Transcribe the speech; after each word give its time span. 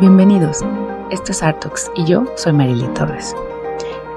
Bienvenidos, 0.00 0.64
esto 1.10 1.32
es 1.32 1.42
Artox 1.42 1.90
y 1.96 2.04
yo 2.04 2.24
soy 2.36 2.52
Marily 2.52 2.86
Torres. 2.94 3.34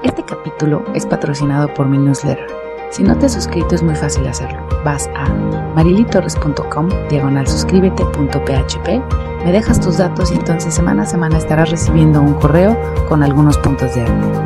Este 0.04 0.22
capítulo 0.22 0.84
es 0.94 1.04
patrocinado 1.04 1.74
por 1.74 1.88
mi 1.88 1.98
newsletter. 1.98 2.46
Si 2.90 3.02
no 3.02 3.18
te 3.18 3.26
has 3.26 3.32
suscrito 3.32 3.74
es 3.74 3.82
muy 3.82 3.96
fácil 3.96 4.24
hacerlo. 4.28 4.64
Vas 4.84 5.10
a 5.16 5.28
marilitorres.com 5.74 6.88
diagonal 7.10 7.48
suscríbete.php, 7.48 9.44
me 9.44 9.50
dejas 9.50 9.80
tus 9.80 9.98
datos 9.98 10.30
y 10.30 10.36
entonces 10.36 10.72
semana 10.72 11.02
a 11.02 11.06
semana 11.06 11.38
estarás 11.38 11.72
recibiendo 11.72 12.22
un 12.22 12.34
correo 12.34 12.78
con 13.08 13.24
algunos 13.24 13.58
puntos 13.58 13.92
de 13.96 14.02
arte. 14.02 14.40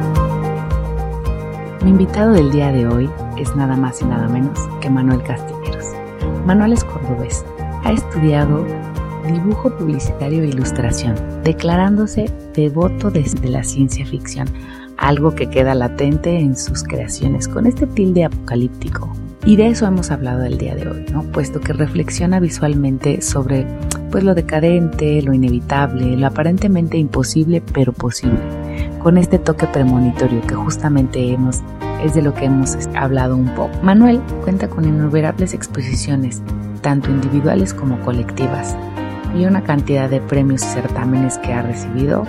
Mi 1.84 1.90
invitado 1.90 2.32
del 2.32 2.50
día 2.50 2.72
de 2.72 2.88
hoy 2.88 3.10
es 3.36 3.54
nada 3.54 3.76
más 3.76 4.00
y 4.00 4.06
nada 4.06 4.26
menos 4.26 4.58
que 4.80 4.88
Manuel 4.88 5.22
Castilleros. 5.22 5.84
Manuel 6.46 6.72
es 6.72 6.82
cordobés, 6.82 7.44
ha 7.84 7.92
estudiado 7.92 8.64
dibujo 9.32 9.76
publicitario 9.76 10.42
e 10.42 10.48
ilustración, 10.48 11.14
declarándose 11.42 12.30
devoto 12.54 13.10
desde 13.10 13.48
la 13.48 13.64
ciencia 13.64 14.06
ficción, 14.06 14.48
algo 14.96 15.34
que 15.34 15.48
queda 15.48 15.74
latente 15.74 16.38
en 16.38 16.56
sus 16.56 16.82
creaciones 16.82 17.48
con 17.48 17.66
este 17.66 17.86
tilde 17.86 18.24
apocalíptico. 18.24 19.12
Y 19.44 19.56
de 19.56 19.68
eso 19.68 19.86
hemos 19.86 20.10
hablado 20.10 20.42
el 20.44 20.58
día 20.58 20.74
de 20.74 20.88
hoy, 20.88 21.04
puesto 21.32 21.60
que 21.60 21.72
reflexiona 21.72 22.40
visualmente 22.40 23.22
sobre 23.22 23.66
pues 24.10 24.24
lo 24.24 24.34
decadente, 24.34 25.22
lo 25.22 25.32
inevitable, 25.32 26.16
lo 26.16 26.26
aparentemente 26.26 26.96
imposible 26.96 27.62
pero 27.72 27.92
posible, 27.92 28.38
con 29.02 29.18
este 29.18 29.38
toque 29.38 29.66
premonitorio 29.66 30.40
que 30.42 30.54
justamente 30.54 31.32
hemos 31.32 31.62
es 32.02 32.14
de 32.14 32.22
lo 32.22 32.34
que 32.34 32.46
hemos 32.46 32.76
hablado 32.94 33.36
un 33.36 33.54
poco. 33.54 33.70
Manuel 33.82 34.20
cuenta 34.42 34.68
con 34.68 34.84
innumerables 34.84 35.54
exposiciones, 35.54 36.42
tanto 36.82 37.10
individuales 37.10 37.72
como 37.72 38.00
colectivas, 38.02 38.76
y 39.36 39.44
una 39.44 39.62
cantidad 39.62 40.08
de 40.08 40.20
premios 40.20 40.62
y 40.62 40.66
certámenes 40.66 41.38
que 41.38 41.52
ha 41.52 41.62
recibido, 41.62 42.24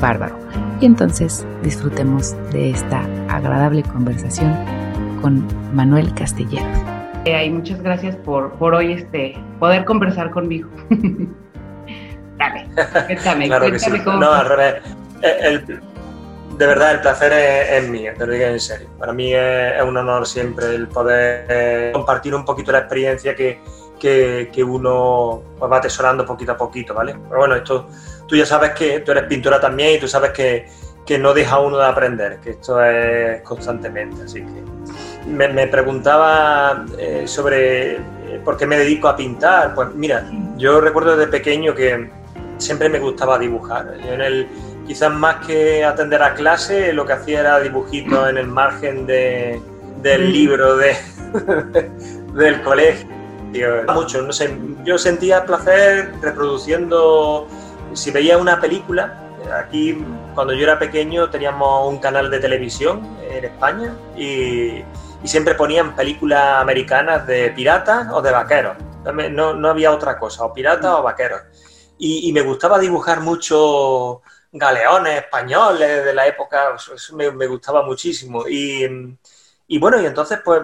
bárbaro. 0.00 0.36
Y 0.80 0.86
entonces 0.86 1.46
disfrutemos 1.62 2.34
de 2.50 2.70
esta 2.70 3.02
agradable 3.28 3.82
conversación 3.82 4.54
con 5.22 5.46
Manuel 5.74 6.12
Castellanos. 6.14 6.78
Eh, 7.24 7.50
muchas 7.50 7.82
gracias 7.82 8.16
por, 8.16 8.52
por 8.52 8.74
hoy 8.74 8.92
este, 8.92 9.36
poder 9.58 9.84
conversar 9.84 10.30
conmigo. 10.30 10.68
Dale, 12.38 12.66
cuéntame, 13.06 13.48
cuéntame 13.48 14.04
cómo. 14.04 14.18
No, 14.18 14.32
al 14.32 14.46
revés. 14.46 14.74
Eh, 15.22 15.60
de 16.58 16.66
verdad, 16.66 16.92
el 16.92 17.00
placer 17.00 17.32
es, 17.32 17.88
mío, 17.88 18.12
te 18.16 18.26
lo 18.26 18.32
digo 18.32 18.46
en 18.46 18.60
serio. 18.60 18.88
Para 18.98 19.12
mí 19.12 19.34
es, 19.34 19.82
un 19.82 19.96
honor 19.96 20.26
siempre 20.26 20.74
el 20.74 20.88
poder 20.88 21.46
eh, 21.48 21.90
compartir 21.92 22.34
un 22.34 22.44
poquito 22.44 22.72
la 22.72 22.78
experiencia 22.78 23.34
que, 23.34 23.60
que, 23.98 24.64
uno 24.64 25.42
pues, 25.58 25.70
va 25.70 25.78
atesorando 25.78 26.24
poquito 26.24 26.52
a 26.52 26.56
poquito, 26.56 26.94
¿vale? 26.94 27.14
Pero 27.28 27.38
bueno, 27.38 27.54
esto 27.56 27.88
tú 28.26 28.36
ya 28.36 28.46
sabes 28.46 28.72
que 28.72 29.00
tú 29.00 29.12
eres 29.12 29.24
pintora 29.24 29.60
también 29.60 29.94
y 29.94 29.98
tú 29.98 30.08
sabes 30.08 30.30
que, 30.32 30.66
que 31.04 31.18
no 31.18 31.32
deja 31.32 31.58
uno 31.58 31.78
de 31.78 31.86
aprender, 31.86 32.38
que 32.40 32.50
esto 32.50 32.82
es 32.82 33.42
constantemente, 33.42 34.24
así 34.24 34.40
que 34.40 34.76
me, 35.26 35.66
preguntaba 35.66 36.84
eh, 36.98 37.24
sobre 37.26 37.96
eh, 37.96 38.40
por 38.44 38.56
qué 38.56 38.66
me 38.66 38.78
dedico 38.78 39.08
a 39.08 39.16
pintar. 39.16 39.74
Pues 39.74 39.94
mira, 39.94 40.24
yo 40.56 40.80
recuerdo 40.80 41.16
desde 41.16 41.30
pequeño 41.30 41.74
que 41.74 42.10
siempre 42.58 42.88
me 42.88 42.98
gustaba 42.98 43.38
dibujar. 43.38 43.94
en 44.04 44.20
el, 44.20 44.48
quizás 44.86 45.12
más 45.12 45.44
que 45.46 45.84
atender 45.84 46.22
a 46.22 46.34
clase, 46.34 46.92
lo 46.92 47.04
que 47.04 47.14
hacía 47.14 47.40
era 47.40 47.60
dibujitos 47.60 48.28
en 48.30 48.38
el 48.38 48.46
margen 48.46 49.06
de, 49.06 49.60
del 50.00 50.32
libro 50.32 50.76
de, 50.76 50.96
del 52.34 52.62
colegio 52.62 53.15
mucho, 53.92 54.22
no 54.22 54.32
sé, 54.32 54.58
yo 54.84 54.98
sentía 54.98 55.44
placer 55.44 56.12
reproduciendo, 56.20 57.46
si 57.92 58.10
veía 58.10 58.38
una 58.38 58.60
película, 58.60 59.26
aquí 59.52 60.04
cuando 60.34 60.54
yo 60.54 60.64
era 60.64 60.78
pequeño 60.78 61.30
teníamos 61.30 61.88
un 61.88 61.98
canal 61.98 62.30
de 62.30 62.38
televisión 62.38 63.16
en 63.28 63.44
España 63.44 63.94
y, 64.16 64.84
siempre 65.24 65.56
ponían 65.56 65.96
películas 65.96 66.60
americanas 66.60 67.26
de 67.26 67.50
piratas 67.50 68.06
o 68.12 68.22
de 68.22 68.30
vaqueros, 68.30 68.76
no, 69.32 69.54
no 69.54 69.68
había 69.68 69.90
otra 69.90 70.20
cosa, 70.20 70.44
o 70.44 70.52
piratas 70.52 70.92
o 70.92 71.02
vaqueros. 71.02 71.40
Y, 71.98 72.32
me 72.32 72.42
gustaba 72.42 72.78
dibujar 72.78 73.20
mucho 73.20 74.22
galeones 74.52 75.22
españoles 75.22 76.04
de 76.04 76.14
la 76.14 76.28
época, 76.28 76.76
eso 76.76 77.16
me, 77.16 77.46
gustaba 77.48 77.82
muchísimo. 77.82 78.46
Y, 78.46 79.18
y 79.66 79.78
bueno, 79.78 80.00
y 80.00 80.06
entonces 80.06 80.38
pues 80.44 80.62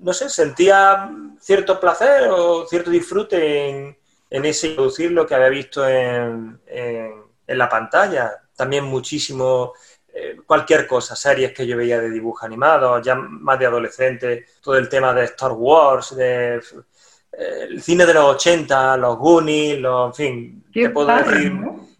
no 0.00 0.12
sé, 0.12 0.28
sentía 0.28 1.10
cierto 1.40 1.78
placer 1.78 2.28
o 2.30 2.66
cierto 2.66 2.90
disfrute 2.90 3.68
en, 3.68 3.98
en 4.30 4.44
ese 4.44 4.70
producir 4.70 5.12
lo 5.12 5.26
que 5.26 5.34
había 5.34 5.48
visto 5.48 5.88
en, 5.88 6.60
en, 6.66 7.58
la 7.58 7.68
pantalla. 7.68 8.32
También 8.54 8.84
muchísimo, 8.84 9.72
eh, 10.12 10.36
cualquier 10.46 10.86
cosa, 10.86 11.16
series 11.16 11.52
que 11.52 11.66
yo 11.66 11.76
veía 11.76 12.00
de 12.00 12.10
dibujos 12.10 12.44
animados, 12.44 13.04
ya 13.04 13.14
más 13.14 13.58
de 13.58 13.66
adolescente, 13.66 14.46
todo 14.60 14.76
el 14.76 14.88
tema 14.88 15.14
de 15.14 15.24
Star 15.24 15.52
Wars, 15.52 16.14
de 16.14 16.56
eh, 16.56 17.66
el 17.70 17.82
cine 17.82 18.04
de 18.04 18.14
los 18.14 18.24
80, 18.36 18.96
los 18.96 19.16
Goonies, 19.16 19.78
los, 19.78 20.08
en 20.08 20.14
fin, 20.14 20.64
te 20.72 20.90
puedo 20.90 21.14
decir 21.16 21.52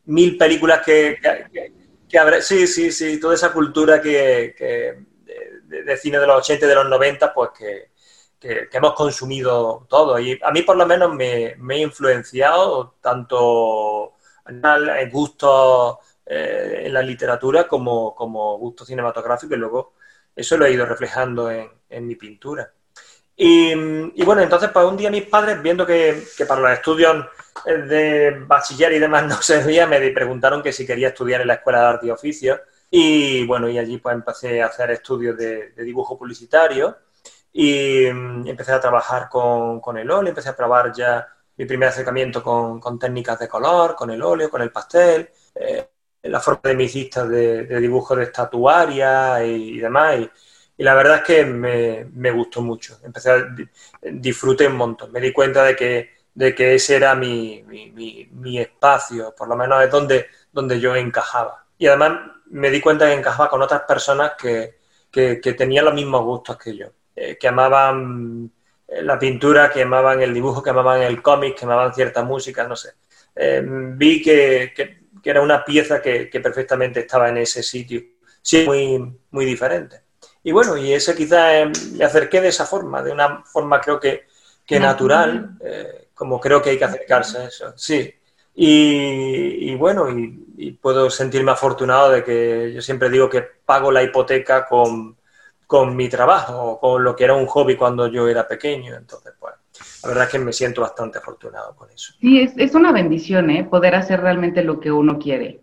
mil 0.04 0.37
películas 0.37 0.82
que, 0.84 1.19
que, 2.08 2.19
habrá, 2.19 2.41
sí, 2.41 2.66
sí, 2.66 2.91
sí, 2.91 3.20
toda 3.20 3.34
esa 3.34 3.53
cultura 3.53 4.00
que, 4.00 4.98
que 5.69 5.83
de, 5.83 5.97
cine 5.97 6.19
de 6.19 6.27
los 6.27 6.39
80 6.39 6.65
y 6.65 6.69
de 6.69 6.75
los 6.75 6.89
90, 6.89 7.34
pues 7.34 7.51
que, 7.56 7.91
hemos 8.41 8.95
consumido 8.95 9.87
todo. 9.89 10.19
Y 10.19 10.39
a 10.43 10.51
mí 10.51 10.62
por 10.62 10.77
lo 10.77 10.87
menos 10.87 11.12
me, 11.15 11.55
me 11.59 11.77
ha 11.77 11.79
influenciado 11.79 12.95
tanto 13.01 14.15
en 14.47 15.11
gustos 15.11 15.99
eh, 16.25 16.83
en 16.84 16.93
la 16.93 17.03
literatura 17.03 17.67
como, 17.67 18.15
como 18.15 18.59
gusto 18.59 18.84
cinematográfico 18.84 19.55
y 19.55 19.59
luego 19.59 19.95
eso 20.34 20.56
lo 20.56 20.67
he 20.67 20.73
ido 20.73 20.87
reflejando 20.87 21.51
en, 21.51 21.69
en 21.89 22.06
mi 22.06 22.15
pintura. 22.15 22.73
Y, 23.37 23.73
y, 23.73 24.25
bueno, 24.25 24.43
entonces 24.43 24.71
pues 24.73 24.85
un 24.85 24.97
día 24.97 25.11
mis 25.11 25.27
padres, 25.27 25.62
viendo 25.62 25.87
que, 25.87 26.25
que, 26.37 26.45
para 26.45 26.61
los 26.61 26.73
estudios 26.73 27.25
de 27.65 28.37
bachiller 28.47 28.93
y 28.93 28.99
demás 28.99 29.27
no 29.27 29.41
servía, 29.43 29.87
me 29.87 30.00
preguntaron 30.11 30.62
que 30.62 30.73
si 30.73 30.87
quería 30.87 31.09
estudiar 31.09 31.41
en 31.41 31.49
la 31.49 31.55
Escuela 31.55 31.81
de 31.81 31.87
Arte 31.87 32.06
y 32.06 32.11
Oficios 32.11 32.61
y 32.91 33.47
bueno, 33.47 33.69
y 33.69 33.78
allí 33.78 33.99
pues 33.99 34.15
empecé 34.15 34.62
a 34.62 34.66
hacer 34.66 34.91
estudios 34.91 35.37
de, 35.37 35.72
dibujo 35.76 36.19
publicitario 36.19 36.97
y 37.53 38.06
mm, 38.12 38.47
empecé 38.49 38.72
a 38.72 38.81
trabajar 38.81 39.28
con, 39.28 39.81
con, 39.81 39.99
el 39.99 40.10
óleo, 40.10 40.31
empecé 40.31 40.50
a 40.50 40.56
probar 40.56 40.93
ya 40.93 41.26
mi 41.56 41.66
primer 41.66 41.88
acercamiento 41.91 42.43
con, 42.43 42.81
con 42.81 42.99
técnicas 42.99 43.38
de 43.38 43.49
color, 43.49 43.94
con 43.97 44.10
el 44.10 44.22
óleo, 44.22 44.50
con 44.50 44.62
el 44.62 44.71
pastel, 44.72 45.31
eh, 45.54 45.88
la 46.22 46.41
forma 46.41 46.60
de 46.65 46.75
mis 46.76 46.94
listas 46.94 47.28
de, 47.28 47.65
dibujo 47.81 48.16
de 48.16 48.25
estatuaria 48.25 49.44
y, 49.44 49.78
demás. 49.78 50.20
Y, 50.76 50.84
la 50.84 50.94
verdad 50.94 51.16
es 51.16 51.22
que 51.25 51.44
me, 51.44 52.05
me, 52.15 52.31
gustó 52.31 52.62
mucho. 52.62 52.99
Empecé 53.05 53.31
a 53.32 53.55
disfruté 54.03 54.69
un 54.69 54.76
montón. 54.76 55.12
Me 55.12 55.20
di 55.20 55.32
cuenta 55.32 55.65
de 55.65 55.75
que, 55.76 56.10
de 56.34 56.55
que 56.55 56.75
ese 56.76 56.97
era 56.97 57.15
mi, 57.15 57.65
mi, 57.65 57.91
mi, 57.91 58.28
mi 58.32 58.59
espacio, 58.60 59.34
por 59.37 59.49
lo 59.49 59.56
menos 59.56 59.82
es 59.82 59.91
donde, 59.91 60.26
donde 60.53 60.81
yo 60.81 60.94
encajaba. 60.97 61.68
Y 61.78 61.87
además 61.87 62.21
me 62.50 62.71
di 62.71 62.81
cuenta 62.81 63.06
que 63.06 63.15
encajaba 63.15 63.49
con 63.49 63.62
otras 63.62 63.83
personas 63.83 64.33
que, 64.39 64.78
tenían 65.11 65.84
los 65.84 65.94
mismos 65.94 66.22
gustos 66.22 66.56
que 66.59 66.77
yo, 66.77 66.87
eh, 67.15 67.37
que 67.39 67.49
amaban 67.49 68.50
eh, 68.87 69.03
la 69.03 69.19
pintura, 69.19 69.71
que 69.71 69.83
amaban 69.83 70.21
el 70.21 70.34
dibujo, 70.34 70.62
que 70.62 70.71
amaban 70.71 71.03
el 71.03 71.22
cómic, 71.22 71.56
que 71.56 71.65
amaban 71.65 71.94
cierta 71.94 72.22
música, 72.22 72.67
no 72.67 72.77
sé. 72.77 72.91
Eh, 73.34 73.62
vi 73.65 74.22
que, 74.22 74.72
era 75.25 75.43
una 75.43 75.65
pieza 75.65 76.00
que, 76.00 76.31
perfectamente 76.43 77.00
estaba 77.00 77.28
en 77.28 77.38
ese 77.38 77.62
sitio, 77.62 78.03
sí, 78.41 78.65
muy, 78.65 79.19
muy 79.31 79.44
diferente. 79.44 80.03
Y 80.43 80.53
bueno, 80.53 80.77
y 80.77 80.93
ese 80.93 81.15
quizás 81.15 81.69
me 81.93 82.05
acerqué 82.05 82.41
de 82.41 82.49
esa 82.49 82.65
forma, 82.65 83.03
de 83.03 83.12
una 83.12 83.44
forma 83.44 83.81
creo 83.81 84.00
que, 84.00 84.27
que 84.65 84.81
natural, 84.81 85.59
como 86.15 86.41
creo 86.41 86.62
que 86.62 86.71
hay 86.71 86.78
que 86.78 86.84
acercarse 86.84 87.38
a 87.38 87.44
eso. 87.44 87.75
Sí, 87.77 88.15
y, 88.61 89.75
bueno, 89.76 90.11
y, 90.11 90.44
puedo 90.81 91.08
sentirme 91.10 91.52
afortunado 91.52 92.10
de 92.10 92.25
que 92.25 92.72
yo 92.75 92.82
siempre 92.82 93.10
digo 93.10 93.28
que 93.28 93.43
pago 93.64 93.93
la 93.93 94.02
hipoteca 94.02 94.66
con, 94.66 95.16
con 95.66 95.94
mi 95.94 96.08
trabajo, 96.08 96.78
con 96.81 97.05
lo 97.05 97.14
que 97.14 97.25
era 97.25 97.34
un 97.34 97.46
hobby 97.46 97.76
cuando 97.76 98.08
yo 98.08 98.28
era 98.28 98.46
pequeño. 98.46 98.96
Entonces, 98.96 99.34
pues, 99.38 99.55
la 100.02 100.08
verdad 100.08 100.25
es 100.25 100.31
que 100.31 100.38
me 100.38 100.52
siento 100.52 100.81
bastante 100.81 101.19
afortunado 101.19 101.76
con 101.76 101.90
eso. 101.90 102.14
Sí, 102.20 102.40
es, 102.40 102.52
es 102.56 102.75
una 102.75 102.93
bendición, 102.93 103.50
¿eh? 103.50 103.64
Poder 103.64 103.94
hacer 103.94 104.20
realmente 104.20 104.64
lo 104.64 104.81
que 104.81 104.90
uno 104.90 105.19
quiere. 105.19 105.60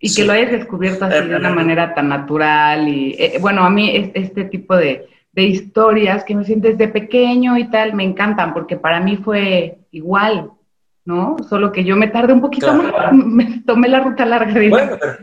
Y 0.00 0.14
que 0.14 0.24
lo 0.24 0.32
hayas 0.32 0.52
descubierto 0.52 1.04
así 1.04 1.26
de 1.26 1.36
una 1.36 1.50
manera 1.50 1.92
tan 1.92 2.08
natural. 2.08 2.88
Y 2.88 3.16
eh, 3.18 3.38
bueno, 3.40 3.64
a 3.64 3.70
mí 3.70 4.12
este 4.14 4.44
tipo 4.44 4.76
de, 4.76 5.08
de 5.32 5.42
historias 5.42 6.24
que 6.24 6.36
me 6.36 6.44
sientes 6.44 6.78
de 6.78 6.88
pequeño 6.88 7.58
y 7.58 7.68
tal, 7.68 7.94
me 7.94 8.04
encantan, 8.04 8.54
porque 8.54 8.76
para 8.76 9.00
mí 9.00 9.16
fue 9.16 9.78
igual. 9.90 10.52
¿No? 11.08 11.36
Solo 11.48 11.72
que 11.72 11.84
yo 11.84 11.96
me 11.96 12.08
tardé 12.08 12.34
un 12.34 12.42
poquito 12.42 12.70
más, 12.74 12.92
me 13.12 13.62
tomé 13.66 13.88
la 13.88 14.00
ruta 14.00 14.26
larga. 14.26 14.52
Bueno 14.68 14.98
pero, 15.00 15.16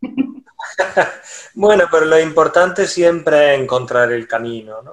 bueno, 1.54 1.84
pero 1.90 2.04
lo 2.04 2.20
importante 2.20 2.86
siempre 2.86 3.54
es 3.54 3.60
encontrar 3.60 4.12
el 4.12 4.28
camino, 4.28 4.82
¿no? 4.82 4.92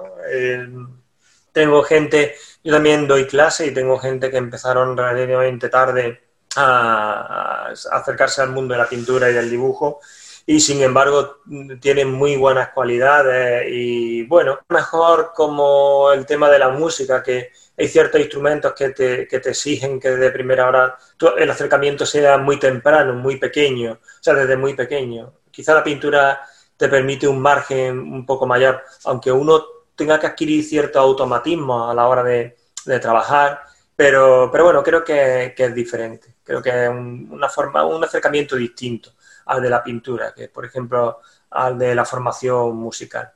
tengo 1.52 1.82
gente, 1.82 2.36
yo 2.62 2.72
también 2.72 3.06
doy 3.06 3.26
clase 3.26 3.66
y 3.66 3.74
tengo 3.74 3.98
gente 3.98 4.30
que 4.30 4.36
empezaron 4.36 4.96
relativamente 4.96 5.68
tarde 5.68 6.20
a, 6.56 7.72
acercarse 7.92 8.40
al 8.40 8.52
mundo 8.52 8.72
de 8.74 8.78
la 8.78 8.88
pintura 8.88 9.28
y 9.28 9.34
del 9.34 9.50
dibujo 9.50 10.00
y 10.46 10.60
sin 10.60 10.80
embargo 10.82 11.40
tienen 11.80 12.12
muy 12.12 12.36
buenas 12.36 12.70
cualidades 12.70 13.66
y 13.70 14.22
bueno, 14.24 14.60
mejor 14.68 15.32
como 15.34 16.12
el 16.12 16.24
tema 16.26 16.48
de 16.48 16.58
la 16.58 16.68
música, 16.68 17.22
que 17.22 17.50
hay 17.78 17.88
ciertos 17.88 18.20
instrumentos 18.20 18.72
que 18.72 18.90
te, 18.90 19.28
que 19.28 19.38
te 19.38 19.50
exigen 19.50 20.00
que 20.00 20.10
desde 20.10 20.32
primera 20.32 20.68
hora 20.68 20.98
el 21.36 21.50
acercamiento 21.50 22.04
sea 22.04 22.36
muy 22.36 22.58
temprano, 22.58 23.14
muy 23.14 23.36
pequeño, 23.36 23.92
o 23.92 24.22
sea, 24.22 24.34
desde 24.34 24.56
muy 24.56 24.74
pequeño. 24.74 25.32
Quizá 25.50 25.74
la 25.74 25.84
pintura 25.84 26.40
te 26.76 26.88
permite 26.88 27.28
un 27.28 27.40
margen 27.40 27.98
un 27.98 28.26
poco 28.26 28.46
mayor, 28.46 28.82
aunque 29.04 29.30
uno 29.30 29.64
tenga 29.94 30.18
que 30.18 30.26
adquirir 30.26 30.64
cierto 30.64 30.98
automatismo 30.98 31.88
a 31.88 31.94
la 31.94 32.08
hora 32.08 32.22
de, 32.24 32.56
de 32.84 32.98
trabajar, 32.98 33.62
pero, 33.94 34.48
pero 34.50 34.64
bueno, 34.64 34.82
creo 34.82 35.04
que, 35.04 35.54
que 35.56 35.64
es 35.64 35.74
diferente, 35.74 36.36
creo 36.42 36.60
que 36.62 36.84
es 36.84 36.88
una 36.88 37.48
forma, 37.48 37.84
un 37.84 38.02
acercamiento 38.02 38.56
distinto 38.56 39.12
al 39.46 39.62
de 39.62 39.70
la 39.70 39.82
pintura, 39.82 40.32
que 40.34 40.48
por 40.48 40.64
ejemplo 40.64 41.20
al 41.50 41.78
de 41.78 41.94
la 41.94 42.04
formación 42.04 42.76
musical. 42.76 43.32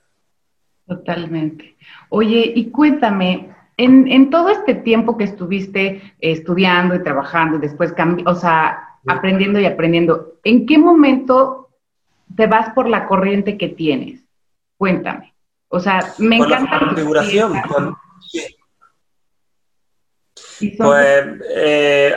Totalmente. 0.87 1.77
Oye, 2.11 2.53
y 2.55 2.71
cuéntame, 2.71 3.55
en, 3.77 4.09
en 4.09 4.31
todo 4.31 4.49
este 4.51 4.75
tiempo 4.75 5.17
que 5.17 5.25
estuviste 5.25 6.15
estudiando 6.21 6.95
y 6.95 7.03
trabajando 7.03 7.57
y 7.57 7.61
después, 7.61 7.95
o 8.27 8.35
sea, 8.35 8.99
aprendiendo 9.07 9.59
y 9.61 9.67
aprendiendo, 9.67 10.35
¿en 10.45 10.67
qué 10.67 10.79
momento 10.79 11.71
te 12.37 12.47
vas 12.47 12.71
por 12.71 12.89
la 12.89 13.07
corriente 13.07 13.57
que 13.57 13.69
tienes? 13.69 14.23
Cuéntame. 14.77 15.35
O 15.69 15.81
sea, 15.81 16.01
me 16.19 16.37
encanta. 16.37 16.79
La 16.81 16.87
configuración. 16.87 17.53
Pues, 20.79 21.25
eh, 21.57 22.17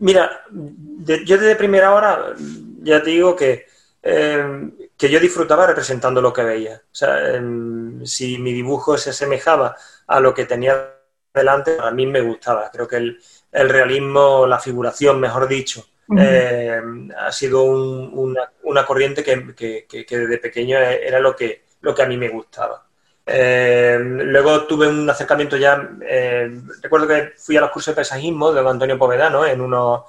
Mira, 0.00 0.30
yo 0.50 1.38
desde 1.38 1.56
primera 1.56 1.94
hora 1.94 2.34
ya 2.82 3.02
te 3.02 3.10
digo 3.10 3.34
que, 3.34 3.64
em, 4.02 4.70
que 4.96 5.10
yo 5.10 5.20
disfrutaba 5.20 5.66
representando 5.66 6.20
lo 6.20 6.32
que 6.32 6.42
veía. 6.42 6.82
O 6.84 6.94
sea, 6.94 7.34
em, 7.34 8.04
si 8.06 8.38
mi 8.38 8.52
dibujo 8.52 8.96
se 8.96 9.10
asemejaba 9.10 9.76
a 10.06 10.20
lo 10.20 10.32
que 10.34 10.46
tenía 10.46 10.94
delante, 11.34 11.76
a 11.80 11.90
mí 11.90 12.06
me 12.06 12.20
gustaba. 12.20 12.70
Creo 12.70 12.88
que 12.88 12.96
el, 12.96 13.20
realismo, 13.52 14.46
la 14.46 14.58
figuración, 14.58 15.20
mejor 15.20 15.48
dicho, 15.48 15.86
em, 16.16 17.10
ha 17.16 17.32
sido 17.32 17.64
una, 17.64 18.86
corriente 18.86 19.22
que, 19.22 19.54
que, 19.54 20.06
desde 20.08 20.38
pequeño 20.38 20.78
era 20.78 21.20
lo 21.20 21.34
que, 21.36 21.64
lo 21.80 21.94
que 21.94 22.02
a 22.02 22.06
mí 22.06 22.16
me 22.16 22.28
gustaba. 22.28 22.86
Eh, 23.28 23.98
luego 24.00 24.66
tuve 24.66 24.86
un 24.86 25.10
acercamiento 25.10 25.56
ya, 25.56 25.90
eh, 26.08 26.60
recuerdo 26.80 27.08
que 27.08 27.32
fui 27.36 27.56
a 27.56 27.60
los 27.60 27.70
cursos 27.70 27.92
de 27.92 27.96
paisajismo 27.96 28.52
de 28.52 28.60
Antonio 28.60 28.96
Povedano 28.96 29.44
en, 29.44 29.60
uno, 29.60 30.06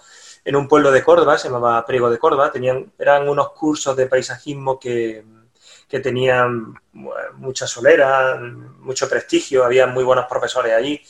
en 0.48 0.56
un 0.56 0.66
pueblo 0.70 0.92
de 0.92 1.04
Córdoba, 1.04 1.38
se 1.38 1.50
llamaba 1.50 1.86
Priego 1.86 2.10
de 2.10 2.18
Córdoba, 2.18 2.54
tenían, 2.54 2.94
eran 2.98 3.28
unos 3.28 3.52
cursos 3.52 3.98
de 3.98 4.08
paisajismo 4.08 4.80
que, 4.80 5.26
que 5.90 6.00
tenían 6.00 6.74
mucha 7.34 7.68
solera, 7.68 8.40
mucho 8.80 9.10
prestigio, 9.10 9.66
había 9.66 9.88
muy 9.88 10.06
buenos 10.06 10.26
profesores 10.28 10.74
allí. 10.74 11.02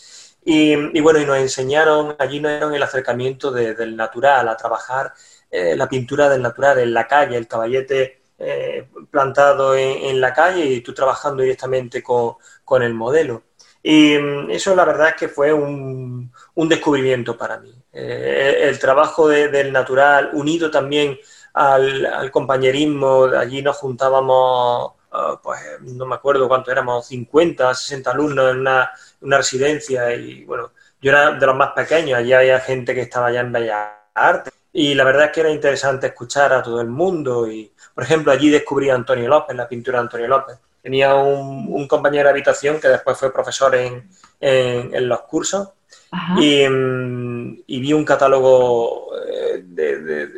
Y, 0.43 0.99
bueno, 1.01 1.19
y 1.19 1.25
nos 1.25 1.37
enseñaron, 1.37 2.15
allí 2.17 2.39
nos 2.39 2.53
dieron 2.53 2.73
el 2.73 2.81
acercamiento 2.81 3.51
del 3.51 3.95
natural, 3.95 4.49
a 4.49 4.57
trabajar 4.57 5.13
eh, 5.51 5.75
la 5.75 5.87
pintura 5.87 6.29
del 6.29 6.41
natural 6.41 6.79
en 6.79 6.93
la 6.95 7.05
calle, 7.05 7.37
el 7.37 7.47
caballete 7.47 8.21
eh, 8.39 8.87
plantado 9.11 9.75
en, 9.75 10.19
la 10.19 10.33
calle 10.33 10.65
y 10.65 10.81
tú 10.81 10.95
trabajando 10.95 11.43
directamente 11.43 12.01
con, 12.01 12.81
el 12.81 12.95
modelo. 12.95 13.43
Y 13.83 14.17
mm, 14.17 14.51
eso 14.51 14.75
la 14.75 14.85
verdad 14.85 15.09
es 15.09 15.15
que 15.15 15.27
fue 15.27 15.53
un, 15.53 16.31
descubrimiento 16.55 17.37
para 17.37 17.59
mí. 17.59 17.73
Eh, 17.93 18.59
el 18.63 18.79
trabajo 18.79 19.27
del 19.27 19.71
natural, 19.71 20.31
unido 20.33 20.69
también 20.69 21.17
al, 21.53 22.29
compañerismo, 22.31 23.25
allí 23.25 23.61
nos 23.61 23.77
juntábamos, 23.77 24.93
ah, 25.11 25.39
pues 25.41 25.59
no 25.81 26.05
me 26.05 26.15
acuerdo 26.15 26.47
cuánto 26.47 26.71
éramos, 26.71 27.07
50, 27.07 27.73
60 27.73 28.11
alumnos 28.11 28.51
en 28.51 28.59
una, 28.59 28.91
una, 29.21 29.37
residencia 29.37 30.13
y 30.13 30.45
bueno, 30.45 30.71
yo 31.01 31.11
era 31.11 31.31
de 31.31 31.45
los 31.45 31.55
más 31.55 31.71
pequeños, 31.73 32.19
allí 32.19 32.33
había 32.33 32.59
gente 32.59 32.93
que 32.93 33.01
estaba 33.01 33.31
ya 33.31 33.39
en 33.41 33.51
Bellas 33.51 33.89
Artes 34.13 34.53
y 34.73 34.93
la 34.93 35.03
verdad 35.03 35.25
es 35.25 35.31
que 35.31 35.39
era 35.39 35.49
interesante 35.49 36.05
escuchar 36.05 36.53
a 36.53 36.61
todo 36.61 36.81
el 36.81 36.87
mundo 36.87 37.49
y, 37.51 37.71
por 37.95 38.03
ejemplo, 38.03 38.31
allí 38.31 38.49
descubrí 38.51 38.91
a 38.91 38.95
Antonio 38.95 39.27
López, 39.27 39.55
la 39.55 39.67
pintura 39.67 39.97
de 39.97 40.03
Antonio 40.03 40.27
López. 40.27 40.59
Tenía 40.87 41.15
un, 41.15 41.85
compañero 41.85 42.23
de 42.23 42.29
habitación 42.29 42.79
que 42.79 42.87
después 42.87 43.17
fue 43.17 43.33
profesor 43.33 43.75
en, 43.75 44.07
los 45.09 45.21
cursos. 45.23 45.71
Mm, 46.31 47.55
y, 47.67 47.79
vi 47.81 47.91
un 47.91 48.05
catálogo 48.05 49.09
eh, 49.27 49.63
de, 49.65 50.29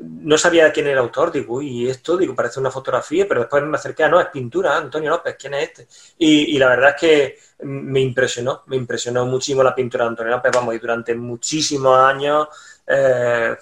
No 0.00 0.38
sabía 0.38 0.70
quién 0.70 0.86
era 0.86 0.92
el 0.92 1.04
autor, 1.04 1.32
digo, 1.32 1.60
y 1.60 1.90
esto, 1.90 2.16
digo, 2.16 2.32
parece 2.36 2.60
una 2.60 2.70
fotografía, 2.70 3.26
pero 3.26 3.40
después 3.40 3.60
me 3.64 3.76
acerqué 3.76 4.04
a, 4.04 4.08
no, 4.08 4.20
es 4.20 4.28
pintura, 4.28 4.76
Antonio 4.76 5.10
López, 5.10 5.34
¿quién 5.36 5.54
es 5.54 5.64
este? 5.64 5.88
Y, 6.16 6.56
la 6.58 6.68
verdad 6.68 6.90
es 6.90 7.00
que 7.00 7.38
me 7.66 7.98
impresionó, 7.98 8.62
me 8.66 8.76
impresionó 8.76 9.26
muchísimo 9.26 9.64
la 9.64 9.74
pintura 9.74 10.04
de 10.04 10.10
Antonio 10.10 10.36
López, 10.36 10.52
vamos, 10.54 10.76
y 10.76 10.78
durante 10.78 11.12
muchísimos 11.16 11.98
años 11.98 12.46
eh, 12.86 13.56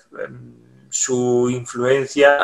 su 0.91 1.49
influencia 1.49 2.37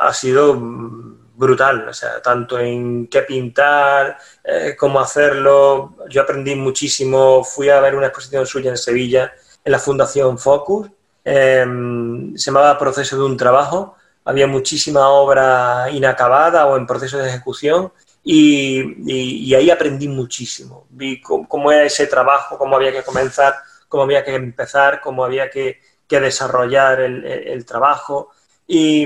ha 0.00 0.12
sido 0.12 1.19
brutal, 1.40 1.88
o 1.88 1.94
sea, 1.94 2.20
tanto 2.20 2.58
en 2.58 3.06
qué 3.06 3.22
pintar, 3.22 4.18
eh, 4.44 4.76
cómo 4.78 5.00
hacerlo. 5.00 5.96
Yo 6.10 6.20
aprendí 6.20 6.54
muchísimo, 6.54 7.42
fui 7.42 7.70
a 7.70 7.80
ver 7.80 7.96
una 7.96 8.08
exposición 8.08 8.46
suya 8.46 8.70
en 8.70 8.76
Sevilla, 8.76 9.32
en 9.64 9.72
la 9.72 9.78
Fundación 9.78 10.38
Focus, 10.38 10.90
em, 11.24 12.36
se 12.36 12.50
llamaba 12.50 12.78
Proceso 12.78 13.16
de 13.16 13.24
un 13.24 13.36
Trabajo, 13.38 13.96
había 14.24 14.46
muchísima 14.46 15.08
obra 15.08 15.88
inacabada 15.90 16.66
o 16.66 16.76
en 16.76 16.86
proceso 16.86 17.16
de 17.16 17.28
ejecución 17.30 17.90
y, 18.22 19.54
ahí 19.54 19.70
aprendí 19.70 20.08
muchísimo. 20.08 20.86
Vi 20.90 21.22
cómo, 21.22 21.72
era 21.72 21.84
ese 21.84 22.06
trabajo, 22.06 22.58
cómo 22.58 22.76
había 22.76 22.92
que 22.92 23.02
comenzar, 23.02 23.54
cómo 23.88 24.02
había 24.04 24.22
que 24.24 24.34
empezar, 24.34 25.00
cómo 25.00 25.24
había 25.24 25.48
que 25.50 25.80
desarrollar 26.08 27.00
el, 27.00 27.64
trabajo. 27.64 28.30
Y, 28.72 29.04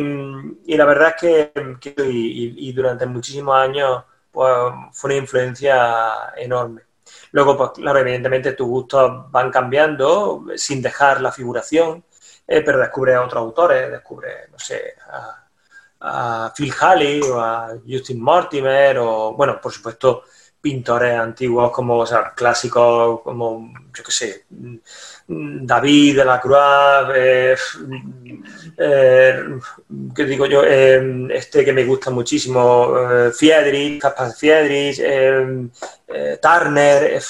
la 0.76 0.84
verdad 0.84 1.14
es 1.22 1.48
que, 1.80 1.94
y, 2.04 2.72
durante 2.74 3.06
muchísimos 3.06 3.56
años 3.56 4.04
pues, 4.30 4.52
fue 4.92 5.08
una 5.08 5.20
influencia 5.20 6.34
enorme. 6.36 6.82
Luego, 7.32 7.56
pues 7.56 7.70
claro, 7.70 7.98
evidentemente 8.00 8.52
tus 8.52 8.66
gustos 8.68 9.30
van 9.30 9.50
cambiando 9.50 10.44
sin 10.56 10.82
dejar 10.82 11.22
la 11.22 11.32
figuración, 11.32 12.04
eh, 12.46 12.60
pero 12.60 12.78
descubre 12.78 13.14
a 13.14 13.22
otros 13.22 13.40
autores, 13.40 13.90
descubre, 13.90 14.48
no 14.52 14.58
sé, 14.58 14.96
a, 16.00 16.52
Phil 16.54 16.72
Halley 16.78 17.22
o 17.22 17.40
a 17.40 17.74
Justin 17.88 18.20
Mortimer 18.20 18.98
o, 18.98 19.32
bueno, 19.32 19.58
por 19.62 19.72
supuesto, 19.72 20.24
pintores 20.64 21.14
antiguos 21.14 21.70
como, 21.70 21.98
o 21.98 22.06
sea, 22.06 22.32
clásicos 22.34 23.20
como, 23.20 23.70
yo 23.94 24.02
qué 24.02 24.10
sé, 24.10 24.44
David 25.28 26.16
de 26.16 26.24
la 26.24 26.40
Croix, 26.40 27.12
eh, 27.14 27.54
eh, 28.78 29.44
¿qué 30.16 30.24
digo 30.24 30.46
yo? 30.46 30.62
Eh, 30.64 31.28
este 31.32 31.66
que 31.66 31.72
me 31.74 31.84
gusta 31.84 32.10
muchísimo, 32.10 32.96
eh, 32.98 33.30
Fiedrich, 33.30 34.00
Caspar 34.00 34.32
Fiedrich, 34.32 35.02
Turner. 36.40 37.20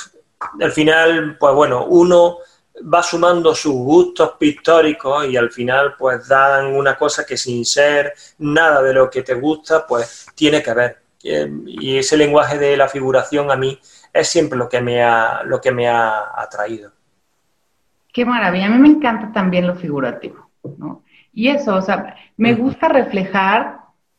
al 0.61 0.73
final, 0.73 1.37
pues 1.37 1.55
bueno, 1.55 1.87
uno 1.87 2.39
va 2.83 3.03
sumando 3.03 3.53
sus 3.53 3.75
gustos 3.75 4.35
pictóricos 4.39 5.27
y 5.27 5.37
al 5.37 5.51
final 5.51 5.97
pues 5.99 6.29
dan 6.29 6.67
una 6.67 6.97
cosa 6.97 7.27
que 7.27 7.37
sin 7.37 7.65
ser 7.65 8.15
nada 8.39 8.81
de 8.81 8.95
lo 8.95 9.11
que 9.11 9.25
te 9.25 9.35
gusta, 9.35 9.85
pues 9.85 10.27
tiene 10.37 10.63
que 10.63 10.73
ver. 10.73 11.04
Y 11.25 11.97
ese 11.97 12.17
lenguaje 12.17 12.59
de 12.59 12.77
la 12.77 12.89
figuración 12.89 13.51
a 13.51 13.57
mí 13.57 13.79
es 14.13 14.29
siempre 14.29 14.59
lo 14.59 14.69
que 14.69 14.81
me 14.81 15.03
ha, 15.03 15.43
lo 15.45 15.61
que 15.61 15.73
me 15.73 15.89
ha 15.89 16.31
atraído. 16.37 16.93
Qué 18.13 18.25
maravilla. 18.25 18.67
A 18.67 18.71
mí 18.71 18.79
me 18.79 18.89
encanta 18.89 19.33
también 19.33 19.67
lo 19.67 19.75
figurativo, 19.75 20.49
¿no? 20.79 21.03
Y 21.33 21.49
eso, 21.49 21.75
o 21.75 21.83
sea, 21.83 22.15
me 22.37 22.55
gusta 22.55 22.89
reflejar 22.89 23.79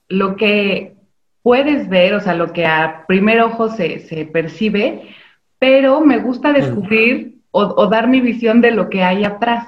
lo 0.09 0.35
que 0.35 0.95
puedes 1.41 1.87
ver, 1.87 2.15
o 2.15 2.19
sea, 2.19 2.33
lo 2.33 2.51
que 2.51 2.65
a 2.65 3.05
primer 3.07 3.39
ojo 3.41 3.69
se, 3.69 4.29
percibe, 4.33 5.15
pero 5.59 6.01
me 6.01 6.17
gusta 6.17 6.51
descubrir 6.51 7.39
o, 7.51 7.87
dar 7.87 8.07
mi 8.07 8.19
visión 8.19 8.59
de 8.59 8.71
lo 8.71 8.89
que 8.89 9.03
hay 9.03 9.23
atrás. 9.23 9.67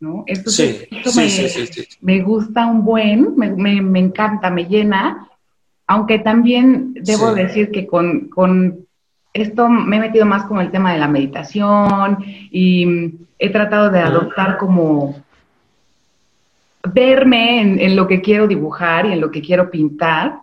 ¿no? 0.00 0.24
sí, 0.46 0.80
sí, 1.04 1.48
sí, 1.48 1.88
me, 2.00 2.20
gusta 2.20 2.66
un 2.66 2.84
buen, 2.84 3.36
me, 3.36 3.98
encanta, 3.98 4.50
me 4.50 4.64
llena, 4.64 5.28
aunque 5.86 6.18
también 6.18 6.94
debo 6.94 7.34
decir 7.34 7.70
que 7.70 7.86
con, 7.86 8.28
con 8.28 8.86
esto 9.32 9.68
me 9.68 9.96
he 9.96 10.00
metido 10.00 10.26
más 10.26 10.44
con 10.44 10.60
el 10.60 10.70
tema 10.70 10.92
de 10.92 10.98
la 10.98 11.08
meditación 11.08 12.18
y 12.50 13.14
he 13.38 13.50
tratado 13.50 13.90
de 13.90 14.00
adoptar 14.00 14.58
como 14.58 15.22
verme 16.92 17.60
en, 17.84 17.96
lo 17.96 18.06
que 18.06 18.20
quiero 18.20 18.46
dibujar 18.46 19.06
y 19.06 19.12
en 19.12 19.20
lo 19.20 19.30
que 19.30 19.42
quiero 19.42 19.70
pintar. 19.70 20.40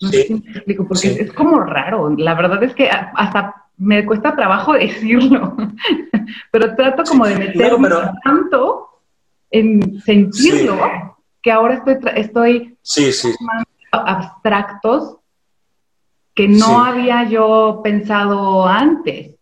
No 0.00 0.08
sé 0.08 0.24
si 0.24 0.34
me 0.34 0.50
explico, 0.50 0.86
porque 0.86 1.08
es 1.08 1.32
como 1.32 1.60
raro. 1.60 2.14
La 2.16 2.34
verdad 2.34 2.62
es 2.62 2.74
que 2.74 2.88
hasta 2.90 3.54
me 3.76 4.04
cuesta 4.04 4.34
trabajo 4.34 4.72
decirlo, 4.74 5.56
pero 6.50 6.74
trato 6.74 7.04
como 7.04 7.26
de 7.26 7.36
meterme 7.36 7.88
tanto 8.24 8.88
en 9.50 10.00
sentirlo 10.00 10.78
que 11.42 11.52
ahora 11.52 11.74
estoy, 11.74 11.98
estoy 12.14 12.76
sí, 12.82 13.12
sí. 13.12 13.28
Abstractos 13.92 15.18
que 16.34 16.48
no 16.48 16.82
había 16.84 17.28
yo 17.28 17.80
pensado 17.84 18.66
antes. 18.66 19.34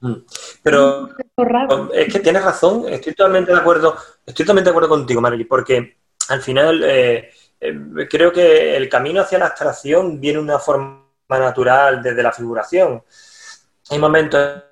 Mm. 0.00 0.14
Pero 0.62 1.08
es 1.94 2.12
que 2.12 2.20
tienes 2.20 2.44
razón, 2.44 2.86
estoy 2.88 3.14
totalmente 3.14 3.52
de 3.52 3.58
acuerdo, 3.58 3.96
estoy 4.26 4.44
totalmente 4.44 4.68
de 4.68 4.72
acuerdo 4.72 4.88
contigo, 4.88 5.20
Marily, 5.20 5.44
porque 5.44 5.98
al 6.28 6.42
final 6.42 6.82
eh, 6.84 7.30
eh, 7.60 8.08
creo 8.10 8.32
que 8.32 8.76
el 8.76 8.88
camino 8.88 9.20
hacia 9.20 9.38
la 9.38 9.46
abstracción 9.46 10.20
viene 10.20 10.38
de 10.38 10.44
una 10.44 10.58
forma 10.58 11.04
natural 11.28 12.02
desde 12.02 12.22
la 12.22 12.32
figuración. 12.32 13.04
Hay 13.90 13.98
momentos 13.98 14.64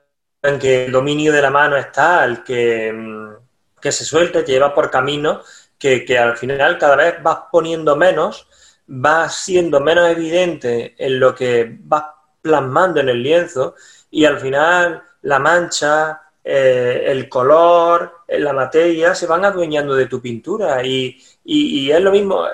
en 0.42 0.58
que 0.58 0.86
el 0.86 0.92
dominio 0.92 1.32
de 1.32 1.42
la 1.42 1.50
mano 1.50 1.76
es 1.76 1.92
tal 1.92 2.42
que, 2.42 2.92
mm, 2.92 3.80
que 3.80 3.92
se 3.92 4.04
suelta, 4.04 4.44
te 4.44 4.52
lleva 4.52 4.74
por 4.74 4.90
caminos 4.90 5.59
que, 5.80 6.18
al 6.18 6.36
final 6.36 6.78
cada 6.78 6.94
vez 6.94 7.22
vas 7.22 7.38
poniendo 7.50 7.96
menos, 7.96 8.46
vas 8.86 9.34
siendo 9.34 9.80
menos 9.80 10.10
evidente 10.10 10.94
en 10.98 11.18
lo 11.18 11.34
que 11.34 11.78
vas 11.80 12.04
plasmando 12.42 13.00
en 13.00 13.08
el 13.08 13.22
lienzo 13.22 13.74
y 14.10 14.26
al 14.26 14.38
final 14.38 15.02
la 15.22 15.38
mancha, 15.38 16.20
eh, 16.44 17.04
el 17.06 17.28
color, 17.28 18.12
eh, 18.28 18.38
la 18.38 18.52
materia 18.52 19.14
se 19.14 19.26
van 19.26 19.44
adueñando 19.44 19.94
de 19.94 20.06
tu 20.06 20.20
pintura 20.20 20.84
y, 20.84 21.18
es 21.44 22.00
lo 22.00 22.12
mismo, 22.12 22.44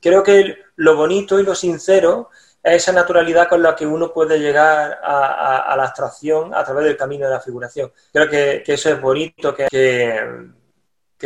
creo 0.00 0.22
que 0.22 0.56
lo 0.76 0.96
bonito 0.96 1.38
y 1.40 1.42
lo 1.42 1.54
sincero 1.54 2.30
es 2.62 2.76
esa 2.76 2.92
naturalidad 2.92 3.48
con 3.48 3.62
la 3.62 3.74
que 3.74 3.86
uno 3.86 4.12
puede 4.12 4.38
llegar 4.38 5.00
a, 5.02 5.74
la 5.76 5.84
abstracción 5.84 6.54
a 6.54 6.62
través 6.64 6.84
del 6.84 6.96
camino 6.96 7.26
de 7.26 7.32
la 7.32 7.40
figuración. 7.40 7.92
Creo 8.12 8.28
que, 8.28 8.62
eso 8.66 8.90
es 8.90 9.00
bonito, 9.00 9.54
que, 9.54 9.66
que, 9.68 10.20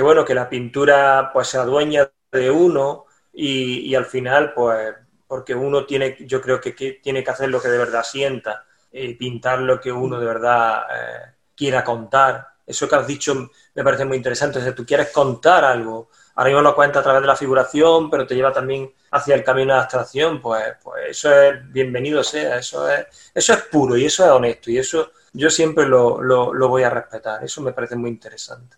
bueno, 0.03 0.25
que 0.25 0.35
la 0.35 0.49
pintura 0.49 1.31
pues 1.33 1.49
se 1.49 1.59
adueña 1.59 2.11
de 2.33 2.51
uno 2.51 3.07
y, 3.33 3.95
al 3.95 4.07
final 4.07 4.53
pues 4.55 4.95
porque 5.27 5.55
uno 5.55 5.85
tiene, 5.87 6.17
yo 6.21 6.41
creo 6.41 6.61
que, 6.61 6.73
tiene 7.03 7.25
que 7.25 7.31
hacer 7.31 7.49
lo 7.49 7.61
que 7.61 7.69
de 7.69 7.79
verdad 7.79 8.05
sienta 8.05 8.65
y 8.93 9.15
pintar 9.15 9.61
lo 9.61 9.81
que 9.81 9.91
uno 9.91 10.21
de 10.21 10.27
verdad 10.27 10.83
eh, 10.91 11.35
quiera 11.57 11.83
contar. 11.83 12.49
Eso 12.67 12.89
que 12.89 12.97
has 12.97 13.07
dicho 13.07 13.51
me 13.75 13.85
parece 13.85 14.05
muy 14.05 14.17
interesante. 14.17 14.59
O 14.59 14.75
tú 14.75 14.87
quieres 14.87 15.11
contar 15.11 15.65
algo, 15.65 16.11
ahora 16.37 16.51
mismo 16.51 16.63
lo 16.63 16.75
cuenta 16.75 17.01
a 17.01 17.03
través 17.03 17.23
de 17.23 17.29
la 17.29 17.37
figuración, 17.37 18.11
pero 18.11 18.27
te 18.27 18.35
lleva 18.35 18.53
también 18.53 18.93
hacia 19.11 19.35
el 19.35 19.45
camino 19.45 19.73
de 19.73 19.79
la 19.79 19.83
abstracción, 19.83 20.41
pues, 20.41 20.75
pues 20.83 21.11
eso 21.11 21.33
es 21.33 21.73
bienvenido 21.73 22.23
sea, 22.23 22.59
eso 22.59 22.89
es, 22.89 23.07
eso 23.35 23.53
es 23.53 23.63
puro 23.63 23.97
y 23.97 24.07
eso 24.07 24.25
es 24.25 24.31
honesto 24.31 24.71
y 24.71 24.79
eso 24.79 25.13
yo 25.33 25.51
siempre 25.51 25.87
lo, 25.87 26.23
lo, 26.23 26.69
voy 26.69 26.85
a 26.85 26.91
respetar. 26.91 27.45
Eso 27.45 27.61
me 27.61 27.73
parece 27.73 27.97
muy 27.97 28.11
interesante. 28.11 28.77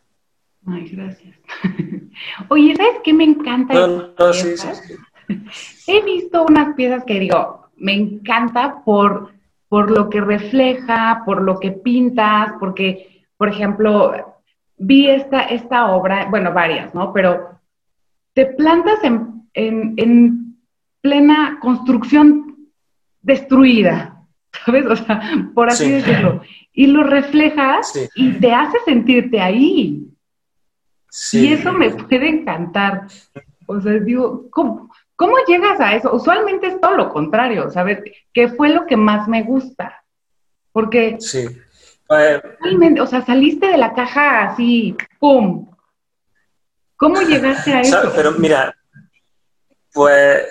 Ay, 0.67 0.89
gracias. 0.89 1.37
Oye, 2.49 2.75
¿sabes 2.77 3.01
qué 3.05 3.13
me 3.13 3.25
encanta? 3.25 3.75
He 5.87 6.03
visto 6.03 6.45
unas 6.45 6.75
piezas 6.75 7.05
que 7.05 7.21
digo, 7.21 7.69
me 7.77 7.93
encanta 7.95 8.83
por 8.85 9.37
por 9.69 9.91
lo 9.91 10.09
que 10.09 10.21
refleja, 10.21 11.23
por 11.25 11.43
lo 11.43 11.59
que 11.59 11.73
pintas, 11.73 12.53
porque, 12.61 13.25
por 13.37 13.49
ejemplo, 13.49 14.43
vi 14.77 15.09
esta, 15.09 15.43
esta 15.43 15.89
obra, 15.89 16.27
bueno, 16.31 16.53
varias, 16.53 16.95
¿no? 16.95 17.13
Pero 17.13 17.61
te 18.33 18.47
plantas 18.47 19.03
en, 19.03 19.43
en, 19.55 20.47
plena 21.01 21.59
construcción 21.61 22.71
destruida, 23.23 24.23
¿sabes? 24.65 24.87
O 24.87 24.97
sea, 24.97 25.21
por 25.55 25.69
así 25.69 25.91
decirlo. 25.91 26.43
Y 26.73 26.89
lo 26.89 27.05
reflejas 27.05 27.93
y 28.15 28.33
te 28.33 28.53
hace 28.53 28.79
sentirte 28.85 29.41
ahí. 29.41 30.05
Y 31.33 31.53
eso 31.53 31.73
me 31.73 31.91
puede 31.91 32.29
encantar. 32.29 33.07
O 33.67 33.81
sea, 33.81 33.93
digo, 33.93 34.49
¿cómo, 34.51 34.91
¿Cómo 35.17 35.37
llegas 35.47 35.81
a 35.81 35.95
eso? 35.95 36.15
Usualmente 36.15 36.67
es 36.67 36.81
todo 36.81 36.95
lo 36.95 37.09
contrario, 37.09 37.71
¿sabes? 37.71 38.01
¿Qué 38.35 38.49
fue 38.49 38.69
lo 38.69 38.87
que 38.87 38.99
más 38.99 39.27
me 39.27 39.43
gusta? 39.43 40.05
Porque 40.73 41.17
sí. 41.19 41.49
realmente, 42.07 43.01
o 43.01 43.07
sea, 43.07 43.25
saliste 43.25 43.67
de 43.67 43.79
la 43.79 43.95
caja 43.95 44.45
así, 44.45 44.95
¡pum! 45.19 45.67
¿Cómo 46.97 47.23
llegaste 47.23 47.73
a 47.73 47.81
eso? 47.81 48.13
Pero 48.15 48.33
mira, 48.33 48.77
pues, 49.91 50.43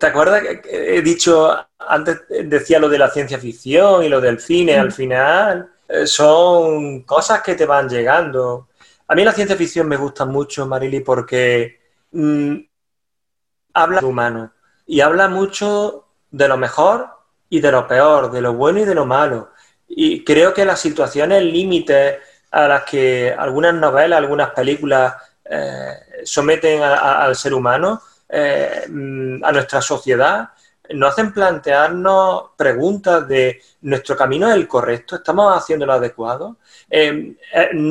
¿te 0.00 0.06
acuerdas 0.06 0.42
que 0.42 0.96
he 0.96 1.02
dicho, 1.02 1.54
antes 1.78 2.22
decía 2.44 2.78
lo 2.78 2.88
de 2.88 2.98
la 2.98 3.10
ciencia 3.10 3.38
ficción 3.38 4.02
y 4.02 4.08
lo 4.08 4.22
del 4.22 4.40
cine, 4.40 4.78
al 4.78 4.90
final 4.90 5.68
eh, 5.86 6.06
son 6.06 7.02
cosas 7.02 7.42
que 7.42 7.54
te 7.54 7.66
van 7.66 7.90
llegando. 7.90 8.68
A 9.08 9.14
mí 9.14 9.24
la 9.24 9.32
ciencia 9.32 9.56
ficción 9.56 9.88
me 9.88 9.96
gusta 9.96 10.24
mucho, 10.24 10.66
Marili, 10.66 11.00
porque 11.00 11.80
mm, 12.12 12.56
habla 13.74 14.00
humano 14.04 14.52
y 14.86 15.00
habla 15.00 15.28
mucho 15.28 16.08
de 16.30 16.48
lo 16.48 16.56
mejor 16.56 17.08
y 17.48 17.60
de 17.60 17.70
lo 17.70 17.86
peor, 17.86 18.30
de 18.30 18.40
lo 18.40 18.54
bueno 18.54 18.80
y 18.80 18.84
de 18.84 18.94
lo 18.94 19.06
malo. 19.06 19.50
Y 19.88 20.24
creo 20.24 20.52
que 20.52 20.64
las 20.64 20.80
situaciones 20.80 21.42
límites 21.42 22.16
a 22.50 22.66
las 22.66 22.84
que 22.84 23.34
algunas 23.36 23.74
novelas, 23.74 24.18
algunas 24.18 24.50
películas 24.50 25.14
eh, 25.44 26.22
someten 26.24 26.82
al 26.82 27.36
ser 27.36 27.54
humano, 27.54 28.02
eh, 28.28 28.82
a 28.86 29.52
nuestra 29.52 29.80
sociedad, 29.80 30.50
nos 30.94 31.12
hacen 31.12 31.32
plantearnos 31.32 32.50
preguntas 32.56 33.26
de 33.28 33.60
nuestro 33.82 34.16
camino 34.16 34.48
es 34.48 34.54
el 34.54 34.68
correcto, 34.68 35.16
estamos 35.16 35.56
haciendo 35.56 35.86
lo 35.86 35.92
adecuado. 35.94 36.56
Eh, 36.90 37.36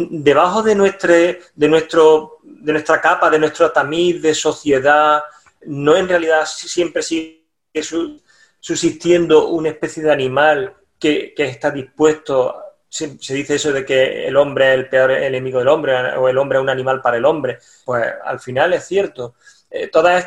debajo 0.10 0.64
de, 0.64 0.76
nuestra, 0.76 1.14
de, 1.14 1.68
nuestro, 1.68 2.40
de 2.44 2.74
nuestra 2.74 3.02
capa, 3.02 3.30
de 3.30 3.40
nuestro 3.40 3.72
tamiz 3.72 4.22
de 4.22 4.34
sociedad, 4.34 5.24
no 5.66 5.96
en 5.96 6.08
realidad 6.08 6.46
siempre 6.46 7.02
sigue 7.02 7.44
subsistiendo 8.60 9.48
una 9.48 9.70
especie 9.70 10.04
de 10.04 10.12
animal 10.12 10.76
que, 11.00 11.34
está 11.38 11.72
dispuesto, 11.72 12.56
se, 12.90 13.18
dice 13.34 13.56
eso 13.56 13.72
de 13.72 13.86
que 13.86 14.28
el 14.28 14.36
hombre 14.38 14.70
es 14.70 14.80
el 14.80 14.90
peor 14.90 15.12
enemigo 15.12 15.60
del 15.60 15.68
hombre 15.68 15.94
o 16.16 16.30
el 16.30 16.38
hombre 16.38 16.58
es 16.58 16.64
un 16.64 16.70
animal 16.70 17.02
para 17.02 17.18
el 17.18 17.26
hombre, 17.26 17.60
pues 17.84 18.06
al 18.24 18.40
final 18.40 18.74
es 18.74 18.86
cierto. 18.86 19.36
Eh, 19.70 19.88
todas 19.88 20.26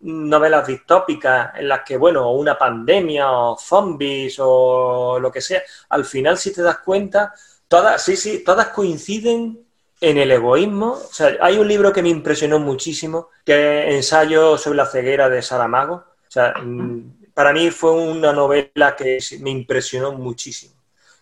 novelas 0.00 0.66
distópicas 0.66 1.52
en 1.56 1.68
las 1.68 1.82
que, 1.82 1.96
bueno, 1.96 2.30
una 2.32 2.56
pandemia 2.58 3.30
o 3.30 3.56
zombies 3.58 4.36
o 4.38 5.18
lo 5.20 5.32
que 5.32 5.40
sea, 5.40 5.62
al 5.90 6.04
final 6.04 6.38
si 6.38 6.52
te 6.52 6.62
das 6.62 6.78
cuenta, 6.78 7.32
todas, 7.68 8.02
sí, 8.02 8.16
sí, 8.16 8.44
todas 8.44 8.68
coinciden 8.68 9.66
en 10.00 10.18
el 10.18 10.30
egoísmo. 10.30 10.92
O 10.92 11.12
sea, 11.12 11.36
hay 11.40 11.58
un 11.58 11.68
libro 11.68 11.92
que 11.92 12.02
me 12.02 12.08
impresionó 12.08 12.58
muchísimo, 12.58 13.30
que 13.44 13.88
es 13.88 13.94
Ensayo 13.94 14.58
sobre 14.58 14.76
la 14.76 14.86
ceguera 14.86 15.28
de 15.28 15.42
Saramago. 15.42 15.94
O 15.94 16.30
sea, 16.30 16.54
mm, 16.62 17.30
para 17.34 17.52
mí 17.52 17.70
fue 17.70 17.92
una 17.92 18.32
novela 18.32 18.96
que 18.96 19.18
me 19.40 19.50
impresionó 19.50 20.12
muchísimo. 20.12 20.74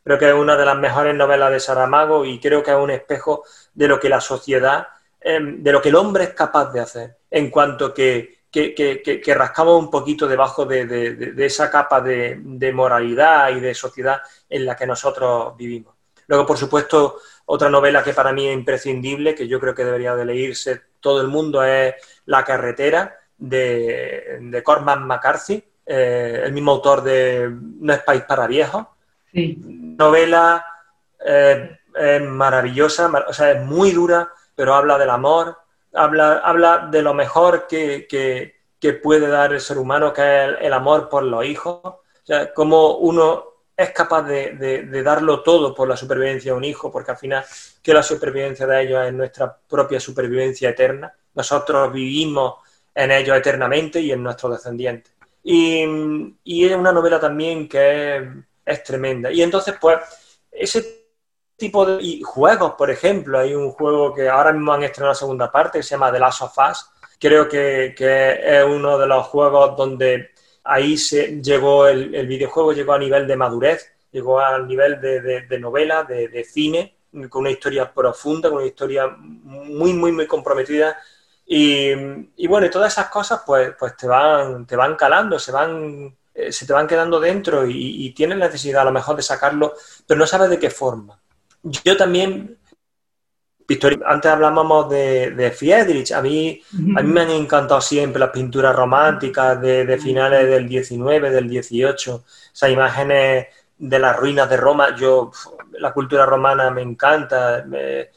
Creo 0.02 0.18
que 0.18 0.28
es 0.28 0.34
una 0.34 0.56
de 0.56 0.66
las 0.66 0.76
mejores 0.76 1.14
novelas 1.14 1.50
de 1.50 1.60
Saramago 1.60 2.24
y 2.24 2.38
creo 2.38 2.62
que 2.62 2.72
es 2.72 2.76
un 2.76 2.90
espejo 2.90 3.44
de 3.72 3.88
lo 3.88 3.98
que 3.98 4.08
la 4.08 4.20
sociedad, 4.20 4.88
em, 5.20 5.62
de 5.62 5.72
lo 5.72 5.80
que 5.80 5.88
el 5.88 5.96
hombre 5.96 6.24
es 6.24 6.30
capaz 6.34 6.72
de 6.72 6.80
hacer, 6.80 7.16
en 7.30 7.50
cuanto 7.50 7.94
que, 7.94 8.43
que, 8.54 9.34
rascamos 9.34 9.78
un 9.78 9.90
poquito 9.90 10.26
debajo 10.26 10.64
de, 10.64 11.34
esa 11.38 11.70
capa 11.70 12.00
de 12.00 12.72
moralidad 12.72 13.50
y 13.50 13.60
de 13.60 13.74
sociedad 13.74 14.20
en 14.48 14.64
la 14.64 14.76
que 14.76 14.86
nosotros 14.86 15.56
vivimos. 15.56 15.94
Luego, 16.26 16.46
por 16.46 16.56
supuesto, 16.56 17.18
otra 17.46 17.68
novela 17.68 18.02
que 18.02 18.14
para 18.14 18.32
mí 18.32 18.46
es 18.46 18.54
imprescindible, 18.54 19.34
que 19.34 19.48
yo 19.48 19.60
creo 19.60 19.74
que 19.74 19.84
debería 19.84 20.14
de 20.14 20.24
leerse 20.24 20.82
todo 21.00 21.20
el 21.20 21.28
mundo, 21.28 21.62
es 21.62 21.94
La 22.26 22.44
carretera 22.44 23.18
de, 23.36 24.38
de 24.40 24.62
Cormac 24.62 25.00
McCarthy, 25.00 25.62
eh, 25.86 26.42
el 26.44 26.52
mismo 26.52 26.72
autor 26.72 27.02
de 27.02 27.50
No 27.52 27.92
es 27.92 28.02
país 28.02 28.22
para 28.22 28.46
viejos. 28.46 28.86
Sí. 29.32 29.58
Novela 29.58 30.64
eh, 31.24 31.78
es 31.94 32.22
maravillosa, 32.22 33.10
o 33.28 33.32
sea, 33.32 33.52
es 33.52 33.62
muy 33.62 33.92
dura, 33.92 34.30
pero 34.54 34.74
habla 34.74 34.96
del 34.96 35.10
amor, 35.10 35.58
habla, 35.94 36.38
habla 36.38 36.88
de 36.90 37.02
lo 37.02 37.14
mejor 37.14 37.66
que, 37.66 38.06
que, 38.08 38.54
puede 39.02 39.28
dar 39.28 39.52
el 39.54 39.60
ser 39.60 39.78
humano, 39.78 40.12
que 40.12 40.20
es 40.22 40.50
el, 40.60 40.72
amor 40.72 41.08
por 41.08 41.22
los 41.22 41.44
hijos. 41.44 41.80
O 41.82 42.54
como 42.54 42.96
uno 42.98 43.54
es 43.76 43.90
capaz 43.90 44.22
de, 44.22 45.02
darlo 45.02 45.42
todo 45.42 45.74
por 45.74 45.88
la 45.88 45.96
supervivencia 45.96 46.52
de 46.52 46.58
un 46.58 46.64
hijo, 46.64 46.92
porque 46.92 47.12
al 47.12 47.16
final 47.16 47.44
que 47.82 47.94
la 47.94 48.02
supervivencia 48.02 48.66
de 48.66 48.82
ellos 48.82 49.06
es 49.06 49.12
nuestra 49.12 49.56
propia 49.56 49.98
supervivencia 49.98 50.70
eterna. 50.70 51.12
Nosotros 51.34 51.92
vivimos 51.92 52.56
en 52.94 53.10
ellos 53.10 53.36
eternamente 53.36 54.00
y 54.00 54.12
en 54.12 54.22
nuestros 54.22 54.52
descendientes. 54.52 55.12
Y, 55.42 55.82
es 56.64 56.76
una 56.76 56.92
novela 56.92 57.20
también 57.20 57.68
que 57.68 58.28
es, 58.64 58.82
tremenda. 58.82 59.30
Y 59.30 59.42
entonces, 59.42 59.74
pues, 59.80 59.98
ese 60.50 61.03
tipo 61.56 61.86
de 61.86 62.20
juegos, 62.22 62.74
por 62.74 62.90
ejemplo, 62.90 63.38
hay 63.38 63.54
un 63.54 63.70
juego 63.70 64.14
que 64.14 64.28
ahora 64.28 64.52
mismo 64.52 64.72
han 64.72 64.82
estrenado 64.82 65.12
la 65.12 65.18
segunda 65.18 65.52
parte, 65.52 65.78
que 65.78 65.82
se 65.82 65.90
llama 65.90 66.12
The 66.12 66.18
Last 66.18 66.42
of 66.42 66.58
Us. 66.70 66.86
Creo 67.18 67.48
que, 67.48 67.94
que 67.96 68.40
es 68.42 68.64
uno 68.64 68.98
de 68.98 69.06
los 69.06 69.26
juegos 69.26 69.76
donde 69.76 70.30
ahí 70.64 70.96
se 70.96 71.40
llegó 71.42 71.86
el, 71.86 72.26
videojuego, 72.26 72.72
llegó 72.72 72.94
a 72.94 72.98
nivel 72.98 73.26
de 73.26 73.36
madurez, 73.36 73.92
llegó 74.10 74.40
al 74.40 74.66
nivel 74.66 75.00
de, 75.00 75.58
novela, 75.58 76.04
de, 76.04 76.44
cine, 76.44 76.96
con 77.28 77.42
una 77.42 77.50
historia 77.50 77.92
profunda, 77.92 78.48
con 78.48 78.58
una 78.58 78.66
historia 78.66 79.06
muy, 79.08 79.92
muy, 79.92 80.12
muy 80.12 80.26
comprometida. 80.26 80.98
Y, 81.46 82.46
bueno, 82.46 82.66
y 82.66 82.70
todas 82.70 82.92
esas 82.92 83.08
cosas 83.08 83.42
pues, 83.46 83.74
pues 83.78 83.96
te, 83.96 84.06
van, 84.06 84.66
te 84.66 84.76
van 84.76 84.96
calando, 84.96 85.38
se 85.38 85.52
van 85.52 86.14
eh, 86.34 86.50
se 86.50 86.66
te 86.66 86.72
van 86.72 86.88
quedando 86.88 87.20
dentro 87.20 87.64
y, 87.66 88.12
tienes 88.12 88.38
necesidad 88.38 88.82
a 88.82 88.86
lo 88.86 88.92
mejor 88.92 89.14
de 89.14 89.22
sacarlo, 89.22 89.74
pero 90.06 90.18
no 90.18 90.26
sabes 90.26 90.50
de 90.50 90.58
qué 90.58 90.68
forma. 90.68 91.20
Yo 91.64 91.96
también, 91.96 92.58
antes 94.04 94.30
hablábamos 94.30 94.90
de, 94.90 95.30
de 95.30 95.50
Friedrich, 95.50 96.12
a 96.12 96.20
mí, 96.20 96.60
a 96.96 97.02
mí 97.02 97.10
me 97.10 97.22
han 97.22 97.30
encantado 97.30 97.80
siempre 97.80 98.20
las 98.20 98.30
pinturas 98.30 98.76
románticas 98.76 99.58
de, 99.62 99.98
finales 99.98 100.46
del 100.46 100.68
19, 100.68 101.30
del 101.30 101.48
18, 101.48 102.24
esas 102.52 102.70
imágenes 102.70 103.46
de 103.78 103.98
las 103.98 104.14
ruinas 104.14 104.50
de 104.50 104.58
Roma, 104.58 104.94
yo, 104.94 105.32
la 105.78 105.92
cultura 105.94 106.26
romana 106.26 106.70
me 106.70 106.82
encanta, 106.82 107.64
eh, 107.72 108.10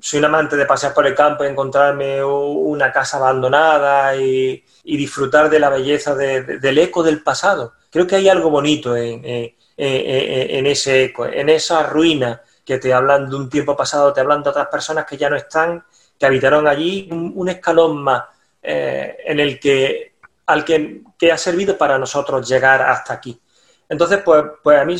soy 0.00 0.18
un 0.18 0.24
amante 0.24 0.56
de 0.56 0.64
pasear 0.64 0.94
por 0.94 1.06
el 1.06 1.14
campo 1.14 1.44
y 1.44 1.48
encontrarme 1.48 2.24
una 2.24 2.90
casa 2.90 3.18
abandonada 3.18 4.16
y, 4.16 4.64
disfrutar 4.82 5.50
de 5.50 5.60
la 5.60 5.68
belleza 5.68 6.14
del 6.14 6.78
eco 6.78 7.02
del 7.02 7.22
pasado. 7.22 7.74
Creo 7.90 8.06
que 8.06 8.16
hay 8.16 8.28
algo 8.28 8.48
bonito 8.48 8.96
en, 8.96 9.55
ese 9.76 11.04
eco, 11.04 11.26
en 11.26 11.48
esa 11.48 11.82
ruina 11.82 12.42
que 12.64 12.78
te 12.78 12.92
hablan 12.92 13.30
de 13.30 13.36
un 13.36 13.48
tiempo 13.48 13.76
pasado, 13.76 14.12
te 14.12 14.20
hablan 14.20 14.42
de 14.42 14.50
otras 14.50 14.66
personas 14.68 15.06
que 15.06 15.16
ya 15.16 15.30
no 15.30 15.36
están, 15.36 15.84
que 16.18 16.26
habitaron 16.26 16.66
allí, 16.66 17.08
un, 17.10 17.48
escalón 17.48 18.02
más 18.02 18.24
eh, 18.62 19.18
en 19.24 19.38
el 19.38 19.60
que, 19.60 20.14
al 20.46 20.64
que, 20.64 21.02
ha 21.30 21.38
servido 21.38 21.78
para 21.78 21.98
nosotros 21.98 22.48
llegar 22.48 22.82
hasta 22.82 23.14
aquí. 23.14 23.40
Entonces, 23.88 24.20
pues, 24.24 24.44
pues 24.62 24.80
a 24.80 24.84
mí 24.84 24.96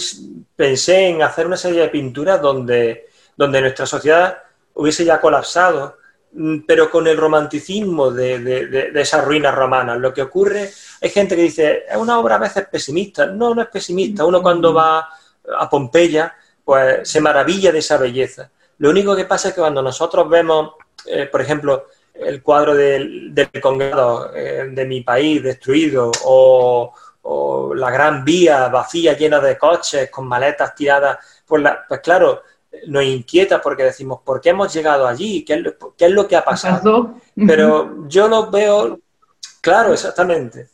pensé 0.55 1.09
en 1.09 1.23
hacer 1.23 1.47
una 1.47 1.57
serie 1.57 1.81
de 1.81 1.89
pinturas 1.89 2.41
donde, 2.41 3.09
donde 3.37 3.61
nuestra 3.61 3.85
sociedad 3.85 4.39
hubiese 4.75 5.05
ya 5.05 5.21
colapsado, 5.21 5.99
pero 6.67 6.91
con 6.91 7.07
el 7.07 7.17
romanticismo 7.17 8.11
de, 8.11 8.39
de, 8.41 9.01
esas 9.01 9.25
ruinas 9.25 9.55
romanas. 9.55 9.99
Lo 9.99 10.13
que 10.13 10.23
ocurre, 10.23 10.71
hay 11.01 11.11
gente 11.11 11.35
que 11.35 11.43
dice, 11.43 11.85
es 11.89 11.97
una 11.97 12.19
obra 12.19 12.37
a 12.37 12.39
veces 12.39 12.67
pesimista. 12.71 13.27
No, 13.27 13.55
no 13.55 13.63
es 13.63 13.69
pesimista. 13.69 14.25
Uno 14.25 14.43
cuando 14.43 14.75
va 14.75 15.09
a 15.59 15.71
Pompeya, 15.71 16.35
pues 16.65 17.09
se 17.09 17.21
maravilla 17.21 17.73
de 17.73 17.79
esa 17.79 17.97
belleza. 17.97 18.51
Lo 18.79 18.91
único 18.91 19.17
que 19.17 19.25
pasa 19.25 19.49
es 19.49 19.55
que 19.55 19.61
cuando 19.61 19.81
nosotros 19.81 20.29
vemos, 20.29 20.73
eh, 21.07 21.27
por 21.27 21.41
ejemplo, 21.41 21.87
el 22.13 22.43
cuadro 22.43 22.75
del, 22.75 23.35
del 23.35 23.51
eh, 24.35 24.69
de 24.71 24.85
mi 24.87 25.03
país 25.03 25.43
destruido 25.43 26.11
o, 26.25 26.93
la 27.75 27.91
gran 27.91 28.25
vía 28.25 28.69
vacía 28.69 29.17
llena 29.17 29.41
de 29.41 29.59
coches 29.59 30.09
con 30.11 30.29
maletas 30.29 30.75
tiradas, 30.77 31.19
pues, 31.45 31.63
pues 31.89 32.01
claro, 32.01 32.43
nos 32.87 33.05
inquieta 33.05 33.61
porque 33.61 33.85
decimos, 33.85 34.21
¿por 34.25 34.41
qué 34.41 34.51
hemos 34.51 34.73
llegado 34.73 35.07
allí? 35.07 35.45
¿Qué 35.45 35.55
es 35.55 36.11
lo, 36.11 36.29
que 36.29 36.37
ha 36.37 36.45
pasado? 36.45 37.15
Pero 37.35 38.09
yo 38.09 38.29
lo 38.29 38.51
veo, 38.51 38.99
claro, 39.61 39.93
exactamente. 39.93 40.69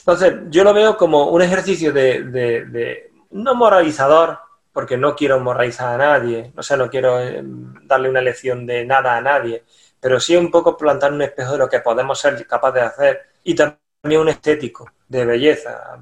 Entonces, 0.00 0.34
yo 0.48 0.64
lo 0.64 0.72
veo 0.72 0.96
como 0.96 1.28
un 1.30 1.42
ejercicio 1.42 1.92
de, 1.92 3.10
no 3.30 3.54
moralizador, 3.54 4.38
porque 4.72 4.96
no 4.96 5.14
quiero 5.14 5.38
moralizar 5.40 5.94
a 5.94 5.98
nadie, 5.98 6.52
o 6.56 6.62
sea, 6.62 6.76
no 6.76 6.88
quiero 6.88 7.20
eh, 7.20 7.42
darle 7.84 8.08
una 8.08 8.20
lección 8.20 8.64
de 8.64 8.84
nada 8.84 9.16
a 9.16 9.20
nadie, 9.20 9.64
pero 10.00 10.20
sí 10.20 10.36
un 10.36 10.50
poco 10.50 10.76
plantar 10.76 11.12
un 11.12 11.22
espejo 11.22 11.52
de 11.52 11.58
lo 11.58 11.68
que 11.68 11.80
podemos 11.80 12.18
ser 12.18 12.46
capaces 12.46 12.74
de 12.74 12.86
hacer 12.86 13.20
y 13.44 13.54
también 13.54 14.20
un 14.20 14.28
estético 14.28 14.90
de 15.08 15.24
belleza. 15.24 15.98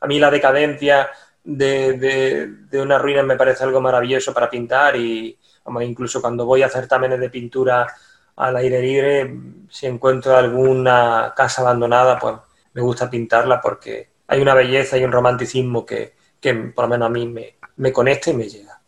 a 0.00 0.06
mí 0.06 0.18
la 0.20 0.30
decadencia 0.30 1.08
de, 1.46 2.48
de, 2.70 2.80
una 2.80 2.98
ruina 2.98 3.22
me 3.22 3.36
parece 3.36 3.62
algo 3.62 3.80
maravilloso 3.80 4.34
para 4.34 4.50
pintar 4.50 4.96
y 4.96 5.38
incluso 5.80 6.20
cuando 6.20 6.44
voy 6.44 6.62
a 6.62 6.68
certámenes 6.68 7.20
de 7.20 7.30
pintura 7.30 7.86
al 8.36 8.56
aire 8.56 8.82
libre, 8.82 9.34
si 9.70 9.86
encuentro 9.86 10.36
alguna 10.36 11.32
casa 11.36 11.62
abandonada, 11.62 12.18
pues 12.18 12.34
me 12.74 12.82
gusta 12.82 13.08
pintarla 13.08 13.60
porque 13.60 14.08
hay 14.26 14.42
una 14.42 14.54
belleza 14.54 14.98
y 14.98 15.04
un 15.04 15.12
romanticismo 15.12 15.86
que, 15.86 16.14
por 16.74 16.84
lo 16.84 16.88
menos 16.88 17.06
a 17.06 17.10
mí 17.10 17.26
me, 17.26 17.54
me 17.76 17.92
conecta 17.92 18.30
y 18.30 18.34
me 18.34 18.48
llega. 18.48 18.80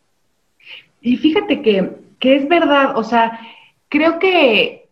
Y 1.00 1.16
fíjate 1.16 1.62
que, 1.62 1.92
que 2.18 2.36
es 2.36 2.48
verdad, 2.48 2.96
o 2.96 3.04
sea, 3.04 3.40
creo 3.88 4.18
que 4.18 4.88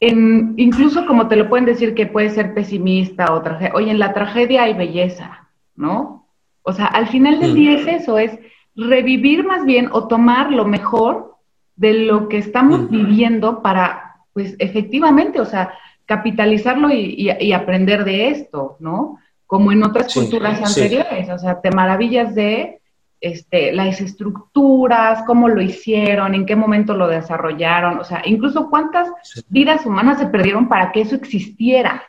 en, 0.00 0.54
incluso 0.56 1.06
como 1.06 1.28
te 1.28 1.36
lo 1.36 1.48
pueden 1.48 1.66
decir 1.66 1.94
que 1.94 2.06
puede 2.06 2.30
ser 2.30 2.54
pesimista 2.54 3.32
o 3.34 3.42
tragedia, 3.42 3.74
oye, 3.74 3.90
en 3.90 3.98
la 3.98 4.14
tragedia 4.14 4.62
hay 4.62 4.74
belleza, 4.74 5.48
¿no? 5.76 6.23
O 6.64 6.72
sea, 6.72 6.86
al 6.86 7.06
final 7.08 7.38
del 7.40 7.54
día 7.54 7.78
es 7.78 8.02
eso, 8.02 8.18
es 8.18 8.32
revivir 8.74 9.44
más 9.44 9.64
bien 9.64 9.88
o 9.92 10.08
tomar 10.08 10.50
lo 10.50 10.64
mejor 10.64 11.36
de 11.76 11.94
lo 11.94 12.28
que 12.28 12.38
estamos 12.38 12.90
viviendo 12.90 13.62
para, 13.62 14.16
pues 14.32 14.56
efectivamente, 14.58 15.40
o 15.40 15.44
sea, 15.44 15.74
capitalizarlo 16.06 16.90
y, 16.90 17.52
aprender 17.52 18.04
de 18.04 18.28
esto, 18.28 18.76
¿no? 18.80 19.18
Como 19.46 19.72
en 19.72 19.84
otras 19.84 20.12
culturas 20.12 20.60
anteriores, 20.62 21.28
o 21.30 21.38
sea, 21.38 21.60
te 21.60 21.70
maravillas 21.70 22.34
de 22.34 22.80
este, 23.20 23.72
las 23.72 24.00
estructuras, 24.00 25.22
cómo 25.26 25.48
lo 25.48 25.60
hicieron, 25.60 26.34
en 26.34 26.46
qué 26.46 26.56
momento 26.56 26.94
lo 26.94 27.08
desarrollaron, 27.08 27.98
o 27.98 28.04
sea, 28.04 28.22
incluso 28.24 28.70
cuántas 28.70 29.08
vidas 29.48 29.86
humanas 29.86 30.18
se 30.18 30.26
perdieron 30.26 30.68
para 30.68 30.92
que 30.92 31.02
eso 31.02 31.14
existiera, 31.14 32.02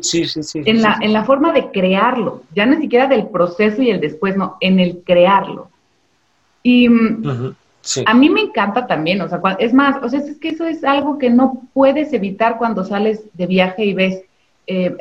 Sí, 0.00 0.24
sí, 0.24 0.42
sí. 0.42 0.62
En, 0.64 0.80
la, 0.80 0.98
en 1.00 1.12
la 1.12 1.24
forma 1.24 1.52
de 1.52 1.70
crearlo, 1.70 2.42
ya 2.54 2.64
ni 2.64 2.76
siquiera 2.76 3.06
del 3.06 3.28
proceso 3.28 3.82
y 3.82 3.90
el 3.90 4.00
después, 4.00 4.36
no, 4.36 4.56
en 4.60 4.80
el 4.80 5.02
crearlo. 5.04 5.68
Y 6.62 6.88
mm, 6.88 7.54
a 8.06 8.14
mí 8.14 8.30
me 8.30 8.40
encanta 8.40 8.86
también, 8.86 9.20
o 9.20 9.28
sea, 9.28 9.40
es 9.58 9.74
más, 9.74 10.02
o 10.02 10.08
sea, 10.08 10.20
es 10.20 10.38
que 10.38 10.48
eso 10.48 10.66
es 10.66 10.82
algo 10.84 11.18
que 11.18 11.28
no 11.28 11.62
puedes 11.74 12.12
evitar 12.14 12.56
cuando 12.56 12.84
sales 12.84 13.22
de 13.34 13.46
viaje 13.46 13.84
y 13.84 13.92
ves 13.92 14.22
eh, 14.66 14.96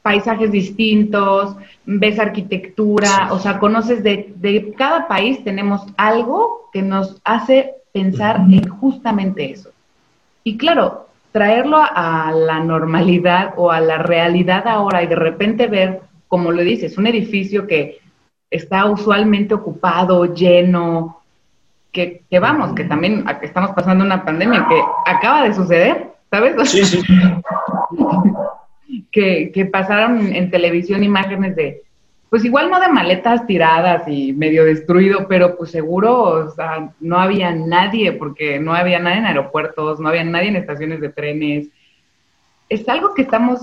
paisajes 0.00 0.50
distintos, 0.50 1.54
ves 1.84 2.18
arquitectura, 2.18 3.28
o 3.32 3.38
sea, 3.38 3.58
conoces 3.58 4.02
de, 4.02 4.32
de, 4.36 4.72
cada 4.72 5.06
país 5.08 5.44
tenemos 5.44 5.82
algo 5.98 6.70
que 6.72 6.80
nos 6.80 7.20
hace 7.24 7.74
pensar 7.92 8.40
en 8.50 8.66
justamente 8.66 9.50
eso. 9.50 9.70
Y 10.42 10.56
claro, 10.56 11.09
traerlo 11.32 11.78
a 11.80 12.32
la 12.32 12.60
normalidad 12.60 13.54
o 13.56 13.70
a 13.70 13.80
la 13.80 13.98
realidad 13.98 14.66
ahora 14.66 15.02
y 15.02 15.06
de 15.06 15.16
repente 15.16 15.66
ver, 15.66 16.00
como 16.28 16.50
lo 16.50 16.62
dices, 16.62 16.98
un 16.98 17.06
edificio 17.06 17.66
que 17.66 18.00
está 18.50 18.86
usualmente 18.86 19.54
ocupado, 19.54 20.34
lleno, 20.34 21.22
que, 21.92 22.22
vamos, 22.40 22.74
que 22.74 22.84
también 22.84 23.24
estamos 23.42 23.72
pasando 23.72 24.04
una 24.04 24.24
pandemia 24.24 24.66
que 24.68 24.80
acaba 25.06 25.44
de 25.44 25.54
suceder, 25.54 26.12
¿sabes? 26.30 26.68
Sí, 26.68 26.84
sí. 26.84 27.02
que, 29.12 29.50
que 29.52 29.66
pasaron 29.66 30.34
en 30.34 30.50
televisión 30.50 31.02
imágenes 31.02 31.56
de 31.56 31.82
pues 32.30 32.44
igual 32.44 32.70
no 32.70 32.80
de 32.80 32.88
maletas 32.88 33.44
tiradas 33.44 34.06
y 34.06 34.32
medio 34.32 34.64
destruido, 34.64 35.26
pero 35.26 35.56
pues 35.56 35.72
seguro, 35.72 36.46
o 36.46 36.50
sea, 36.52 36.92
no 37.00 37.18
había 37.18 37.50
nadie, 37.50 38.12
porque 38.12 38.60
no 38.60 38.72
había 38.72 39.00
nadie 39.00 39.18
en 39.18 39.26
aeropuertos, 39.26 39.98
no 39.98 40.08
había 40.08 40.22
nadie 40.22 40.48
en 40.48 40.56
estaciones 40.56 41.00
de 41.00 41.08
trenes. 41.08 41.68
Es 42.68 42.88
algo 42.88 43.14
que 43.14 43.22
estamos 43.22 43.60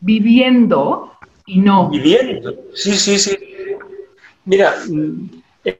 viviendo 0.00 1.12
y 1.44 1.60
no. 1.60 1.90
Viviendo, 1.90 2.54
sí, 2.72 2.94
sí, 2.94 3.18
sí. 3.18 3.36
Mira, 4.46 4.72
eh, 5.64 5.78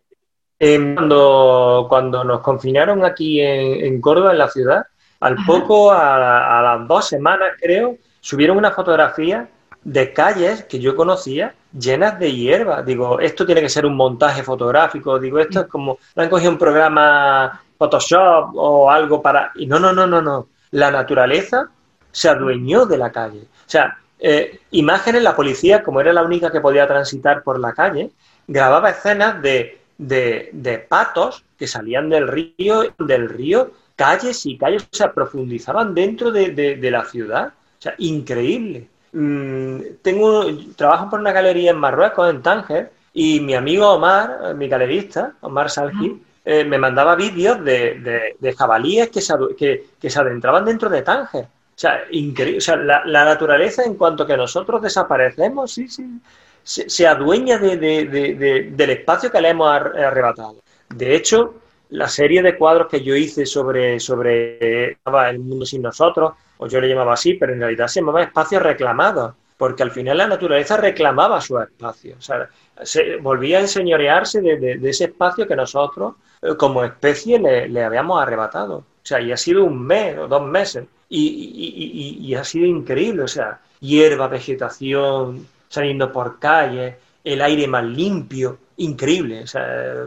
eh, 0.59 0.95
cuando, 0.95 1.87
cuando 1.89 2.25
nos 2.25 2.41
confinaron 2.41 3.07
aquí 3.07 3.41
en, 3.41 4.03
Córdoba, 4.03 4.33
en 4.33 4.39
la 4.39 4.49
ciudad, 4.49 4.85
al 5.19 5.37
poco, 5.47 5.91
a, 5.91 6.59
a 6.59 6.63
las 6.63 6.87
dos 6.87 7.09
semanas 7.09 7.53
creo, 7.59 7.97
subieron 8.21 8.59
una 8.59 8.73
fotografía 8.73 9.49
de 9.85 10.13
calles 10.13 10.65
que 10.65 10.81
yo 10.81 10.97
conocía 10.97 11.55
llenas 11.79 12.19
de 12.19 12.33
hierba. 12.33 12.83
Digo, 12.83 13.21
esto 13.21 13.45
tiene 13.45 13.61
que 13.61 13.69
ser 13.69 13.87
un 13.87 13.95
montaje 13.95 14.43
fotográfico. 14.43 15.19
Digo, 15.19 15.39
esto 15.39 15.61
es 15.61 15.67
como, 15.67 15.99
han 16.17 16.31
cogido 16.31 16.51
un 16.51 16.59
programa 16.59 17.63
Photoshop 17.79 18.55
o 18.55 18.91
algo 18.91 19.21
para... 19.21 19.53
Y 19.57 19.67
no, 19.67 19.79
no, 19.79 19.93
no, 19.93 20.07
no, 20.07 20.23
no. 20.23 20.49
La 20.71 20.91
naturaleza 20.91 21.69
se 22.11 22.29
adueñó 22.29 22.87
de 22.87 22.99
la 22.99 23.13
calle. 23.13 23.41
O 23.43 23.71
sea, 23.71 23.99
eh, 24.19 24.61
imágenes, 24.71 25.23
la 25.23 25.37
policía, 25.37 25.83
como 25.83 26.01
era 26.01 26.13
la 26.13 26.23
única 26.23 26.51
que 26.51 26.61
podía 26.61 26.87
transitar 26.87 27.43
por 27.43 27.61
la 27.61 27.73
calle, 27.73 28.11
grababa 28.47 28.91
escenas 28.91 29.43
de, 29.43 29.81
de, 29.99 30.87
patos 30.89 31.45
que 31.59 31.67
salían 31.67 32.09
del 32.09 32.29
río, 32.29 32.95
del 32.99 33.29
río, 33.29 33.73
calles 33.97 34.47
y 34.47 34.57
calles, 34.57 34.85
o 34.85 34.97
sea, 34.97 35.13
profundizaban 35.13 35.95
dentro 35.95 36.31
de, 36.31 36.51
de 36.51 36.91
la 36.91 37.05
ciudad. 37.05 37.49
O 37.79 37.83
sea, 37.83 37.95
increíble. 37.99 38.89
Mm, 39.15 39.81
tengo, 40.03 40.45
trabajo 40.75 41.09
por 41.09 41.21
una 41.21 41.31
galería 41.31 41.71
en 41.71 41.79
Marruecos, 41.79 42.29
en 42.29 42.43
Tánger, 42.43 42.91
y 43.13 43.39
mi 43.39 43.55
amigo 43.55 43.89
Omar, 43.89 44.57
mi 44.57 44.69
galerista, 44.69 45.35
Omar 45.41 45.71
Salji, 45.71 46.21
eh, 46.45 46.65
me 46.65 46.79
mandaba 46.79 47.15
vídeos 47.15 47.65
de, 47.65 48.55
jabalíes 48.59 49.11
que 49.11 49.21
se, 49.21 49.35
que, 49.57 50.11
se, 50.11 50.19
adentraban 50.19 50.65
dentro 50.65 50.91
de 50.91 51.03
Tánger. 51.03 51.45
O 51.45 51.77
sea, 51.77 52.01
increíble. 52.11 52.59
O 52.59 52.61
sea, 52.61 52.77
la, 52.77 53.25
naturaleza, 53.25 53.85
en 53.85 53.95
cuanto 53.95 54.27
que 54.27 54.37
nosotros 54.37 54.83
desaparecemos, 54.83 55.73
sí, 55.73 55.89
sí, 55.89 56.21
se, 56.65 57.07
adueña 57.07 57.59
del 57.59 58.91
espacio 58.91 59.31
que 59.31 59.41
le 59.41 59.51
hemos 59.51 59.69
arrebatado. 59.71 60.57
De 60.89 61.15
hecho, 61.15 61.55
la 61.91 62.09
serie 62.09 62.43
de 62.43 62.59
cuadros 62.59 62.89
que 62.89 63.03
yo 63.03 63.15
hice 63.15 63.47
sobre, 63.47 64.01
sobre 64.01 64.99
el 65.31 65.39
mundo 65.39 65.65
sin 65.65 65.83
nosotros, 65.83 66.33
o 66.65 66.67
yo 66.67 66.81
le 66.81 66.89
llamaba 66.89 67.13
así, 67.13 67.35
pero 67.35 67.53
en 67.53 67.61
realidad 67.61 67.89
se 67.89 68.01
llamaba 68.01 68.23
espacios 68.23 68.63
reclamados, 68.63 69.35
porque 69.59 69.83
al 69.83 69.91
final 69.91 70.17
la 70.17 70.27
naturaleza 70.27 70.79
reclamaba 70.79 71.41
su 71.43 71.61
espacio, 71.61 72.17
o 72.19 72.23
sea, 72.23 72.49
se, 72.83 73.17
volvía 73.17 73.59
a 73.59 73.61
enseñorearse 73.61 74.41
de, 74.41 74.79
ese 74.89 75.05
espacio 75.05 75.47
que 75.47 75.55
nosotros, 75.55 76.15
eh, 76.41 76.55
como 76.57 76.83
especie, 76.83 77.39
le, 77.39 77.85
habíamos 77.85 78.21
arrebatado. 78.21 78.77
O 78.79 79.07
sea, 79.07 79.21
y 79.21 79.31
ha 79.31 79.37
sido 79.37 79.65
un 79.65 79.87
mes 79.87 80.17
o 80.17 80.27
dos 80.27 80.43
meses, 80.43 80.87
y, 81.11 82.35
ha 82.35 82.45
sido 82.45 82.67
increíble, 82.67 83.25
o 83.25 83.29
sea, 83.29 83.61
hierba, 83.81 84.27
vegetación, 84.27 85.47
saliendo 85.69 86.11
por 86.11 86.39
calles, 86.39 86.97
el 87.23 87.43
aire 87.43 87.69
más 87.69 87.85
limpio, 87.85 88.59
increíble, 88.77 89.43
o 89.43 89.47
sea, 89.47 90.07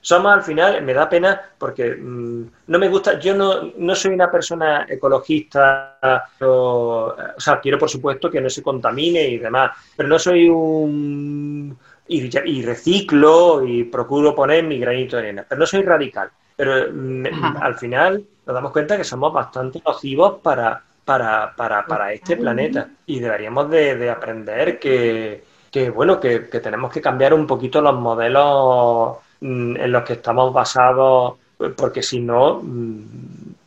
somos 0.00 0.32
al 0.32 0.42
final, 0.42 0.82
me 0.82 0.94
da 0.94 1.08
pena 1.08 1.40
porque 1.58 1.96
mm, 1.96 2.46
no 2.66 2.78
me 2.78 2.88
gusta, 2.88 3.18
yo 3.18 3.34
no, 3.34 3.72
no 3.76 3.94
soy 3.94 4.14
una 4.14 4.30
persona 4.30 4.86
ecologista, 4.88 5.98
o, 6.40 7.14
sea, 7.36 7.60
quiero 7.60 7.78
por 7.78 7.90
supuesto 7.90 8.30
que 8.30 8.40
no 8.40 8.48
se 8.48 8.62
contamine 8.62 9.28
y 9.28 9.38
demás, 9.38 9.72
pero 9.96 10.08
no 10.08 10.18
soy 10.18 10.48
un... 10.48 11.76
Y, 12.10 12.62
reciclo 12.62 13.62
y 13.66 13.84
procuro 13.84 14.34
poner 14.34 14.64
mi 14.64 14.78
granito 14.78 15.16
de 15.16 15.24
arena, 15.24 15.44
pero 15.46 15.58
no 15.58 15.66
soy 15.66 15.82
radical. 15.82 16.30
Pero 16.56 16.90
mm, 16.90 17.26
al 17.60 17.74
final 17.74 18.24
nos 18.46 18.54
damos 18.54 18.72
cuenta 18.72 18.96
que 18.96 19.04
somos 19.04 19.30
bastante 19.30 19.82
nocivos 19.84 20.40
para, 20.42 20.82
para, 21.04 21.54
para, 21.54 21.86
para 21.86 22.12
este 22.14 22.36
planeta 22.36 22.88
y 23.04 23.20
deberíamos 23.20 23.70
de, 23.70 24.10
aprender 24.10 24.78
que, 24.78 25.42
bueno, 25.90 26.20
que, 26.20 26.40
tenemos 26.40 26.92
que 26.92 27.00
cambiar 27.00 27.34
un 27.34 27.46
poquito 27.46 27.80
los 27.80 27.94
modelos 27.94 29.18
Mm, 29.40 29.76
en 29.76 29.92
los 29.92 30.02
que 30.02 30.14
estamos 30.14 30.52
basados, 30.52 31.34
porque 31.76 32.02
si 32.02 32.18
no, 32.20 32.60
mm, 32.62 33.02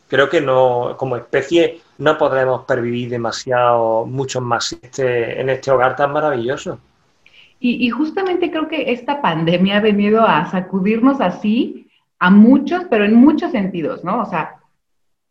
creo 0.07 0.29
que 0.29 0.41
no, 0.41 0.95
como 0.97 1.15
especie, 1.15 1.79
no 1.97 2.17
podremos 2.17 2.65
pervivir 2.65 3.09
demasiado, 3.09 4.05
mucho 4.05 4.41
más 4.41 4.73
este, 4.73 5.39
en 5.39 5.49
este 5.49 5.71
hogar 5.71 5.95
tan 5.95 6.11
maravilloso. 6.11 6.79
Y, 7.63 7.91
justamente 7.91 8.49
creo 8.49 8.67
que 8.67 8.91
esta 8.91 9.21
pandemia 9.21 9.77
ha 9.77 9.81
venido 9.81 10.25
a 10.25 10.49
sacudirnos 10.49 11.21
así 11.21 11.87
a 12.17 12.31
muchos, 12.31 12.85
pero 12.89 13.05
en 13.05 13.13
muchos 13.13 13.51
sentidos, 13.51 14.03
¿no? 14.03 14.21
O 14.21 14.25
sea, 14.25 14.55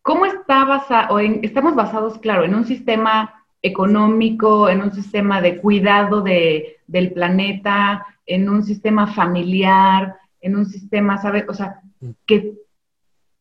¿cómo 0.01 0.25
está 0.25 0.63
basado, 0.63 1.15
o 1.15 1.19
estamos 1.19 1.75
basados, 1.75 2.17
claro, 2.19 2.45
en 2.45 2.55
un 2.55 2.65
sistema 2.65 3.40
económico, 3.61 4.69
en 4.69 4.81
un 4.81 4.93
sistema 4.93 5.41
de 5.41 5.57
cuidado 5.57 6.21
de, 6.21 6.77
del 6.87 7.11
planeta, 7.11 8.05
en 8.25 8.49
un 8.49 8.63
sistema 8.63 9.07
familiar, 9.07 10.17
en 10.39 10.55
un 10.55 10.65
sistema, 10.65 11.17
¿sabes? 11.17 11.45
O 11.47 11.53
sea, 11.53 11.81
que 12.25 12.53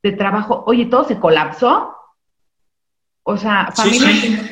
de 0.03 0.13
trabajo, 0.13 0.65
oye, 0.67 0.87
todo 0.87 1.05
se 1.05 1.19
colapsó. 1.19 1.95
O 3.23 3.37
sea, 3.37 3.71
familias 3.75 4.51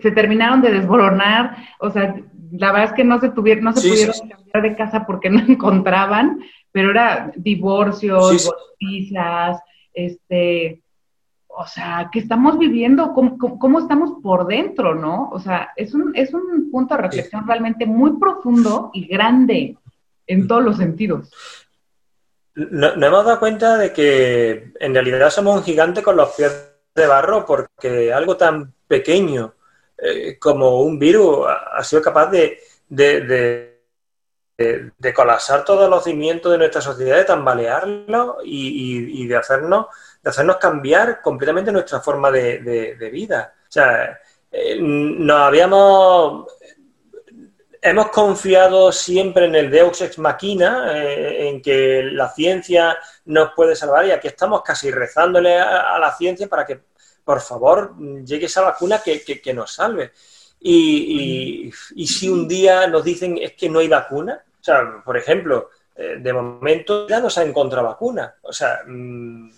Se, 0.00 0.10
terminaron 0.10 0.60
de 0.60 0.70
desboronar, 0.70 1.56
o 1.80 1.90
sea, 1.90 2.14
la 2.52 2.72
verdad 2.72 2.90
es 2.90 2.92
que 2.92 3.04
no 3.04 3.18
se 3.18 3.30
tuvieron, 3.30 3.64
no 3.64 3.72
se 3.72 3.88
pudieron 3.88 4.14
cambiar 4.28 4.62
de 4.62 4.76
casa 4.76 5.06
porque 5.06 5.30
no 5.30 5.40
encontraban, 5.40 6.40
pero 6.70 6.90
era 6.90 7.32
divorcios, 7.36 8.50
noticias, 8.80 9.58
este, 9.94 10.82
o 11.54 11.66
sea, 11.66 12.08
que 12.12 12.18
estamos 12.18 12.58
viviendo, 12.58 13.12
cómo, 13.12 13.36
cómo, 13.58 13.78
estamos 13.78 14.22
por 14.22 14.46
dentro, 14.46 14.94
¿no? 14.94 15.28
O 15.30 15.38
sea, 15.38 15.70
es 15.76 15.94
un, 15.94 16.12
es 16.16 16.32
un 16.32 16.70
punto 16.70 16.96
de 16.96 17.02
reflexión 17.02 17.46
realmente 17.46 17.86
muy 17.86 18.18
profundo 18.18 18.90
y 18.94 19.06
grande 19.06 19.76
en 20.26 20.44
mm. 20.44 20.48
todos 20.48 20.64
los 20.64 20.76
sentidos. 20.76 21.30
Nos 22.54 22.96
no 22.96 23.06
hemos 23.06 23.24
dado 23.24 23.38
cuenta 23.38 23.78
de 23.78 23.92
que 23.92 24.72
en 24.78 24.94
realidad 24.94 25.30
somos 25.30 25.56
un 25.56 25.62
gigante 25.62 26.02
con 26.02 26.16
los 26.16 26.30
pies 26.30 26.72
de 26.94 27.06
barro 27.06 27.46
porque 27.46 28.12
algo 28.12 28.36
tan 28.36 28.74
pequeño 28.86 29.54
eh, 29.96 30.38
como 30.38 30.82
un 30.82 30.98
virus 30.98 31.46
ha, 31.48 31.82
sido 31.84 32.02
capaz 32.02 32.26
de, 32.26 32.58
de, 32.88 33.80
de, 34.58 35.14
colapsar 35.14 35.64
todos 35.64 35.88
los 35.88 36.04
cimientos 36.04 36.50
de 36.50 36.58
nuestra 36.58 36.80
sociedad, 36.80 37.16
de 37.16 37.24
tambalearlo 37.24 38.38
y, 38.44 39.22
y, 39.22 39.26
de, 39.26 39.36
hacernos, 39.36 39.86
de 40.22 40.30
hacernos 40.30 40.56
cambiar 40.56 41.20
completamente 41.20 41.72
nuestra 41.72 42.00
forma 42.00 42.30
de, 42.30 43.10
vida. 43.12 43.54
O 43.68 43.72
sea, 43.72 44.18
eh, 44.50 44.78
nos 44.80 45.40
habíamos 45.40 46.46
hemos 47.82 48.10
confiado 48.10 48.92
siempre 48.92 49.46
en 49.46 49.56
el 49.56 49.68
Deus 49.68 50.00
ex 50.00 50.16
machina, 50.18 50.96
eh, 50.96 51.48
en 51.48 51.60
que 51.60 52.04
la 52.04 52.28
ciencia 52.28 52.96
nos 53.24 53.52
puede 53.54 53.74
salvar 53.74 54.06
y 54.06 54.12
aquí 54.12 54.28
estamos 54.28 54.62
casi 54.62 54.92
rezándole 54.92 55.58
a, 55.58 55.98
la 55.98 56.14
ciencia 56.16 56.48
para 56.48 56.64
que, 56.64 56.80
por 57.24 57.40
favor, 57.40 57.96
llegue 58.24 58.46
esa 58.46 58.62
vacuna 58.62 59.02
que, 59.02 59.52
nos 59.52 59.74
salve. 59.74 60.12
Y, 60.60 61.72
si 62.06 62.28
un 62.28 62.46
día 62.46 62.86
nos 62.86 63.02
dicen 63.02 63.36
es 63.38 63.54
que 63.54 63.68
no 63.68 63.80
hay 63.80 63.88
vacuna, 63.88 64.40
o 64.60 64.64
sea, 64.64 65.02
por 65.04 65.16
ejemplo, 65.16 65.70
eh, 65.96 66.18
de 66.20 66.32
momento 66.32 67.08
ya 67.08 67.18
no 67.18 67.28
se 67.28 67.40
ha 67.40 67.44
encontrado 67.44 67.88
vacuna. 67.88 68.36
O 68.42 68.52
sea, 68.52 68.82
mm, 68.86 69.50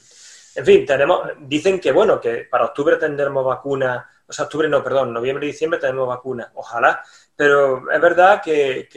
en 0.57 0.64
fin, 0.64 0.87
tenemos, 0.87 1.29
dicen 1.40 1.81
que 1.81 1.93
bueno, 1.93 2.21
que 2.21 2.47
para 2.51 2.67
octubre 2.67 2.97
tendremos 2.97 3.45
vacuna, 3.45 4.09
o 4.27 4.33
sea, 4.33 4.45
octubre 4.45 4.69
no, 4.69 4.83
perdón, 4.83 5.12
noviembre 5.12 5.47
y 5.47 5.53
diciembre 5.53 5.81
tenemos 5.81 6.09
vacuna. 6.09 6.51
Ojalá 6.55 7.03
pero 7.37 7.90
es 7.90 8.01
verdad 8.01 8.43
que, 8.43 8.88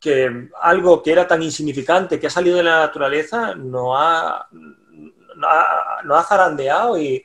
que, 0.00 0.48
algo 0.62 1.02
que 1.02 1.12
era 1.12 1.26
tan 1.26 1.42
insignificante, 1.42 2.18
que 2.18 2.28
ha 2.28 2.30
salido 2.30 2.56
de 2.56 2.62
la 2.62 2.80
naturaleza, 2.80 3.54
nos 3.54 3.94
ha, 3.96 4.48
no 6.04 6.14
ha, 6.14 6.24
zarandeado 6.24 6.98
y, 6.98 7.24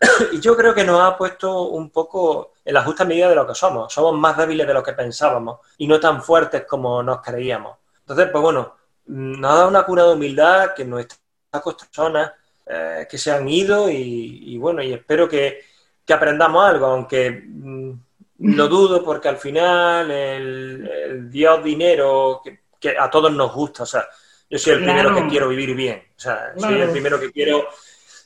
y, 0.32 0.40
yo 0.40 0.56
creo 0.56 0.74
que 0.74 0.84
nos 0.84 1.00
ha 1.00 1.16
puesto 1.18 1.68
un 1.68 1.90
poco 1.90 2.52
en 2.64 2.74
la 2.74 2.82
justa 2.82 3.04
medida 3.04 3.28
de 3.28 3.34
lo 3.34 3.46
que 3.46 3.54
somos. 3.54 3.92
Somos 3.92 4.18
más 4.18 4.36
débiles 4.36 4.66
de 4.66 4.74
lo 4.74 4.82
que 4.82 4.92
pensábamos 4.92 5.60
y 5.76 5.86
no 5.86 6.00
tan 6.00 6.22
fuertes 6.22 6.64
como 6.66 7.02
nos 7.02 7.20
creíamos. 7.20 7.76
Entonces, 8.00 8.28
pues 8.32 8.42
bueno, 8.42 8.76
nos 9.06 9.52
ha 9.52 9.56
dado 9.56 9.68
una 9.68 9.84
cura 9.84 10.04
de 10.04 10.14
humildad 10.14 10.72
que 10.74 10.84
nuestras 10.84 11.20
personas 11.50 12.32
eh, 12.66 13.06
que 13.08 13.18
se 13.18 13.30
han 13.30 13.48
ido 13.48 13.90
y, 13.90 14.56
bueno, 14.58 14.82
y 14.82 14.92
espero 14.92 15.28
que, 15.28 15.60
que 16.04 16.12
aprendamos 16.12 16.64
algo, 16.64 16.86
aunque 16.86 17.30
mm, 17.30 17.92
lo 18.38 18.68
dudo 18.68 19.04
porque 19.04 19.28
al 19.28 19.38
final 19.38 20.10
el, 20.10 21.30
Dios 21.30 21.62
dinero, 21.62 22.42
que, 22.80 22.96
a 22.98 23.08
todos 23.10 23.32
nos 23.32 23.52
gusta, 23.54 23.84
o 23.84 23.86
sea, 23.86 24.06
yo 24.48 24.58
soy 24.58 24.74
el 24.74 24.84
primero 24.84 25.14
que 25.14 25.26
quiero 25.26 25.48
vivir 25.48 25.74
bien, 25.74 26.02
o 26.16 26.20
sea, 26.20 26.52
soy 26.56 26.80
el 26.80 26.90
primero 26.90 27.18
que 27.18 27.32
quiero 27.32 27.68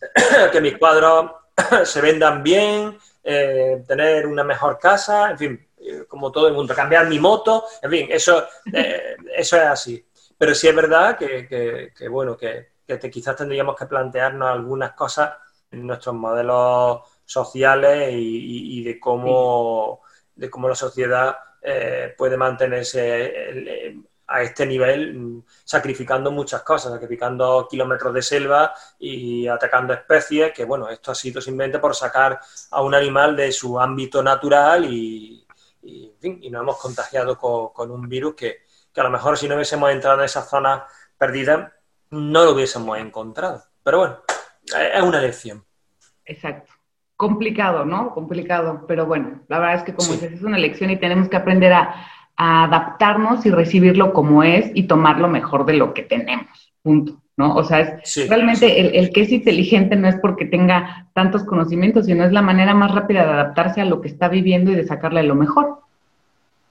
que 0.52 0.60
mis 0.60 0.76
cuadros 0.76 1.30
se 1.84 2.00
vendan 2.00 2.42
bien, 2.42 2.98
eh, 3.22 3.82
tener 3.86 4.26
una 4.26 4.44
mejor 4.44 4.78
casa, 4.78 5.30
en 5.30 5.38
fin, 5.38 5.68
eh, 5.80 6.04
como 6.08 6.32
todo 6.32 6.48
el 6.48 6.54
mundo, 6.54 6.74
cambiar 6.74 7.06
mi 7.08 7.18
moto, 7.18 7.64
en 7.82 7.90
fin, 7.90 8.06
eso, 8.10 8.46
eh, 8.72 9.16
eso 9.36 9.56
es 9.56 9.62
así. 9.62 10.04
Pero 10.36 10.54
sí 10.54 10.68
es 10.68 10.74
verdad 10.74 11.18
que, 11.18 12.08
bueno, 12.08 12.36
que, 12.36 12.68
quizás 13.10 13.36
tendríamos 13.36 13.76
que 13.76 13.86
plantearnos 13.86 14.48
algunas 14.48 14.92
cosas 14.92 15.34
en 15.70 15.86
nuestros 15.86 16.14
modelos 16.14 17.02
sociales 17.24 18.10
y, 18.12 18.82
de 18.82 18.98
cómo 18.98 20.00
de 20.34 20.48
cómo 20.48 20.68
la 20.68 20.74
sociedad 20.74 21.36
eh, 21.60 22.14
puede 22.16 22.36
mantenerse 22.36 23.26
eh, 23.26 23.96
a 24.28 24.42
este 24.42 24.64
nivel 24.66 25.14
mm, 25.14 25.44
sacrificando 25.64 26.30
muchas 26.30 26.62
cosas, 26.62 26.92
sacrificando 26.92 27.66
kilómetros 27.68 28.14
de 28.14 28.22
selva 28.22 28.74
y 28.98 29.48
atacando 29.48 29.92
especies, 29.92 30.52
que 30.52 30.64
bueno, 30.64 30.88
esto 30.88 31.10
ha 31.10 31.14
sido 31.14 31.40
simplemente 31.40 31.78
por 31.78 31.94
sacar 31.94 32.38
a 32.70 32.82
un 32.82 32.94
animal 32.94 33.34
de 33.34 33.50
su 33.50 33.80
ámbito 33.80 34.22
natural 34.22 34.84
y, 34.84 35.44
y, 35.82 36.50
nos 36.50 36.62
hemos 36.62 36.78
contagiado 36.78 37.38
con, 37.38 37.90
un 37.90 38.08
virus 38.08 38.34
que, 38.34 38.62
que, 38.92 39.00
a 39.00 39.04
lo 39.04 39.10
mejor 39.10 39.36
si 39.36 39.48
no 39.48 39.54
hubiésemos 39.54 39.90
entrado 39.90 40.18
en 40.18 40.24
esa 40.24 40.42
zona 40.42 40.86
perdida 41.16 41.77
no 42.10 42.44
lo 42.44 42.52
hubiésemos 42.52 42.98
encontrado. 42.98 43.62
Pero 43.82 43.98
bueno, 43.98 44.16
es 44.94 45.02
una 45.02 45.20
lección. 45.20 45.64
Exacto 46.24 46.72
complicado, 47.18 47.84
¿no? 47.84 48.14
Complicado, 48.14 48.84
pero 48.86 49.04
bueno, 49.04 49.40
la 49.48 49.58
verdad 49.58 49.74
es 49.78 49.82
que 49.82 49.92
como 49.92 50.12
dices, 50.12 50.34
es 50.34 50.42
una 50.42 50.56
lección 50.56 50.88
y 50.90 50.96
tenemos 50.96 51.28
que 51.28 51.36
aprender 51.36 51.72
a, 51.74 52.06
adaptarnos 52.40 53.44
y 53.46 53.50
recibirlo 53.50 54.12
como 54.12 54.44
es 54.44 54.70
y 54.72 54.84
tomar 54.84 55.18
lo 55.18 55.26
mejor 55.26 55.66
de 55.66 55.72
lo 55.72 55.92
que 55.92 56.02
tenemos, 56.02 56.72
punto, 56.82 57.20
¿no? 57.36 57.56
O 57.56 57.64
sea, 57.64 57.80
es 57.80 58.28
realmente 58.28 58.96
El, 58.96 59.10
que 59.10 59.22
es 59.22 59.32
inteligente 59.32 59.96
no 59.96 60.06
es 60.06 60.14
porque 60.22 60.44
tenga 60.44 61.08
tantos 61.14 61.42
conocimientos, 61.42 62.06
sino 62.06 62.24
es 62.24 62.30
la 62.30 62.40
manera 62.40 62.74
más 62.74 62.94
rápida 62.94 63.24
de 63.24 63.32
adaptarse 63.32 63.80
a 63.80 63.86
lo 63.86 64.00
que 64.00 64.06
está 64.06 64.28
viviendo 64.28 64.70
y 64.70 64.76
de 64.76 64.86
sacarle 64.86 65.24
lo 65.24 65.34
mejor, 65.34 65.80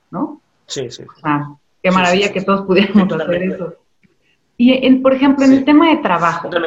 ¿no? 0.10 0.40
Sí, 0.68 0.90
sí. 0.90 1.04
Ah, 1.22 1.54
qué 1.84 1.92
maravilla 1.92 2.32
que 2.32 2.44
todos 2.44 2.66
pudiéramos 2.66 3.12
hacer 3.12 3.44
eso. 3.44 3.76
Y, 4.58 4.86
en, 4.86 5.02
por 5.02 5.14
ejemplo, 5.14 5.46
en 5.46 5.54
el 5.54 5.66
tema 5.66 5.90
de 5.90 5.98
trabajo. 5.98 6.50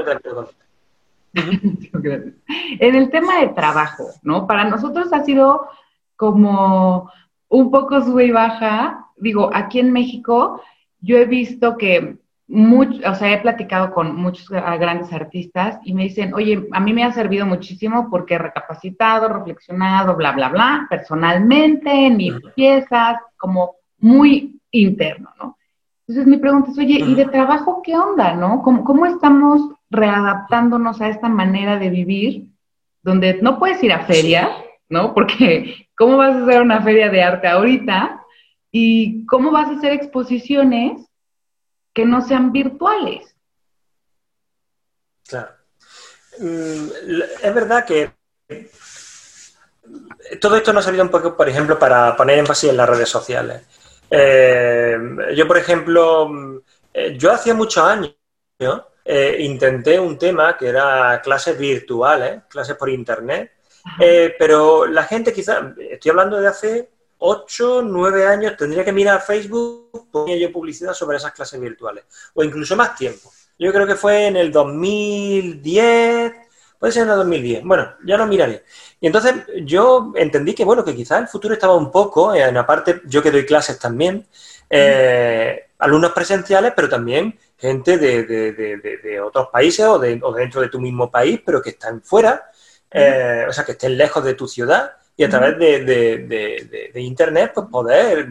En 1.32 2.96
el 2.96 3.10
tema 3.10 3.40
de 3.40 3.48
trabajo, 3.48 4.08
¿no? 4.22 4.48
Para 4.48 4.64
nosotros 4.64 5.12
ha 5.12 5.24
sido 5.24 5.68
como 6.16 7.10
un 7.48 7.70
poco 7.70 8.00
sube 8.00 8.26
y 8.26 8.30
baja. 8.32 9.06
Digo, 9.16 9.50
aquí 9.52 9.78
en 9.78 9.92
México 9.92 10.60
yo 11.00 11.16
he 11.18 11.26
visto 11.26 11.76
que 11.76 12.16
mucho, 12.48 13.00
o 13.08 13.14
sea, 13.14 13.32
he 13.32 13.40
platicado 13.40 13.92
con 13.92 14.16
muchos 14.16 14.48
grandes 14.48 15.12
artistas 15.12 15.78
y 15.84 15.94
me 15.94 16.02
dicen, 16.04 16.34
oye, 16.34 16.66
a 16.72 16.80
mí 16.80 16.92
me 16.92 17.04
ha 17.04 17.12
servido 17.12 17.46
muchísimo 17.46 18.08
porque 18.10 18.34
he 18.34 18.38
recapacitado, 18.38 19.28
reflexionado, 19.28 20.16
bla, 20.16 20.32
bla, 20.32 20.48
bla, 20.48 20.86
personalmente, 20.90 22.06
en 22.06 22.16
mis 22.16 22.34
piezas, 22.56 23.18
como 23.36 23.76
muy 23.98 24.60
interno, 24.72 25.30
¿no? 25.38 25.56
Entonces 26.10 26.28
mi 26.28 26.38
pregunta 26.38 26.72
es, 26.72 26.78
oye, 26.78 26.98
¿y 26.98 27.14
de 27.14 27.26
trabajo 27.26 27.82
qué 27.84 27.96
onda, 27.96 28.34
no? 28.34 28.62
¿Cómo, 28.64 28.82
¿Cómo, 28.82 29.06
estamos 29.06 29.76
readaptándonos 29.90 31.00
a 31.00 31.08
esta 31.08 31.28
manera 31.28 31.78
de 31.78 31.88
vivir 31.88 32.48
donde 33.00 33.34
no 33.34 33.60
puedes 33.60 33.80
ir 33.84 33.92
a 33.92 34.06
feria, 34.06 34.50
¿no? 34.88 35.14
Porque 35.14 35.86
¿cómo 35.96 36.16
vas 36.16 36.34
a 36.34 36.42
hacer 36.42 36.62
una 36.62 36.82
feria 36.82 37.10
de 37.10 37.22
arte 37.22 37.46
ahorita? 37.46 38.26
¿Y 38.72 39.24
cómo 39.26 39.52
vas 39.52 39.68
a 39.68 39.78
hacer 39.78 39.92
exposiciones 39.92 41.00
que 41.94 42.04
no 42.04 42.22
sean 42.22 42.50
virtuales? 42.50 43.32
Claro. 45.28 45.52
Mm, 46.40 47.20
es 47.40 47.54
verdad 47.54 47.84
que 47.84 48.10
todo 50.40 50.56
esto 50.56 50.72
nos 50.72 50.82
ha 50.82 50.86
servido 50.86 51.04
un 51.04 51.10
poco, 51.12 51.36
por 51.36 51.48
ejemplo, 51.48 51.78
para 51.78 52.16
poner 52.16 52.40
énfasis 52.40 52.70
en 52.70 52.78
las 52.78 52.88
redes 52.88 53.08
sociales. 53.08 53.62
Eh, 54.10 54.98
yo, 55.34 55.46
por 55.46 55.56
ejemplo, 55.56 56.62
eh, 56.92 57.16
yo 57.16 57.30
hacía 57.30 57.54
muchos 57.54 57.84
años 57.84 58.14
eh, 59.04 59.36
intenté 59.40 59.98
un 59.98 60.18
tema 60.18 60.56
que 60.56 60.66
era 60.66 61.20
clases 61.22 61.56
virtuales, 61.56 62.42
clases 62.48 62.76
por 62.76 62.90
internet, 62.90 63.52
pero 64.38 64.86
la 64.86 65.04
gente 65.04 65.32
quizás, 65.32 65.62
estoy 65.78 66.10
hablando 66.10 66.40
de 66.40 66.48
hace 66.48 66.90
8, 67.18 67.82
9 67.82 68.26
años, 68.26 68.56
tendría 68.56 68.84
que 68.84 68.92
mirar 68.92 69.22
Facebook, 69.22 70.10
ponía 70.10 70.36
yo 70.36 70.52
publicidad 70.52 70.92
sobre 70.92 71.18
esas 71.18 71.32
clases 71.32 71.60
virtuales, 71.60 72.04
o 72.34 72.42
incluso 72.42 72.76
más 72.76 72.96
tiempo. 72.96 73.30
Yo 73.58 73.72
creo 73.72 73.86
que 73.86 73.94
fue 73.94 74.26
en 74.26 74.36
el 74.36 74.50
2010, 74.50 76.32
puede 76.80 76.92
ser 76.94 77.02
en 77.02 77.10
el 77.10 77.16
2010, 77.16 77.62
bueno, 77.62 77.94
ya 78.04 78.16
lo 78.16 78.26
miraré. 78.26 78.64
Y 78.98 79.06
entonces 79.06 79.34
yo 79.64 80.12
entendí 80.16 80.54
que, 80.54 80.64
bueno, 80.64 80.82
que 80.82 80.96
quizás 80.96 81.20
el 81.20 81.28
futuro 81.28 81.52
estaba 81.52 81.76
un 81.76 81.92
poco, 81.92 82.34
en 82.34 82.56
aparte, 82.56 83.02
yo 83.04 83.22
que 83.22 83.30
doy 83.30 83.44
clases 83.44 83.78
también, 83.78 84.26
eh, 84.70 85.66
alumnos 85.78 86.12
presenciales, 86.12 86.72
pero 86.74 86.88
también 86.88 87.38
gente 87.58 87.98
de, 87.98 89.20
otros 89.20 89.48
países 89.52 89.84
o, 89.84 89.98
dentro 89.98 90.62
de 90.62 90.68
tu 90.68 90.80
mismo 90.80 91.10
país, 91.10 91.40
pero 91.44 91.60
que 91.60 91.70
están 91.70 92.00
fuera, 92.00 92.50
eh, 92.90 93.44
o 93.46 93.52
sea, 93.52 93.64
que 93.64 93.72
estén 93.72 93.98
lejos 93.98 94.24
de 94.24 94.34
tu 94.34 94.48
ciudad 94.48 94.92
y 95.16 95.24
a 95.24 95.28
través 95.28 95.58
de, 95.58 96.92
Internet, 96.94 97.52
pues 97.54 97.66
poder 97.70 98.28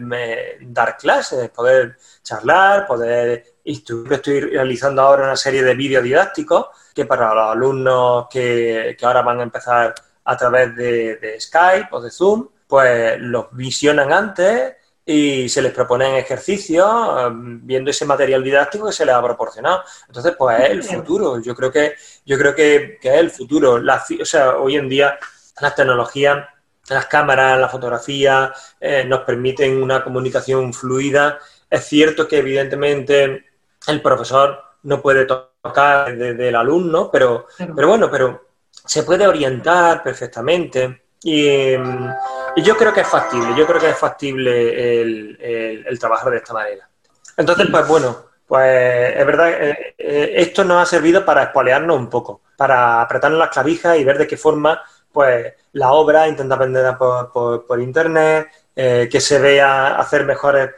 dar 0.60 0.96
clases, 0.96 1.50
poder 1.50 1.96
charlar, 2.22 2.86
poder... 2.86 3.44
Estoy 3.64 4.40
realizando 4.40 5.02
ahora 5.02 5.24
una 5.24 5.36
serie 5.36 5.62
de 5.62 5.74
vídeos 5.74 6.02
didácticos 6.02 6.66
que 6.92 7.04
para 7.04 7.32
los 7.34 7.52
alumnos 7.52 8.26
que, 8.28 8.96
que 8.98 9.06
ahora 9.06 9.22
van 9.22 9.40
a 9.40 9.44
empezar 9.44 9.94
a 10.24 10.36
través 10.36 10.76
de, 10.76 11.36
Skype 11.40 11.88
o 11.92 12.00
de 12.00 12.10
Zoom, 12.10 12.48
pues 12.66 13.18
los 13.20 13.46
visionan 13.52 14.12
antes 14.12 14.76
y 15.04 15.48
se 15.48 15.62
les 15.62 15.72
proponen 15.72 16.14
ejercicios 16.14 16.86
um, 16.88 17.66
viendo 17.66 17.90
ese 17.90 18.04
material 18.04 18.44
didáctico 18.44 18.86
que 18.86 18.92
se 18.92 19.04
les 19.04 19.14
ha 19.14 19.22
proporcionado. 19.22 19.82
Entonces, 20.06 20.34
pues 20.38 20.60
es 20.60 20.70
el 20.70 20.82
futuro. 20.84 21.40
Yo 21.40 21.54
creo 21.56 21.72
que, 21.72 21.94
yo 22.24 22.38
creo 22.38 22.54
que, 22.54 22.98
es 23.02 23.14
el 23.14 23.30
futuro. 23.30 23.78
La, 23.78 24.04
o 24.20 24.24
sea, 24.24 24.56
hoy 24.56 24.76
en 24.76 24.88
día 24.88 25.18
las 25.60 25.74
tecnologías, 25.74 26.46
las 26.94 27.06
cámaras, 27.06 27.58
la 27.58 27.68
fotografía 27.68 28.52
eh, 28.80 29.04
nos 29.04 29.20
permiten 29.20 29.82
una 29.82 30.02
comunicación 30.02 30.72
fluida. 30.72 31.38
Es 31.68 31.84
cierto 31.84 32.26
que 32.26 32.38
evidentemente 32.38 33.44
el 33.86 34.02
profesor 34.02 34.62
no 34.82 35.00
puede 35.00 35.24
tocar 35.24 36.16
desde 36.16 36.48
el 36.48 36.56
alumno, 36.56 37.10
pero, 37.10 37.46
pero 37.74 37.88
bueno, 37.88 38.10
pero 38.10 38.50
se 38.84 39.02
puede 39.02 39.26
orientar 39.26 40.02
perfectamente 40.02 41.02
em, 41.22 42.08
y, 42.56 42.62
yo 42.62 42.76
creo 42.76 42.92
que 42.92 43.02
es 43.02 43.08
factible, 43.08 43.54
yo 43.56 43.66
creo 43.66 43.80
que 43.80 43.90
es 43.90 43.98
factible 43.98 45.00
el, 45.00 45.98
trabajar 45.98 46.30
de 46.30 46.38
esta 46.38 46.54
manera. 46.54 46.88
Entonces, 47.36 47.68
pues 47.70 47.86
bueno, 47.86 48.24
pues 48.46 49.16
es 49.16 49.26
verdad, 49.26 49.50
eh, 49.50 49.94
eh, 49.96 50.32
esto 50.36 50.64
nos 50.64 50.82
ha 50.82 50.86
servido 50.86 51.24
para 51.24 51.44
espolearnos 51.44 51.96
un 51.96 52.08
poco, 52.10 52.40
para 52.56 53.00
apretarnos 53.00 53.38
las 53.38 53.50
clavijas 53.50 53.98
y 53.98 54.04
ver 54.04 54.18
de 54.18 54.26
qué 54.26 54.36
forma 54.36 54.82
pues 55.12 55.54
la 55.72 55.92
obra 55.92 56.28
intenta 56.28 56.56
venderla 56.56 56.98
por, 56.98 57.80
internet, 57.80 58.48
eh, 58.74 59.08
que 59.10 59.20
se 59.20 59.38
vea 59.38 59.96
hacer 59.96 60.24
mejores 60.24 60.70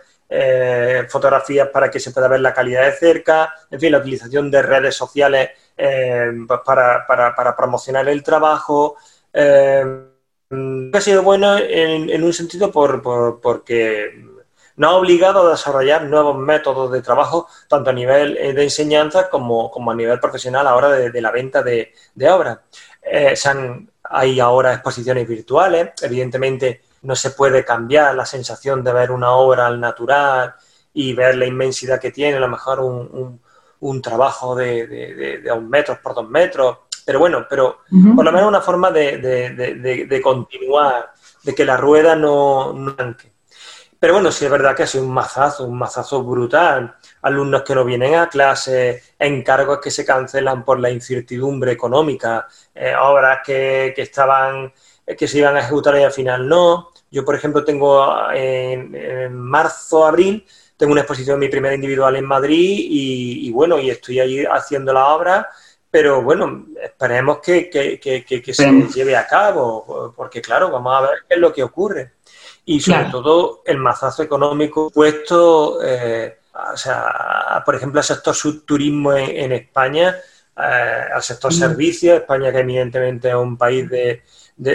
fotografías 1.11 1.69
para 1.69 1.91
que 1.91 2.01
se 2.01 2.11
pueda 2.11 2.27
ver 2.27 2.41
la 2.41 2.55
calidad 2.55 2.87
de 2.87 2.93
cerca, 2.93 3.53
en 3.71 3.79
fin, 3.79 3.93
la 3.93 3.99
utilización 3.99 4.51
de 4.51 4.63
redes 4.63 4.97
sociales 4.97 5.51
eh, 5.77 6.31
pues 6.47 6.61
para, 6.65 7.07
para, 7.07 7.35
para, 7.35 7.57
promocionar 7.57 8.09
el 8.09 8.23
trabajo. 8.23 8.97
Eh, 9.33 9.85
ha 10.93 11.01
sido 11.01 11.23
bueno 11.23 11.57
en, 11.59 12.23
un 12.23 12.33
sentido 12.33 12.71
por, 12.71 13.03
porque 13.41 14.25
nos 14.77 14.91
ha 14.91 14.97
obligado 14.97 15.47
a 15.47 15.51
desarrollar 15.53 16.05
nuevos 16.05 16.37
métodos 16.37 16.93
de 16.93 17.01
trabajo, 17.01 17.49
tanto 17.69 17.91
a 17.91 17.93
nivel 17.93 18.37
eh, 18.37 18.53
de 18.53 18.63
enseñanza 18.65 19.31
como, 19.31 19.71
como 19.71 19.91
a 19.91 19.95
nivel 19.95 20.21
profesional 20.21 20.67
a 20.67 20.71
la 20.71 20.77
hora 20.77 20.89
de, 20.91 21.21
la 21.21 21.31
venta 21.31 21.63
de, 21.63 21.93
obras. 22.31 22.59
Hay 24.05 24.41
ahora 24.41 24.73
exposiciones 24.75 25.27
virtuales, 25.29 25.91
evidentemente 26.03 26.83
no 27.03 27.17
se 27.17 27.31
puede 27.31 27.65
cambiar 27.65 28.15
la 28.15 28.27
sensación 28.27 28.83
de 28.85 28.93
ver 28.93 29.11
una 29.11 29.33
obra 29.33 29.67
al 29.67 29.81
natural 29.81 30.55
y 30.95 31.15
ver 31.15 31.37
la 31.37 31.47
inmensidad 31.47 32.01
que 32.01 32.11
tiene, 32.13 32.37
a 32.37 32.41
lo 32.41 32.49
mejor 32.49 32.81
un 32.81 33.41
un 33.83 34.01
trabajo 34.01 34.55
de, 34.55 34.87
de, 35.43 35.53
un 35.53 35.69
metro 35.69 35.99
por 36.01 36.15
dos 36.15 36.29
metros, 36.29 36.79
pero 37.05 37.19
bueno, 37.19 37.47
pero 37.51 37.81
por 38.15 38.25
lo 38.25 38.31
menos 38.31 38.49
una 38.49 38.61
forma 38.61 38.93
de, 38.93 40.21
continuar, 40.23 41.13
de 41.43 41.55
que 41.55 41.65
la 41.65 41.77
rueda 41.77 42.15
no, 42.15 42.73
no 42.73 42.95
Pero 44.03 44.15
bueno, 44.15 44.33
sí 44.33 44.45
es 44.45 44.51
verdad 44.51 44.75
que 44.75 44.83
ha 44.83 44.87
sido 44.89 45.05
un 45.05 45.15
mazazo, 45.15 45.65
un 45.65 45.79
mazazo 45.79 46.25
brutal. 46.25 46.97
Alumnos 47.23 47.63
que 47.63 47.73
no 47.73 47.85
vienen 47.85 48.17
a 48.17 48.29
clase, 48.29 49.01
encargos 49.17 49.79
que 49.81 49.93
se 49.93 50.05
cancelan 50.05 50.65
por 50.65 50.81
la 50.81 50.91
incertidumbre 50.91 51.71
económica, 51.71 52.49
eh, 52.75 52.97
obras 53.01 53.39
que, 53.47 53.93
que, 53.95 54.03
estaban, 54.03 54.73
que 55.17 55.29
se 55.29 55.39
iban 55.39 55.55
a 55.55 55.61
ejecutar 55.61 55.97
y 56.01 56.03
al 56.03 56.11
final 56.11 56.49
no. 56.49 56.91
Yo, 57.13 57.25
por 57.25 57.37
ejemplo, 57.37 57.63
tengo 57.63 58.29
en, 58.33 58.93
en 58.93 59.39
marzo, 59.39 60.05
abril, 60.05 60.45
tengo 60.77 60.91
una 60.91 61.03
exposición 61.03 61.39
mi 61.39 61.49
primera 61.49 61.77
individual 61.77 62.17
en 62.17 62.25
Madrid 62.25 62.79
y, 62.81 63.53
bueno, 63.53 63.79
y 63.79 63.89
estoy 63.89 64.19
allí 64.19 64.45
haciendo 64.45 64.93
la 64.93 65.15
obra, 65.15 65.49
pero 65.89 66.23
bueno, 66.23 66.67
esperemos 66.83 67.39
que, 67.39 67.71
se 68.53 68.89
lleve 68.93 69.15
a 69.15 69.29
cabo, 69.29 70.13
porque 70.17 70.43
claro, 70.43 70.73
vamos 70.73 70.93
a 70.93 71.03
ver 71.03 71.19
qué 71.29 71.35
es 71.37 71.41
lo 71.41 71.53
que 71.53 71.63
ocurre. 71.63 72.15
Y 72.65 72.81
sobre 72.81 73.07
todo 73.11 73.63
el 73.67 73.79
mazazo 73.79 74.23
económico 74.23 74.91
puesto, 74.91 75.83
eh, 75.83 76.39
o 76.73 76.77
sea, 76.77 77.63
por 77.65 77.75
ejemplo, 77.75 78.01
al 78.01 78.05
sector 78.05 78.37
turismo 78.65 79.13
en, 79.15 79.53
España, 79.53 80.17
eh, 80.57 81.05
al 81.13 81.23
sector 81.23 81.53
mm. 81.53 81.57
servicios, 81.57 82.21
España 82.21 82.53
que 82.53 82.61
evidentemente 82.61 83.29
es 83.29 83.35
un 83.35 83.57
país 83.57 83.89
de, 83.91 84.23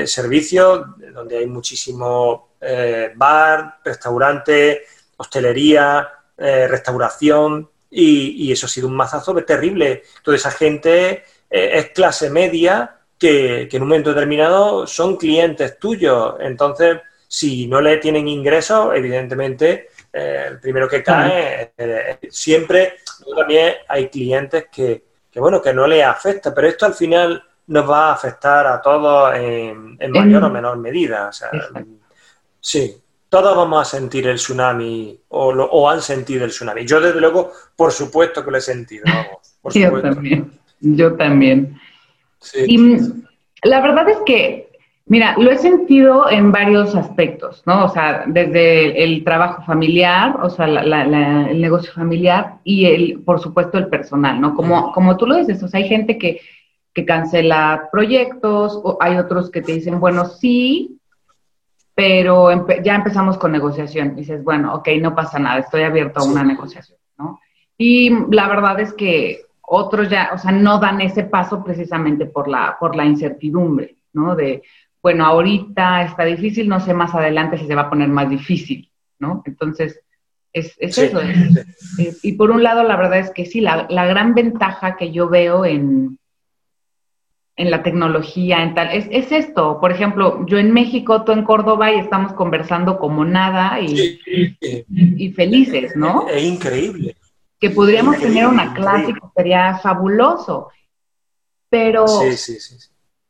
servicios, 0.06 0.86
donde 1.14 1.38
hay 1.38 1.48
muchísimo 1.48 2.50
eh, 2.60 3.14
bar, 3.16 3.80
restaurantes, 3.86 4.80
hostelería, 5.16 6.10
restauración, 6.38 7.70
y, 7.90 8.52
eso 8.52 8.66
ha 8.66 8.70
sido 8.70 8.88
un 8.88 8.96
mazazo 8.96 9.34
terrible. 9.44 10.04
Toda 10.22 10.36
esa 10.36 10.52
gente 10.52 11.24
es 11.50 11.90
clase 11.92 12.30
media 12.30 12.98
que, 13.18 13.70
en 13.72 13.82
un 13.82 13.88
momento 13.88 14.14
determinado 14.14 14.86
son 14.88 15.18
clientes 15.18 15.80
tuyos. 15.80 16.36
Entonces, 16.40 17.00
si 17.28 17.68
no 17.68 17.82
le 17.82 17.98
tienen 17.98 18.28
ingresos, 18.28 18.96
evidentemente, 18.96 19.90
eh, 20.14 20.46
el 20.48 20.60
primero 20.60 20.88
que 20.88 21.04
cae, 21.04 21.74
siempre 22.30 22.96
también 23.36 23.74
hay 23.88 24.10
clientes 24.10 24.66
que, 24.72 25.04
bueno, 25.36 25.62
que 25.62 25.74
no 25.74 25.86
le 25.88 26.04
afecta, 26.04 26.54
pero 26.54 26.68
esto 26.68 26.86
al 26.86 26.94
final 26.94 27.44
nos 27.68 27.90
va 27.90 28.10
a 28.10 28.14
afectar 28.14 28.66
a 28.66 28.82
todos 28.82 29.36
en, 29.36 29.98
mayor 30.12 30.44
o 30.44 30.50
menor 30.50 30.78
medida. 30.78 31.30
sí 32.60 33.02
todos 33.30 33.56
vamos 33.56 33.82
a 33.82 33.98
sentir 33.98 34.28
el 34.28 34.38
tsunami 34.38 35.20
o, 35.30 35.50
o, 35.50 35.90
han 35.90 36.02
sentido 36.02 36.46
el 36.46 36.52
tsunami. 36.52 36.86
Yo, 36.86 37.02
desde 37.02 37.20
luego, 37.20 37.52
por 37.76 37.92
supuesto 37.92 38.44
que 38.44 38.52
lo 38.52 38.58
he 38.58 38.62
sentido. 38.62 39.04
yo 39.74 40.02
también. 40.02 40.60
Yo 40.80 41.16
también. 41.16 41.80
Y 42.54 42.78
mm, 42.78 43.24
la 43.64 43.82
verdad 43.82 44.10
es 44.10 44.18
que, 44.26 44.67
mira, 45.08 45.36
lo 45.38 45.52
he 45.52 45.58
sentido 45.58 46.30
en 46.30 46.52
varios 46.52 46.96
aspectos, 46.96 47.64
¿no? 47.66 47.86
O 47.86 47.90
sea, 47.90 48.24
desde 48.28 49.04
el 49.04 49.24
trabajo 49.24 49.64
familiar, 49.64 50.38
o 50.42 50.50
sea, 50.50 50.66
el 50.66 51.62
negocio 51.62 51.92
familiar 51.94 52.60
y, 52.64 52.86
el, 52.86 53.22
por 53.24 53.40
supuesto, 53.40 53.78
el 53.78 53.88
personal, 53.88 54.40
¿no? 54.40 54.56
Como, 54.56 54.92
como 54.92 55.18
tú 55.18 55.26
lo 55.26 55.36
dices, 55.36 55.62
o 55.64 55.68
sea, 55.68 55.80
hay 55.80 55.88
gente 55.88 56.18
que 56.18 56.42
que 56.98 57.06
cancela 57.06 57.90
proyectos, 57.92 58.82
o 58.84 58.98
hay 59.00 59.18
otros 59.18 59.52
que 59.52 59.62
te 59.62 59.74
dicen, 59.74 60.00
bueno, 60.00 60.26
sí, 60.26 61.00
pero 61.94 62.66
ya 62.84 62.96
empezamos 62.96 63.38
con 63.38 63.52
negociación. 63.52 64.16
Dices, 64.16 64.44
bueno, 64.44 64.74
ok, 64.74 64.90
no 65.00 65.14
pasa 65.14 65.38
nada, 65.38 65.60
estoy 65.60 65.84
abierto 65.84 66.22
a 66.22 66.24
una 66.24 66.44
negociación, 66.44 66.98
¿no? 67.20 67.40
Y 67.78 68.10
la 68.32 68.48
verdad 68.48 68.80
es 68.80 68.94
que 68.94 69.42
otros 69.62 70.10
ya, 70.10 70.32
o 70.34 70.40
sea, 70.40 70.52
no 70.52 70.80
dan 70.80 71.00
ese 71.00 71.24
paso 71.24 71.64
precisamente 71.64 72.26
por 72.26 72.48
la, 72.48 72.78
por 72.80 72.96
la 72.96 73.06
incertidumbre, 73.06 73.98
¿no? 74.14 74.36
De, 74.36 74.64
bueno, 75.08 75.26
ahorita 75.26 76.04
está 76.04 76.26
difícil, 76.26 76.68
no 76.68 76.82
sé 76.82 76.94
más 76.94 77.16
adelante 77.16 77.58
si 77.58 77.66
se 77.66 77.76
va 77.76 77.84
a 77.84 77.90
poner 77.90 78.10
más 78.10 78.30
difícil, 78.30 78.92
¿no? 79.20 79.42
Entonces, 79.46 80.02
es, 80.52 80.76
eso. 80.80 81.22
y 82.24 82.34
por 82.34 82.52
un 82.52 82.62
lado, 82.62 82.84
la 82.84 82.98
verdad 82.98 83.20
es 83.20 83.32
que 83.32 83.46
sí, 83.46 83.62
la, 83.62 83.88
la 83.90 84.06
gran 84.06 84.36
ventaja 84.36 84.98
que 84.98 85.14
yo 85.14 85.30
veo 85.30 85.64
en, 85.64 86.20
en 87.56 87.72
la 87.72 87.84
tecnología, 87.84 88.62
en 88.62 88.76
tal, 88.76 88.90
es, 88.92 89.08
es, 89.10 89.32
esto. 89.32 89.80
Por 89.80 89.94
ejemplo, 89.94 90.46
yo 90.46 90.58
en 90.58 90.74
México, 90.74 91.24
tú 91.24 91.32
en 91.32 91.46
Córdoba 91.46 91.94
y 91.94 92.00
estamos 92.00 92.34
conversando 92.34 93.00
como 93.00 93.24
nada 93.24 93.80
y, 93.80 94.20
y, 94.60 95.32
felices, 95.32 95.96
¿no? 95.96 96.28
Es 96.28 96.44
increíble. 96.44 97.16
Que 97.62 97.70
podríamos 97.70 98.20
tener 98.20 98.46
una 98.46 98.74
clase 98.74 99.14
que 99.14 99.28
sería 99.38 99.78
fabuloso. 99.78 100.68
Pero 101.70 102.08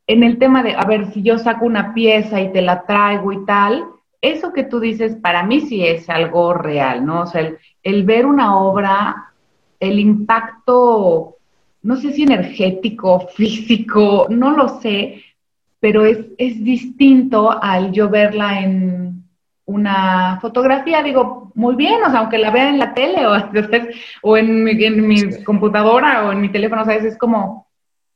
en 0.08 0.24
el 0.24 0.40
tema 0.40 0.64
de, 0.64 0.74
a 0.74 0.86
ver, 0.86 1.12
si 1.14 1.22
yo 1.22 1.38
saco 1.38 1.66
una 1.66 1.94
pieza 1.94 2.42
y 2.42 2.52
te 2.52 2.62
la 2.62 2.86
traigo 2.86 3.32
y 3.32 3.46
tal, 3.46 3.86
eso 4.22 4.54
que 4.54 4.64
tú 4.64 4.80
dices 4.80 5.16
para 5.16 5.44
mí 5.44 5.62
sí 5.62 5.86
es 5.86 6.10
algo 6.10 6.54
real, 6.54 7.06
¿no? 7.06 7.22
O 7.22 7.26
sea, 7.28 7.42
el, 7.42 7.58
el 7.84 8.04
ver 8.04 8.26
una 8.26 8.58
obra, 8.58 9.34
el 9.80 10.00
impacto 10.00 11.38
no 11.88 11.96
sé 11.96 12.12
si 12.12 12.24
energético, 12.24 13.28
físico, 13.36 14.28
no 14.30 14.52
lo 14.52 14.80
sé, 14.82 15.24
pero 15.80 16.06
es, 16.06 16.20
es 16.38 16.64
distinto 16.64 17.52
al 17.52 17.92
yo 17.92 18.10
verla 18.10 18.62
en 18.62 19.24
una 19.66 20.38
fotografía, 20.42 21.04
digo, 21.04 21.52
muy 21.56 21.76
bien, 21.76 22.02
o 22.04 22.10
sea, 22.10 22.20
aunque 22.20 22.38
la 22.38 22.52
vea 22.52 22.70
en 22.70 22.80
la 22.80 22.94
tele 22.94 23.26
o, 23.28 23.34
o 24.24 24.38
en, 24.38 24.64
mi, 24.64 24.72
en 24.84 25.08
mi 25.08 25.44
computadora 25.44 26.26
o 26.26 26.32
en 26.32 26.42
mi 26.42 26.50
teléfono, 26.50 26.86
¿sabes? 26.86 27.04
Es 27.04 27.18
como 27.18 27.67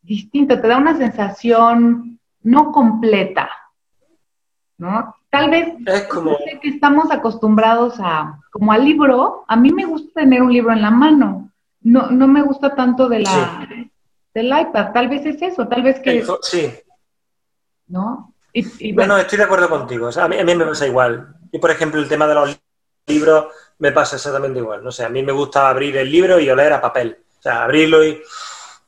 distinto, 0.02 0.60
te 0.60 0.68
da 0.68 0.78
una 0.78 0.98
sensación 0.98 2.20
no 2.44 2.72
completa, 2.72 3.50
¿no? 4.78 5.16
Tal 5.30 5.50
vez 5.50 5.74
es 5.86 6.04
como... 6.04 6.38
que 6.62 6.70
estamos 6.70 7.12
acostumbrados 7.12 7.96
a, 8.00 8.40
como 8.52 8.72
al 8.72 8.84
libro, 8.84 9.46
a 9.48 9.56
mí 9.56 9.72
me 9.72 9.86
gusta 9.86 10.22
tener 10.22 10.42
un 10.42 10.52
libro 10.52 10.74
en 10.74 10.82
la 10.82 10.92
mano, 10.92 11.52
no, 11.82 12.12
no 12.12 12.28
me 12.28 12.42
gusta 12.42 12.76
tanto 12.76 13.08
de 13.08 13.20
la, 13.20 13.68
del 14.34 14.48
iPad. 14.48 14.92
Tal 14.94 15.08
vez 15.08 15.26
es 15.26 15.42
eso, 15.42 15.68
tal 15.68 15.82
vez 15.82 16.00
que... 16.00 16.26
Sí. 16.42 16.72
¿No? 17.88 18.34
Y, 18.54 18.92
bueno. 18.94 19.18
estoy 19.18 19.38
de 19.38 19.46
acuerdo 19.46 19.70
contigo. 19.70 20.10
a, 20.16 20.28
mí, 20.28 20.38
a, 20.38 20.44
mí, 20.44 20.56
me 20.56 20.66
pasa 20.66 20.86
igual. 20.86 21.36
Y, 21.52 21.60
por 21.60 21.72
ejemplo, 21.72 22.00
el 22.00 22.08
tema 22.08 22.28
de 22.28 22.36
los 22.36 22.62
libros 23.08 23.48
me 23.80 23.92
pasa 23.92 24.18
exactamente 24.18 24.60
igual. 24.60 24.84
No 24.84 24.92
sé, 24.92 25.06
a 25.06 25.10
mí 25.10 25.24
me 25.24 25.32
gusta 25.32 25.70
abrir 25.70 25.98
el 25.98 26.12
libro 26.12 26.40
y 26.40 26.50
oler 26.50 26.74
a 26.74 26.82
papel. 26.82 27.18
O 27.40 27.42
sea, 27.42 27.64
abrirlo 27.64 28.04
y, 28.04 28.22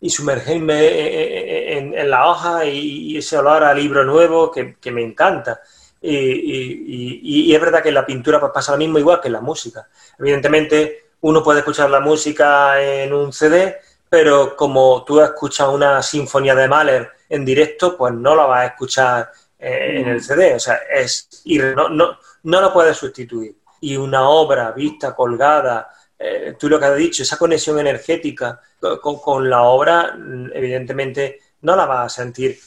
y 0.04 0.10
sumergirme 0.10 1.78
en, 1.78 2.10
la 2.10 2.28
hoja 2.28 2.66
y, 2.66 3.16
ese 3.18 3.38
olor 3.38 3.64
a 3.64 3.74
libro 3.74 4.04
nuevo 4.04 4.52
que, 4.52 4.76
que 4.76 4.92
me 4.92 5.02
encanta. 5.02 5.62
Y, 6.02 7.48
y, 7.48 7.56
es 7.56 7.62
verdad 7.62 7.82
que 7.82 7.88
en 7.88 7.96
la 7.96 8.06
pintura 8.06 8.38
pues, 8.38 8.52
pasa 8.54 8.74
lo 8.74 8.80
mismo 8.80 9.00
igual 9.00 9.22
que 9.22 9.30
en 9.30 9.34
la 9.34 9.40
música. 9.40 9.88
Evidentemente, 10.20 11.12
uno 11.22 11.42
puede 11.42 11.60
escuchar 11.60 11.90
la 11.90 12.02
música 12.02 12.82
en 12.84 13.14
un 13.14 13.32
CD, 13.32 13.78
pero 14.10 14.58
como 14.58 15.06
tú 15.06 15.22
escuchas 15.22 15.70
una 15.70 16.04
sinfonía 16.04 16.54
de 16.54 16.68
Mahler 16.68 17.10
en 17.30 17.46
directo, 17.46 17.96
pues 17.96 18.14
no 18.14 18.36
la 18.36 18.46
vas 18.46 18.64
a 18.64 18.66
escuchar 18.66 19.32
eh, 19.58 20.02
en 20.02 20.10
el 20.10 20.22
CD. 20.22 20.56
O 20.56 20.60
sea, 20.60 20.82
es 20.94 21.30
no, 21.46 21.88
no, 21.88 22.20
no 22.44 22.60
lo 22.60 22.74
puedes 22.74 22.98
sustituir. 22.98 23.56
Y 23.80 23.96
una 23.96 24.28
obra 24.28 24.72
vista, 24.72 25.16
colgada, 25.16 25.90
eh, 26.24 26.56
tú 26.58 26.70
lo 26.70 26.80
que 26.80 26.86
has 26.86 26.96
dicho, 26.96 27.24
esa 27.24 27.38
conexión 27.38 27.80
energética 27.80 28.60
con, 28.80 29.20
con, 29.20 29.50
la 29.50 29.64
obra, 29.64 30.16
evidentemente 30.54 31.40
no 31.62 31.76
la 31.76 31.86
vas 31.86 32.06
a 32.06 32.24
sentir 32.24 32.58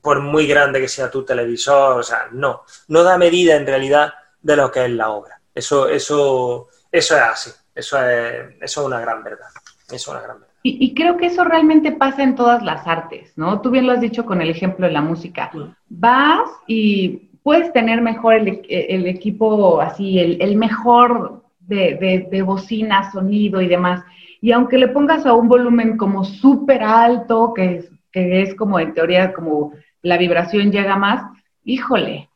por 0.00 0.20
muy 0.20 0.46
grande 0.46 0.80
que 0.80 0.88
sea 0.88 1.10
tu 1.10 1.24
televisor. 1.24 1.98
O 1.98 2.02
sea, 2.02 2.28
no. 2.32 2.62
No 2.88 3.02
da 3.02 3.18
medida 3.18 3.56
en 3.56 3.66
realidad 3.66 4.12
de 4.40 4.56
lo 4.56 4.70
que 4.70 4.84
es 4.84 4.90
la 4.90 5.10
obra. 5.10 5.40
Eso, 5.54 5.88
eso, 5.88 6.68
eso 6.90 7.16
es 7.16 7.22
así. 7.22 7.50
Eso 7.74 7.98
es, 8.04 8.56
eso 8.60 8.80
es 8.80 8.86
una 8.86 9.00
gran 9.00 9.22
verdad. 9.22 9.48
Eso 9.86 9.94
es 9.94 10.08
una 10.08 10.20
gran 10.20 10.40
verdad. 10.40 10.54
Y, 10.62 10.92
creo 10.92 11.16
que 11.16 11.26
eso 11.26 11.42
realmente 11.42 11.90
pasa 11.92 12.22
en 12.22 12.36
todas 12.36 12.62
las 12.62 12.86
artes, 12.86 13.32
¿no? 13.36 13.62
Tú 13.62 13.70
bien 13.70 13.86
lo 13.86 13.92
has 13.92 14.00
dicho 14.00 14.26
con 14.26 14.42
el 14.42 14.50
ejemplo 14.50 14.86
de 14.86 14.92
la 14.92 15.00
música. 15.00 15.50
Vas 15.88 16.50
y 16.66 17.30
puedes 17.42 17.72
tener 17.72 18.02
mejor 18.02 18.34
el, 18.34 19.06
equipo 19.06 19.80
así, 19.80 20.18
el, 20.18 20.56
mejor 20.56 21.39
de, 21.70 22.28
de, 22.30 22.42
bocina, 22.42 23.10
sonido 23.10 23.60
y 23.60 23.68
demás. 23.68 24.04
Y 24.40 24.52
aunque 24.52 24.78
le 24.78 24.88
pongas 24.88 25.24
a 25.24 25.32
un 25.32 25.48
volumen 25.48 25.96
como 25.96 26.24
súper 26.24 26.82
alto, 26.82 27.54
que 27.54 27.76
es, 27.76 27.90
que 28.10 28.42
es 28.42 28.54
como 28.54 28.80
en 28.80 28.92
teoría 28.92 29.32
como 29.32 29.72
la 30.02 30.18
vibración 30.18 30.72
llega 30.72 30.96
más, 30.96 31.30
híjole, 31.64 32.28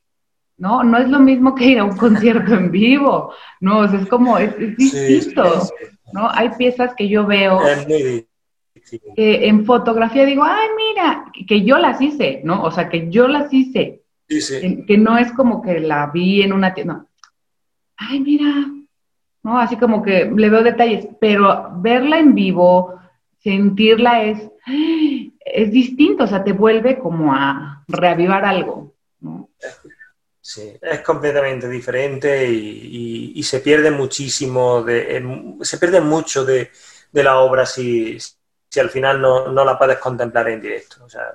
¿no? 0.56 0.84
No 0.84 0.98
es 0.98 1.08
lo 1.08 1.18
mismo 1.18 1.54
que 1.54 1.66
ir 1.66 1.78
a 1.78 1.84
un 1.84 1.96
concierto 1.96 2.54
en 2.54 2.70
vivo, 2.70 3.32
¿no? 3.60 3.80
O 3.80 3.88
sea, 3.88 4.00
es 4.00 4.06
como, 4.06 4.38
es, 4.38 4.56
distinto, 4.58 5.68
¿no? 6.12 6.28
Hay 6.30 6.50
piezas 6.50 6.94
que 6.94 7.08
yo 7.08 7.26
veo 7.26 7.60
que 9.16 9.48
en 9.48 9.64
fotografía 9.64 10.26
digo, 10.26 10.44
ay, 10.44 10.68
mira, 10.76 11.24
que 11.48 11.64
yo 11.64 11.78
las 11.78 12.00
hice, 12.00 12.42
¿no? 12.44 12.62
O 12.62 12.70
sea, 12.70 12.88
que 12.88 13.08
yo 13.10 13.26
las 13.26 13.52
hice, 13.52 14.02
que 14.28 14.98
no 14.98 15.16
es 15.16 15.32
como 15.32 15.62
que 15.62 15.80
la 15.80 16.10
vi 16.12 16.42
en 16.42 16.52
una 16.52 16.74
tienda, 16.74 17.06
ay, 17.96 18.20
mira, 18.20 18.66
¿no? 19.44 19.59
Así 19.59 19.76
como 19.76 20.02
que 20.02 20.24
le 20.35 20.50
veo 20.50 20.62
detalles, 20.62 21.07
pero 21.20 21.70
verla 21.76 22.18
en 22.18 22.35
vivo, 22.35 22.98
sentirla 23.38 24.24
es, 24.24 24.50
es 25.38 25.70
distinto, 25.70 26.24
o 26.24 26.26
sea, 26.26 26.42
te 26.42 26.52
vuelve 26.52 26.98
como 26.98 27.33
a 27.33 27.85
reavivar 27.87 28.44
algo, 28.44 28.94
¿no? 29.20 29.50
Sí, 30.40 30.76
es 30.80 31.00
completamente 31.00 31.68
diferente 31.68 32.46
y, 32.46 33.42
se 33.42 33.61
pierde 33.61 33.90
muchísimo, 33.90 34.83
de, 34.83 35.22
se 35.61 35.78
pierde 35.78 36.00
mucho 36.00 36.44
de, 36.44 36.70
la 37.12 37.38
obra 37.38 37.64
si, 37.64 38.18
si 38.68 38.80
al 38.80 38.90
final 38.90 39.20
no, 39.20 39.64
la 39.64 39.78
puedes 39.78 39.98
contemplar 39.98 40.48
en 40.48 40.61
directo. 40.61 41.04
O 41.04 41.09
sea, 41.09 41.33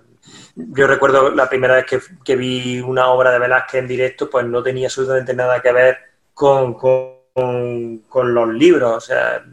yo 0.55 0.87
recuerdo 0.87 1.31
la 1.31 1.49
primera 1.49 1.75
vez 1.75 1.85
que, 2.23 2.35
vi 2.35 2.81
una 2.81 3.07
obra 3.09 3.31
de 3.31 3.39
Velázquez 3.39 3.81
en 3.81 3.87
directo, 3.87 4.29
pues 4.29 4.45
no 4.45 4.61
tenía 4.61 4.87
absolutamente 4.87 5.33
nada 5.33 5.61
que 5.61 5.71
ver 5.71 5.97
con, 6.33 6.75
los 7.39 8.49
libros, 8.53 8.97
o 8.97 9.01
sea, 9.01 9.43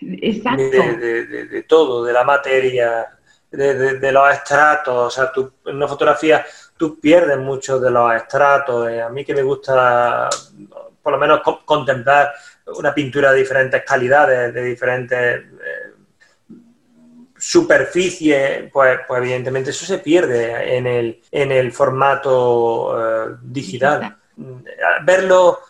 de, 0.00 1.46
de, 1.50 1.62
todo, 1.62 2.04
de 2.04 2.12
la 2.12 2.24
materia, 2.24 3.06
de, 3.50 4.12
los 4.12 4.32
estratos, 4.32 5.06
o 5.06 5.10
sea, 5.10 5.32
tú 5.32 5.52
en 5.64 5.76
una 5.76 5.88
fotografía 5.88 6.44
tú 6.76 7.00
pierdes 7.00 7.38
mucho 7.38 7.80
de 7.80 7.90
los 7.90 8.14
estratos. 8.14 8.88
Eh, 8.90 9.02
a 9.02 9.08
mí 9.08 9.24
que 9.24 9.34
me 9.34 9.42
gusta, 9.42 10.28
por 11.02 11.12
lo 11.12 11.18
menos, 11.18 11.40
contemplar 11.64 12.32
una 12.76 12.94
pintura 12.94 13.32
de 13.32 13.38
diferentes 13.38 13.82
calidades, 13.84 14.52
de 14.52 14.62
diferentes 14.62 15.42
eh, 15.42 15.96
superficies, 17.36 18.70
pues, 18.72 19.00
pues, 19.06 19.22
evidentemente 19.22 19.70
eso 19.70 19.86
se 19.86 19.98
pierde 19.98 20.76
en 20.76 20.86
el, 20.86 21.22
en 21.30 21.52
el 21.52 21.72
formato 21.72 22.96
eh, 22.98 23.36
digital. 23.42 24.16
Verlo, 25.04 25.60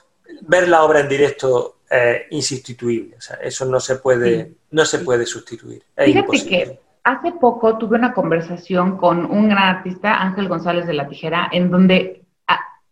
ver 0.43 0.69
la 0.69 0.85
obra 0.85 1.01
en 1.01 1.09
directo 1.09 1.77
es 1.89 2.23
insustituible. 2.31 3.17
O 3.17 3.21
sea, 3.21 3.37
eso 3.37 3.65
no 3.65 3.81
se 3.81 3.97
puede, 3.97 4.53
no 4.71 4.85
se 4.85 4.99
puede 5.01 5.27
sustituir. 5.27 5.83
Es 5.97 6.15
imposible 6.15 6.81
hace 7.07 7.31
poco 7.31 7.79
tuve 7.79 7.97
una 7.97 8.13
conversación 8.13 8.97
con 8.97 9.27
un 9.27 9.49
gran 9.49 9.77
artista, 9.77 10.21
Ángel 10.21 10.49
González 10.49 10.89
de 10.89 10.95
la 10.95 11.07
Tijera, 11.07 11.49
en 11.53 11.71
donde, 11.71 12.25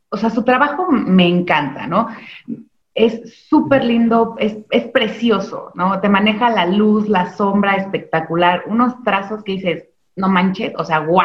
o 0.08 0.16
sea, 0.16 0.30
su 0.30 0.44
trabajo 0.44 0.86
me 0.88 1.26
encanta, 1.26 1.88
¿no? 1.88 2.06
Es 2.94 3.48
súper 3.48 3.84
lindo, 3.84 4.36
es, 4.38 4.56
es, 4.70 4.84
precioso, 4.84 5.72
¿no? 5.74 6.00
Te 6.00 6.08
maneja 6.08 6.48
la 6.48 6.64
luz, 6.64 7.08
la 7.08 7.32
sombra 7.32 7.74
espectacular, 7.74 8.62
unos 8.66 9.02
trazos 9.02 9.42
que 9.42 9.52
dices, 9.54 9.88
no 10.14 10.28
manches, 10.28 10.72
o 10.78 10.84
sea, 10.84 11.00
wow, 11.00 11.24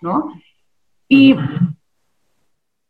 ¿no? 0.00 0.34
Y 1.08 1.36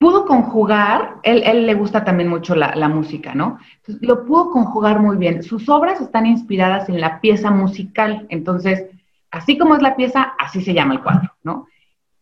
pudo 0.01 0.24
conjugar, 0.24 1.18
él, 1.22 1.42
él 1.44 1.66
le 1.66 1.74
gusta 1.74 2.05
también 2.05 2.28
mucho 2.28 2.57
la, 2.57 2.74
la, 2.74 2.88
música, 2.88 3.34
¿no? 3.34 3.59
Entonces, 3.76 4.09
lo 4.09 4.24
pudo 4.24 4.51
conjugar 4.51 4.98
muy 4.98 5.18
bien. 5.18 5.42
Sus 5.42 5.68
obras 5.68 6.01
están 6.01 6.24
inspiradas 6.24 6.88
en 6.88 7.01
la 7.01 7.20
pieza 7.20 7.51
musical, 7.51 8.26
entonces 8.30 8.86
así 9.30 9.59
como 9.59 9.76
es 9.76 9.82
la 9.82 9.96
pieza, 9.96 10.32
así 10.38 10.62
se 10.62 10.74
llama 10.74 10.94
el 10.94 11.03
cuadro, 11.03 11.30
¿no? 11.42 11.66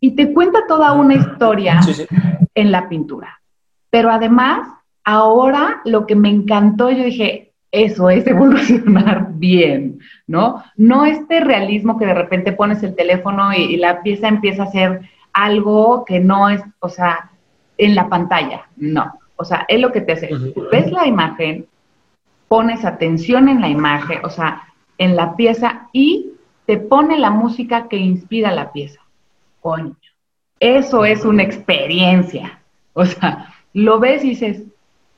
Y 0.01 0.17
te 0.17 0.33
cuenta 0.33 0.67
toda 0.67 0.93
una 0.93 1.15
historia 1.15 1.81
en 2.55 2.73
la 2.73 2.89
pintura. 2.89 3.41
Pero 3.91 4.11
además, 4.11 4.69
ahora 5.05 5.81
lo 5.85 6.05
que 6.07 6.17
me 6.17 6.29
encantó, 6.29 6.91
yo 6.91 7.05
dije, 7.05 7.53
eso 7.71 8.11
es 8.11 8.27
evolucionar 8.27 9.29
bien, 9.35 10.01
¿no? 10.27 10.65
No 10.77 11.05
este 11.05 11.41
realismo 11.41 11.97
que 11.97 12.07
de 12.07 12.15
repente 12.15 12.53
pones 12.53 12.83
el 12.83 12.95
teléfono 12.95 13.53
y, 13.53 13.77
la 13.77 14.03
pieza 14.03 14.29
empieza 14.29 14.65
a 14.65 14.73
ser 14.73 15.09
algo 15.33 16.05
que 16.05 16.21
no 16.21 16.49
es, 16.49 16.63
o 16.81 16.89
sea, 16.89 17.31
en 17.79 17.95
la 17.95 18.09
pantalla, 18.09 18.69
no. 18.77 19.15
O 19.37 19.45
sea, 19.45 19.65
es 19.69 19.81
lo 19.81 19.93
que 19.93 20.01
te 20.01 20.13
hace. 20.13 20.31
Ves 20.71 20.91
la 20.91 21.07
imagen, 21.07 21.67
pones 22.49 22.85
atención 22.85 23.49
en 23.49 23.61
la 23.61 23.69
imagen, 23.69 24.19
o 24.25 24.31
sea, 24.31 24.65
en 24.99 25.15
la 25.15 25.37
pieza 25.37 25.89
y 25.93 26.33
te 26.67 26.77
pone 26.77 27.19
la 27.19 27.31
música 27.31 27.89
que 27.89 27.97
inspira 27.97 28.51
la 28.51 28.73
pieza. 28.73 29.01
Coño, 29.61 29.97
eso 30.61 31.05
es 31.05 31.25
una 31.25 31.45
experiencia. 31.45 32.61
O 32.95 33.07
sea, 33.07 33.55
lo 33.73 34.01
ves 34.01 34.25
y 34.25 34.31
dices, 34.31 34.63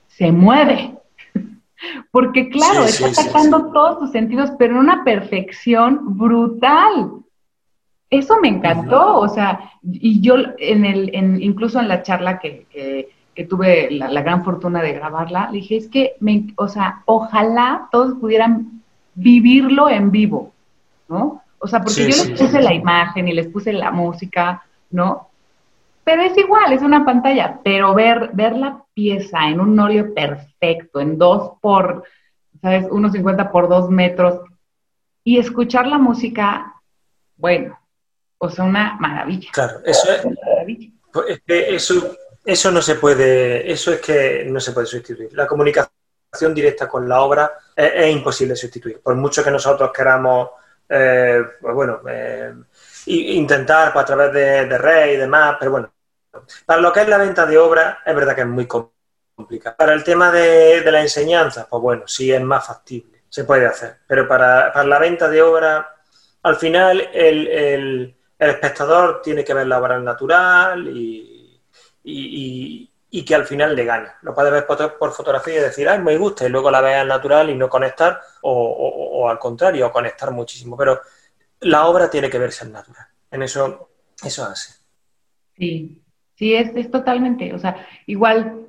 se 0.07 0.33
mueve, 0.33 0.95
porque 2.11 2.51
claro, 2.51 2.85
está 2.85 3.13
sacando 3.15 3.73
todos 3.73 4.01
tus 4.01 4.13
sentidos, 4.13 4.53
pero 4.59 4.75
en 4.75 4.81
una 4.81 5.03
perfección 5.03 6.19
brutal. 6.19 7.13
Eso 8.11 8.41
me 8.41 8.49
encantó, 8.49 9.19
o 9.19 9.29
sea, 9.29 9.71
y 9.83 10.21
yo 10.21 10.35
en 10.59 10.85
el, 10.85 11.15
en, 11.15 11.41
incluso 11.41 11.79
en 11.79 11.87
la 11.87 12.03
charla 12.03 12.41
que, 12.41 12.67
que, 12.71 13.09
tuve 13.49 13.89
la, 13.91 14.21
gran 14.21 14.45
fortuna 14.45 14.83
de 14.83 14.93
grabarla, 14.93 15.49
le 15.51 15.59
dije, 15.59 15.77
es 15.77 15.89
que, 15.89 16.17
me, 16.21 16.49
o 16.57 16.69
sea, 16.69 17.03
ojalá 17.07 17.89
todos 17.91 18.19
pudieran 18.19 18.83
vivirlo 19.15 19.89
en 19.89 20.11
vivo, 20.11 20.53
¿no? 21.09 21.43
O 21.59 21.67
sea, 21.67 21.81
porque 21.81 22.03
yo 22.03 22.09
les 22.09 22.39
puse 22.39 22.61
la 22.61 22.75
imagen 22.75 23.29
y 23.29 23.33
les 23.33 23.49
puse 23.49 23.73
la 23.73 23.91
música, 23.91 24.63
¿no? 24.91 25.29
Pero 26.05 26.23
es 26.23 26.37
igual, 26.37 26.73
es 26.73 26.83
una 26.83 27.05
pantalla, 27.05 27.61
pero 27.65 27.95
ver, 27.95 28.31
ver 28.35 28.57
la 28.57 28.83
pieza 28.93 29.49
en 29.49 29.61
un 29.61 29.79
óleo 29.79 30.13
perfecto, 30.13 31.01
en 31.01 31.17
dos 31.17 31.53
por, 31.63 32.05
¿sabes? 32.61 32.87
1,50 32.91 33.51
por 33.51 33.69
dos 33.69 33.89
metros, 33.89 34.41
y 35.25 35.39
escuchar 35.39 35.87
la 35.87 35.97
música, 35.97 36.75
bueno, 37.37 37.80
o 38.43 38.51
sea, 38.51 38.65
una 38.65 38.97
maravilla. 38.99 39.51
Claro, 39.53 39.81
eso 39.85 40.13
es, 40.13 40.23
pues, 41.13 41.41
eso, 41.47 42.17
eso 42.45 42.71
no 42.71 42.83
se 42.83 42.97
puede, 42.97 43.71
eso 43.71 43.93
es 43.93 44.01
que 44.01 44.45
no 44.47 44.61
se 44.61 44.73
puede 44.73 44.87
sustituir. 44.87 45.31
La 45.33 45.47
comunicación 45.47 46.55
directa 46.55 46.89
con 46.89 47.09
la 47.09 47.23
obra 47.23 47.53
es, 47.75 48.11
imposible 48.11 48.57
sustituir. 48.57 49.01
Por 49.01 49.15
mucho 49.15 49.45
que 49.45 49.51
nosotros 49.51 49.91
queramos, 49.93 50.51
eh, 50.89 51.43
pues 51.61 51.75
bueno, 51.75 52.01
eh, 52.09 52.55
intentar 53.07 53.93
pues, 53.93 54.03
a 54.03 54.07
través 54.07 54.33
de, 54.33 54.67
de 54.67 54.79
red 54.79 55.13
y 55.15 55.17
demás, 55.17 55.57
pero 55.59 55.73
bueno, 55.73 55.93
para 56.65 56.81
lo 56.81 56.93
que 56.93 57.01
es 57.01 57.09
la 57.09 57.19
venta 57.19 57.47
de 57.47 57.59
obra, 57.59 58.01
es 58.05 58.15
verdad 58.15 58.35
que 58.35 58.43
es 58.43 58.47
muy 58.47 58.67
complicado. 58.67 59.77
Para 59.77 59.95
el 59.95 60.05
tema 60.05 60.31
de, 60.31 60.83
la 60.91 61.01
enseñanza, 61.01 61.67
pues 61.69 61.83
bueno, 61.83 62.07
sí 62.07 62.33
es 62.33 62.41
más 62.41 62.67
factible, 62.67 63.23
se 63.29 63.45
puede 63.45 63.67
hacer. 63.67 63.99
Pero 64.07 64.29
para, 64.29 64.85
la 64.85 64.99
venta 64.99 65.29
de 65.29 65.43
obra, 65.43 65.97
al 66.43 66.57
final 66.57 67.09
el, 67.13 68.17
espectador 68.49 69.21
tiene 69.23 69.45
que 69.45 69.53
ver 69.53 69.67
la 69.67 69.79
obra 69.79 70.01
natural 70.01 70.89
y, 70.89 71.61
que 73.27 73.35
al 73.35 73.45
final 73.45 73.77
le 73.77 73.85
gane. 73.85 74.09
Lo 74.23 74.35
puede 74.35 74.51
ver 74.51 74.67
por, 74.67 75.13
fotografía 75.13 75.59
y 75.59 75.63
decir, 75.63 75.89
ay, 75.89 76.01
me 76.01 76.17
gusta, 76.17 76.47
y 76.47 76.49
luego 76.49 76.71
la 76.71 76.81
ve 76.81 76.95
al 76.95 77.07
natural 77.07 77.51
y 77.51 77.55
no 77.55 77.69
conectar, 77.69 78.19
o, 78.43 79.29
al 79.29 79.39
contrario, 79.39 79.93
conectar 79.93 80.31
muchísimo. 80.31 80.77
Pero 80.77 81.01
la 81.61 81.87
obra 81.87 82.11
tiene 82.11 82.31
que 82.31 82.39
verse 82.39 82.65
al 82.65 82.73
natural. 82.73 83.07
En 83.31 83.43
eso, 83.43 83.91
eso 84.25 84.45
hace. 84.45 84.73
Sí, 85.57 86.01
Sí, 86.41 86.55
es, 86.55 86.75
es 86.75 86.91
totalmente, 86.91 87.53
o 87.53 87.59
sea, 87.59 87.87
igual 88.07 88.69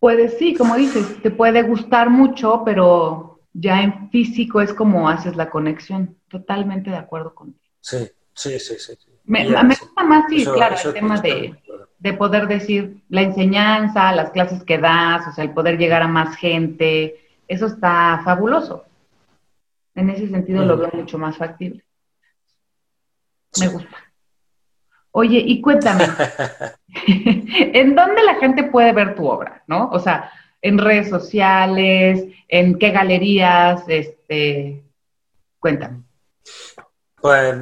puedes, 0.00 0.36
sí, 0.36 0.52
como 0.52 0.74
dices, 0.74 1.22
te 1.22 1.30
puede 1.30 1.62
gustar 1.62 2.10
mucho, 2.10 2.62
pero 2.64 3.38
ya 3.52 3.82
en 3.82 4.10
físico 4.10 4.60
es 4.60 4.74
como 4.74 5.08
haces 5.08 5.36
la 5.36 5.48
conexión. 5.48 6.18
Totalmente 6.26 6.90
de 6.90 6.96
acuerdo 6.96 7.32
contigo. 7.32 7.72
Sí, 7.80 8.10
sí, 8.34 8.58
sí, 8.58 8.74
sí. 8.78 8.92
Me, 9.24 9.46
gusta 9.46 10.04
más, 10.04 10.24
sí, 10.28 10.44
claro, 10.44 10.76
el 10.84 10.92
tema 10.92 11.20
de, 11.20 11.54
de, 11.98 12.12
poder 12.12 12.46
decir 12.46 13.02
la 13.08 13.22
enseñanza, 13.22 14.12
las 14.12 14.30
clases 14.30 14.62
que 14.64 14.76
das, 14.76 15.26
o 15.28 15.32
sea, 15.32 15.44
el 15.44 15.52
poder 15.52 15.78
llegar 15.78 16.02
a 16.02 16.08
más 16.08 16.36
gente, 16.36 17.24
eso 17.48 17.66
está 17.66 18.20
fabuloso. 18.22 18.84
En 19.94 20.10
ese 20.10 20.28
sentido 20.28 20.64
lo 20.64 20.76
veo 20.76 20.90
mucho 20.92 21.18
más 21.18 21.36
factible. 21.36 21.84
Me 23.60 23.68
gusta. 23.68 23.96
Oye, 25.12 25.38
y 25.38 25.60
cuéntame, 25.60 26.04
¿en 27.06 27.94
dónde 27.94 28.22
la 28.24 28.34
gente 28.34 28.64
puede 28.64 28.92
ver 28.92 29.14
tu 29.14 29.26
obra? 29.26 29.62
¿No? 29.68 29.88
O 29.90 30.00
sea, 30.00 30.32
en 30.60 30.76
redes 30.76 31.08
sociales, 31.08 32.24
en 32.48 32.78
qué 32.78 32.90
galerías, 32.90 33.84
este, 33.86 34.82
cuéntame. 35.60 36.02
Pues 37.20 37.56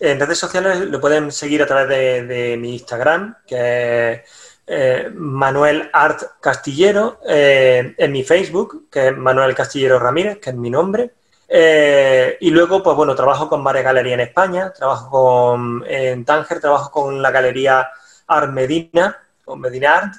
en 0.00 0.18
redes 0.18 0.38
sociales 0.38 0.80
lo 0.80 0.98
pueden 0.98 1.30
seguir 1.30 1.62
a 1.62 1.66
través 1.66 2.26
de, 2.26 2.56
mi 2.56 2.72
Instagram, 2.72 3.36
que 3.46 4.12
es 4.12 4.20
eh, 4.66 5.10
Manuel 5.14 5.90
Art 5.92 6.22
Castillero, 6.40 7.20
eh, 7.28 7.94
en 7.98 8.12
mi 8.12 8.24
Facebook, 8.24 8.88
que 8.90 9.08
es 9.08 9.16
Manuel 9.16 9.54
Castillero 9.54 9.98
Ramírez, 9.98 10.38
que 10.38 10.50
es 10.50 10.56
mi 10.56 10.70
nombre, 10.70 11.12
eh, 11.46 12.38
y 12.40 12.50
luego, 12.50 12.82
pues 12.82 12.96
bueno, 12.96 13.14
trabajo 13.14 13.48
con 13.48 13.62
varias 13.62 13.84
galerías 13.84 14.14
en 14.14 14.20
España, 14.20 14.72
trabajo 14.72 15.10
con, 15.10 15.84
en 15.86 16.24
Tánger, 16.24 16.60
trabajo 16.60 16.90
con 16.90 17.20
la 17.20 17.30
galería 17.30 17.88
Art 18.26 18.50
Medina, 18.52 19.18
con 19.44 19.60
Medina 19.60 19.98
Art, 19.98 20.14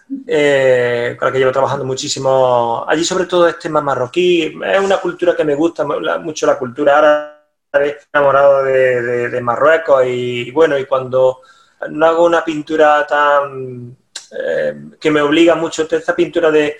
con 1.18 1.28
la 1.28 1.32
que 1.32 1.40
llevo 1.40 1.52
trabajando 1.52 1.86
muchísimo. 1.86 2.86
Allí 2.88 3.04
sobre 3.04 3.26
todo 3.26 3.48
es 3.48 3.58
tema 3.58 3.82
marroquí, 3.82 4.60
es 4.64 4.80
una 4.80 4.98
cultura 4.98 5.36
que 5.36 5.46
me 5.46 5.56
gusta 5.56 5.86
mucho 5.86 6.46
la 6.46 6.60
cultura 6.60 6.98
árabe, 7.00 7.41
enamorado 7.74 8.64
de, 8.64 9.42
Marruecos 9.42 10.04
y, 10.06 10.52
bueno, 10.52 10.78
y 10.78 10.86
cuando 10.86 11.42
no 11.90 12.06
hago 12.06 12.26
una 12.26 12.44
pintura 12.44 13.06
tan... 13.08 13.98
Eh, 14.32 14.74
que 15.00 15.12
me 15.12 15.22
obliga 15.22 15.56
mucho, 15.56 15.86
esta 15.90 16.16
pintura 16.16 16.50
de 16.52 16.78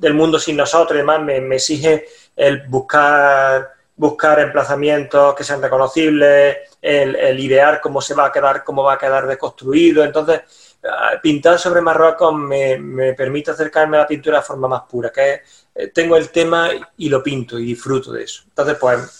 del 0.00 0.14
mundo 0.14 0.38
sin 0.38 0.56
nosotros 0.56 0.96
y 0.96 0.98
demás, 0.98 1.22
me, 1.22 1.54
exige 1.54 2.06
el 2.36 2.66
buscar, 2.68 3.74
buscar 3.98 4.38
emplazamientos 4.40 5.34
que 5.34 5.44
sean 5.44 5.60
reconocibles, 5.60 6.56
el, 6.80 7.38
idear 7.38 7.80
cómo 7.80 8.00
se 8.00 8.14
va 8.14 8.26
a 8.26 8.32
quedar, 8.32 8.64
cómo 8.64 8.84
va 8.84 8.94
a 8.94 8.98
quedar 8.98 9.26
deconstruido. 9.26 10.04
Entonces, 10.04 10.40
ah, 10.84 11.18
pintar 11.20 11.58
sobre 11.58 11.80
Marruecos 11.80 12.32
me, 12.32 13.12
permite 13.14 13.50
acercarme 13.50 13.96
a 13.96 14.00
la 14.00 14.06
pintura 14.06 14.38
de 14.38 14.44
forma 14.44 14.68
más 14.68 14.82
pura, 14.88 15.10
que 15.10 15.42
eh, 15.74 15.88
tengo 15.88 16.16
el 16.16 16.30
tema 16.30 16.70
y 16.96 17.08
lo 17.08 17.22
pinto 17.22 17.58
y 17.58 17.66
disfruto 17.66 18.12
de 18.12 18.22
eso. 18.22 18.44
Entonces, 18.46 18.76
pues, 18.80 19.18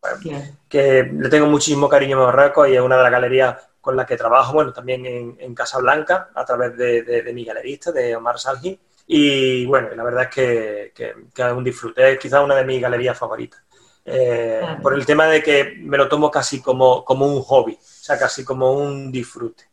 bueno, 0.00 0.42
que 0.68 1.10
le 1.12 1.28
tengo 1.28 1.46
muchísimo 1.46 1.88
cariño 1.88 2.22
a 2.22 2.26
Marruecos 2.26 2.68
y 2.68 2.76
es 2.76 2.80
una 2.80 2.96
de 2.96 3.02
las 3.02 3.12
galerías 3.12 3.56
con 3.80 3.96
las 3.96 4.06
que 4.06 4.16
trabajo, 4.16 4.52
bueno, 4.52 4.72
también 4.72 5.04
en, 5.06 5.36
en 5.40 5.54
Casablanca, 5.54 6.30
a 6.34 6.44
través 6.44 6.76
de, 6.76 7.02
de 7.02 7.32
mi 7.32 7.44
galerista, 7.44 7.90
de 7.90 8.14
Omar 8.14 8.38
Salji, 8.38 8.78
y 9.10 9.64
bueno, 9.64 9.88
la 9.96 10.04
verdad 10.04 10.24
es 10.24 10.28
que, 10.28 10.92
que, 10.94 11.14
que 11.34 11.42
un 11.44 11.64
disfrute. 11.64 12.12
Es 12.12 12.18
quizás 12.18 12.44
una 12.44 12.54
de 12.54 12.64
mis 12.64 12.80
galerías 12.80 13.16
favoritas. 13.16 13.62
Eh, 14.10 14.62
por 14.82 14.94
el 14.94 15.04
tema 15.04 15.26
de 15.26 15.42
que 15.42 15.74
me 15.80 15.98
lo 15.98 16.08
tomo 16.08 16.30
casi 16.30 16.62
como, 16.62 17.04
como 17.04 17.26
un 17.26 17.42
hobby, 17.42 17.74
o 17.74 17.78
sea, 17.80 18.18
casi 18.18 18.44
como 18.44 18.72
un 18.72 19.12
disfrute. 19.12 19.64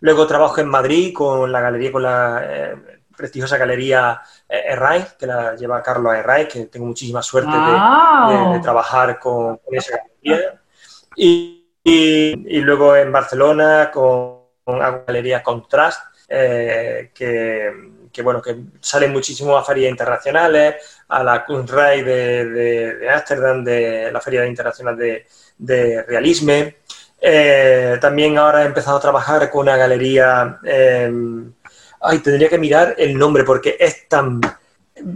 Luego 0.00 0.26
trabajo 0.26 0.60
en 0.60 0.68
Madrid 0.68 1.12
con 1.12 1.50
la 1.50 1.60
galería, 1.60 1.92
con 1.92 2.02
la 2.02 2.42
eh, 2.44 2.76
prestigiosa 3.16 3.58
galería 3.58 4.20
eh, 4.48 4.76
que 5.18 5.26
la 5.26 5.54
lleva 5.54 5.82
Carlos 5.82 6.14
Herray, 6.14 6.48
que 6.48 6.66
tengo 6.66 6.86
muchísima 6.86 7.22
suerte 7.22 7.50
de, 7.50 8.60
trabajar 8.60 9.18
con, 9.18 9.60
esa 9.70 9.98
galería. 9.98 10.60
Y, 11.16 11.66
y, 11.84 12.60
luego 12.60 12.96
en 12.96 13.12
Barcelona 13.12 13.90
con, 13.92 14.40
la 14.66 15.02
galería 15.06 15.42
Contrast, 15.42 16.00
eh, 16.28 17.10
que 17.12 17.72
que 18.20 18.24
bueno, 18.24 18.42
que 18.42 18.54
salen 18.80 19.12
muchísimo 19.12 19.56
a 19.56 19.64
ferias 19.64 19.90
internacionales, 19.90 20.76
a 21.08 21.24
la 21.24 21.44
Kunstreich 21.44 22.04
de 22.04 23.08
Ámsterdam, 23.10 23.64
de, 23.64 24.12
la 24.12 24.20
Feria 24.20 24.44
Internacional 24.44 24.94
de, 24.94 25.26
de 25.56 26.02
Realisme. 26.02 26.76
Eh, 27.18 27.96
también 27.98 28.36
ahora 28.36 28.62
he 28.62 28.66
empezado 28.66 28.98
a 28.98 29.00
trabajar 29.00 29.48
con 29.50 29.62
una 29.62 29.76
galería. 29.78 30.58
Em, 30.64 31.50
ay, 32.02 32.18
tendría 32.18 32.50
que 32.50 32.58
mirar 32.58 32.94
el 32.98 33.16
nombre 33.16 33.44
porque 33.44 33.76
es 33.80 34.06
tan. 34.06 34.40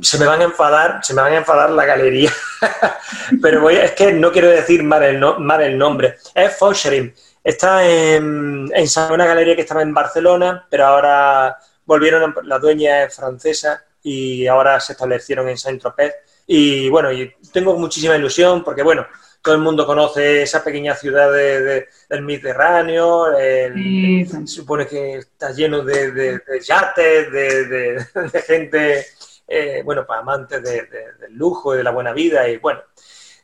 Se 0.01 0.19
me 0.19 0.25
van 0.25 0.41
a 0.41 0.45
enfadar, 0.45 1.01
se 1.03 1.13
me 1.13 1.21
van 1.21 1.35
a 1.35 1.37
enfadar 1.37 1.71
la 1.71 1.85
galería. 1.85 2.33
Pero 3.43 3.61
voy, 3.61 3.77
es 3.77 3.93
que 3.93 4.15
no 4.15 4.33
quiero 4.33 4.49
decir 4.49 4.83
mal 4.83 5.03
el, 5.03 5.23
mal 5.41 5.61
el 5.61 5.77
nombre. 5.77 6.17
Es 6.35 6.57
Fosherim. 6.57 7.13
Está 7.43 7.87
en, 7.87 8.71
en 8.75 9.13
una 9.13 9.27
galería 9.27 9.55
que 9.55 9.61
estaba 9.61 9.83
en 9.83 9.93
Barcelona, 9.93 10.67
pero 10.71 10.87
ahora 10.87 11.59
volvieron, 11.87 12.35
la 12.45 12.59
dueña 12.59 13.05
es 13.05 13.17
francesa 13.17 13.85
y 14.03 14.47
ahora 14.47 14.81
se 14.81 14.93
establecieron 14.93 15.49
en 15.49 15.59
Saint-Tropez. 15.59 16.15
Y 16.47 16.89
bueno, 16.91 17.11
y 17.13 17.33
tengo 17.53 17.77
muchísima 17.79 18.17
ilusión 18.17 18.63
porque, 18.63 18.83
bueno, 18.83 19.07
todo 19.41 19.55
el 19.55 19.61
mundo 19.61 19.87
conoce 19.87 20.43
esa 20.43 20.65
pequeña 20.65 20.95
ciudad 20.95 21.31
de, 21.33 21.89
del 22.09 22.23
Mediterráneo, 22.23 23.27
se 23.37 24.47
supone 24.47 24.87
que 24.87 25.19
está 25.19 25.53
lleno 25.53 25.83
de, 25.83 26.41
yates, 26.67 27.31
de, 27.31 28.07
gente 28.47 29.05
eh, 29.47 29.83
bueno, 29.85 30.07
pues 30.07 30.19
amantes 30.19 30.63
del 30.63 31.35
lujo 31.35 31.75
y 31.75 31.79
de 31.79 31.85
la 31.85 31.91
buena 31.91 32.13
vida 32.13 32.49
y 32.49 32.57
bueno, 32.57 32.81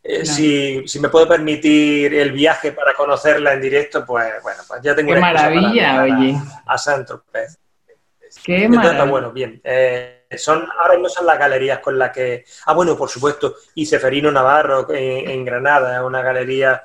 eh, 0.02 0.24
si, 0.24 0.88
si, 0.88 0.98
me 0.98 1.10
puedo 1.10 1.28
permitir 1.28 2.14
el 2.14 2.32
viaje 2.32 2.72
para 2.72 2.94
conocerla 2.94 3.52
en 3.52 3.60
directo, 3.60 4.04
pues 4.06 4.32
bueno, 4.42 4.62
pues 4.66 4.80
ya 4.82 4.94
tengo 4.94 5.12
Qué 5.12 5.20
maravilla, 5.20 6.02
oye. 6.02 6.34
A, 6.64 6.78
Santo 6.78 7.22
Pez. 7.30 7.58
Qué. 8.44 8.68
Bueno, 8.68 9.32
bien. 9.32 9.60
Eh, 9.64 10.26
son, 10.36 10.66
ahora 10.78 10.94
mismo 10.94 11.08
son 11.08 11.26
las 11.26 11.38
galerías 11.38 11.80
con 11.80 11.98
las 11.98 12.10
que... 12.10 12.44
Ah, 12.66 12.74
bueno, 12.74 12.96
por 12.96 13.08
supuesto, 13.08 13.56
y 13.74 13.86
Ceferino 13.86 14.30
Navarro 14.30 14.86
en, 14.90 15.44
Granada, 15.44 16.04
una 16.04 16.22
galería 16.22 16.82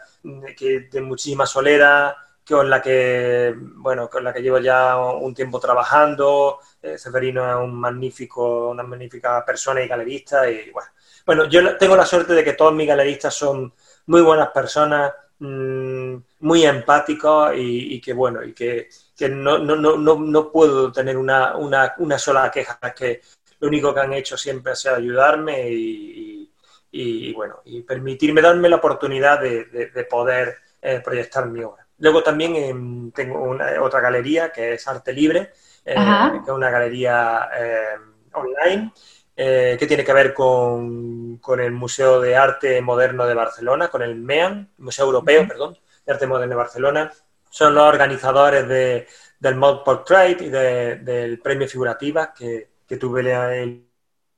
que, 0.57 0.87
de 0.91 1.01
muchísima 1.01 1.45
solera, 1.45 2.15
con 2.47 2.69
la 2.69 2.81
que, 2.81 3.53
bueno, 3.57 4.09
con 4.09 4.23
la 4.23 4.33
que 4.33 4.41
llevo 4.41 4.59
ya 4.59 4.97
un 4.97 5.33
tiempo 5.33 5.59
trabajando. 5.59 6.59
Eh, 6.81 6.97
Ceferino 6.97 7.49
es 7.49 7.55
un 7.57 7.75
magnífico, 7.75 8.69
una 8.69 8.83
magnífica 8.83 9.43
persona 9.45 9.81
y 9.81 9.87
galerista 9.87 10.49
y 10.49 10.71
bueno, 10.71 10.89
bueno, 11.25 11.45
yo 11.45 11.75
tengo 11.77 11.95
la 11.95 12.05
suerte 12.05 12.33
de 12.33 12.43
que 12.43 12.53
todos 12.53 12.73
mis 12.73 12.87
galeristas 12.87 13.33
son 13.33 13.73
muy 14.07 14.21
buenas 14.21 14.49
personas, 14.49 15.11
mm, 15.39 16.15
muy 16.41 16.65
empáticos 16.65 17.53
y, 17.55 17.99
que, 17.99 18.13
bueno, 18.13 18.43
y 18.43 18.53
que, 18.53 18.89
no, 19.29 19.57
no, 19.57 19.75
no, 19.75 20.19
no, 20.19 20.51
puedo 20.51 20.91
tener 20.91 21.17
una, 21.17 21.55
una, 21.55 21.93
una 21.97 22.17
sola 22.17 22.51
queja, 22.51 22.79
es 22.81 22.93
que 22.93 23.21
lo 23.59 23.67
único 23.67 23.93
que 23.93 23.99
han 24.01 24.13
hecho 24.13 24.37
siempre 24.37 24.73
ha 24.73 24.75
sido 24.75 24.95
ayudarme 24.95 25.69
y, 25.69 27.33
bueno, 27.33 27.61
y 27.65 27.81
permitirme 27.81 28.41
darme 28.41 28.69
la 28.69 28.77
oportunidad 28.77 29.39
de, 29.41 30.07
poder 30.09 30.57
eh, 30.81 31.01
proyectar 31.03 31.47
mi 31.47 31.63
obra. 31.63 31.85
Luego 31.97 32.23
también 32.23 32.55
em, 32.55 33.11
tengo 33.11 33.41
una, 33.41 33.81
otra 33.81 34.01
galería 34.01 34.51
que 34.51 34.73
es 34.73 34.87
Arte 34.87 35.13
Libre, 35.13 35.51
eh, 35.83 35.95
que 35.95 36.37
es 36.45 36.49
una 36.49 36.69
galería 36.69 37.49
eh, 37.57 37.97
online 38.33 38.91
eh, 39.37 39.75
que 39.77 39.85
tiene 39.85 40.05
que 40.05 40.13
ver 40.13 40.33
con, 40.33 41.41
el 41.59 41.71
Museo 41.73 42.21
de 42.21 42.37
Arte 42.37 42.81
Moderno 42.81 43.25
de 43.25 43.33
Barcelona, 43.33 43.89
con 43.89 44.01
el 44.01 44.15
MEAN, 44.15 44.71
Museo 44.77 45.05
Europeo, 45.05 45.45
perdón, 45.45 45.77
de 46.05 46.13
Arte 46.13 46.25
Moderno 46.25 46.51
de 46.51 46.55
Barcelona. 46.55 47.11
Son 47.55 47.73
los 47.73 47.85
organizadores 47.85 48.67
de, 48.67 49.07
del 49.39 49.55
Mod 49.55 49.81
Portrait 49.81 50.41
y 50.41 50.49
del 50.49 51.39
Premio 51.39 51.69
Figurativa, 51.69 52.33
que, 52.33 52.71
tuve 52.99 53.85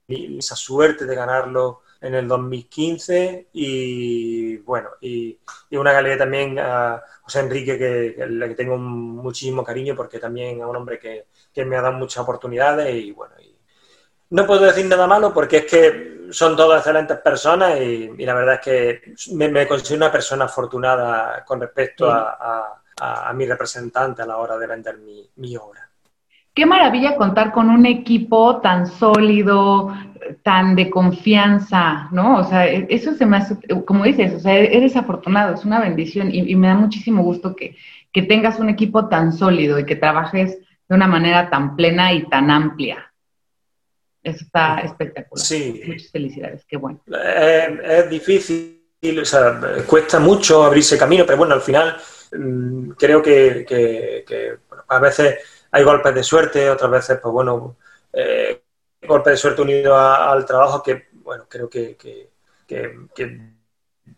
esa 0.07 0.55
suerte 0.55 1.07
de 1.07 1.15
ganarlo 1.15 1.81
en 1.99 2.13
el 2.13 2.27
2015 2.27 3.47
y 3.53 4.57
bueno, 4.57 4.89
y, 5.01 5.35
una 5.71 5.93
galería 5.93 6.19
también 6.19 6.59
a 6.59 7.01
José 7.23 7.39
Enrique 7.39 7.79
que, 7.79 8.27
le 8.27 8.53
tengo 8.53 8.77
muchísimo 8.77 9.63
cariño 9.63 9.95
porque 9.95 10.19
también 10.19 10.59
es 10.59 10.65
un 10.67 10.75
hombre 10.75 10.99
que, 10.99 11.25
que 11.51 11.65
me 11.65 11.75
ha 11.75 11.81
dado 11.81 11.93
muchas 11.93 12.21
oportunidades 12.21 12.93
y 12.93 13.13
bueno, 13.13 13.33
y, 13.41 13.57
no 14.29 14.45
puedo 14.45 14.61
decir 14.61 14.85
nada 14.85 15.07
malo 15.07 15.33
porque 15.33 15.57
es 15.57 15.65
que 15.65 16.27
son 16.29 16.55
todas 16.55 16.81
excelentes 16.81 17.17
personas 17.17 17.81
y, 17.81 18.09
la 18.23 18.35
verdad 18.35 18.55
es 18.55 18.61
que 18.61 19.15
me, 19.33 19.67
considero 19.67 20.05
una 20.05 20.11
persona 20.11 20.45
afortunada 20.45 21.43
con 21.43 21.59
respecto 21.59 22.11
a, 22.11 22.83
mi 23.35 23.45
representante 23.45 24.21
a 24.21 24.25
la 24.25 24.37
hora 24.37 24.57
de 24.57 24.67
vender 24.67 24.97
mi, 25.35 25.57
obra. 25.57 25.89
Qué 26.53 26.65
maravilla 26.65 27.15
contar 27.15 27.51
con 27.51 27.69
un 27.69 27.85
equipo 27.85 28.59
tan 28.61 28.87
sólido, 28.87 29.93
tan 30.41 30.75
de 30.75 30.89
confianza, 30.89 32.09
¿no? 32.11 32.39
O 32.39 32.43
sea, 32.43 32.67
e, 32.67 32.87
eso 32.89 33.13
se 33.13 33.25
me 33.25 33.37
hace, 33.37 33.57
como 33.85 34.03
dices, 34.03 34.33
o 34.33 34.39
sea, 34.39 34.55
eres 34.57 34.95
afortunado, 34.95 35.53
es 35.53 35.63
una 35.65 35.79
bendición 35.79 36.33
y, 36.33 36.55
me 36.55 36.67
da 36.67 36.73
muchísimo 36.73 37.21
gusto 37.21 37.55
que, 37.55 37.77
que 38.11 38.23
tengas 38.23 38.59
un 38.59 38.69
equipo 38.69 39.07
tan 39.07 39.33
sólido 39.33 39.77
y 39.77 39.85
que 39.85 39.95
trabajes 39.95 40.57
de 40.89 40.95
una 40.95 41.07
manera 41.07 41.49
tan 41.49 41.75
plena 41.75 42.13
y 42.13 42.23
tan 42.27 42.49
amplia. 42.49 43.11
Eso 44.23 44.43
está 44.43 44.79
espectacular. 44.79 45.45
Sí. 45.45 45.81
Muchas 45.85 46.11
felicidades, 46.11 46.65
qué 46.67 46.77
bueno. 46.77 46.99
Eh, 47.13 47.79
es 47.83 48.09
difícil, 48.09 49.19
o 49.21 49.25
sea, 49.25 49.59
cuesta 49.85 50.19
mucho 50.19 50.63
abrirse 50.63 50.97
camino, 50.97 51.23
pero 51.25 51.37
bueno, 51.37 51.53
al 51.53 51.61
final 51.61 51.97
creo 52.97 53.21
que, 53.21 54.59
a 54.87 54.99
veces 54.99 55.39
hay 55.71 55.83
golpes 55.83 56.15
de 56.15 56.23
suerte, 56.23 56.69
otras 56.69 56.91
veces, 56.91 57.19
pues 57.21 57.31
bueno, 57.33 57.77
eh, 58.13 58.63
golpes 59.07 59.33
de 59.33 59.37
suerte 59.37 59.61
unido 59.61 59.97
al 59.97 60.45
trabajo 60.45 60.81
que, 60.81 61.07
bueno, 61.13 61.45
creo 61.47 61.69
que, 61.69 61.97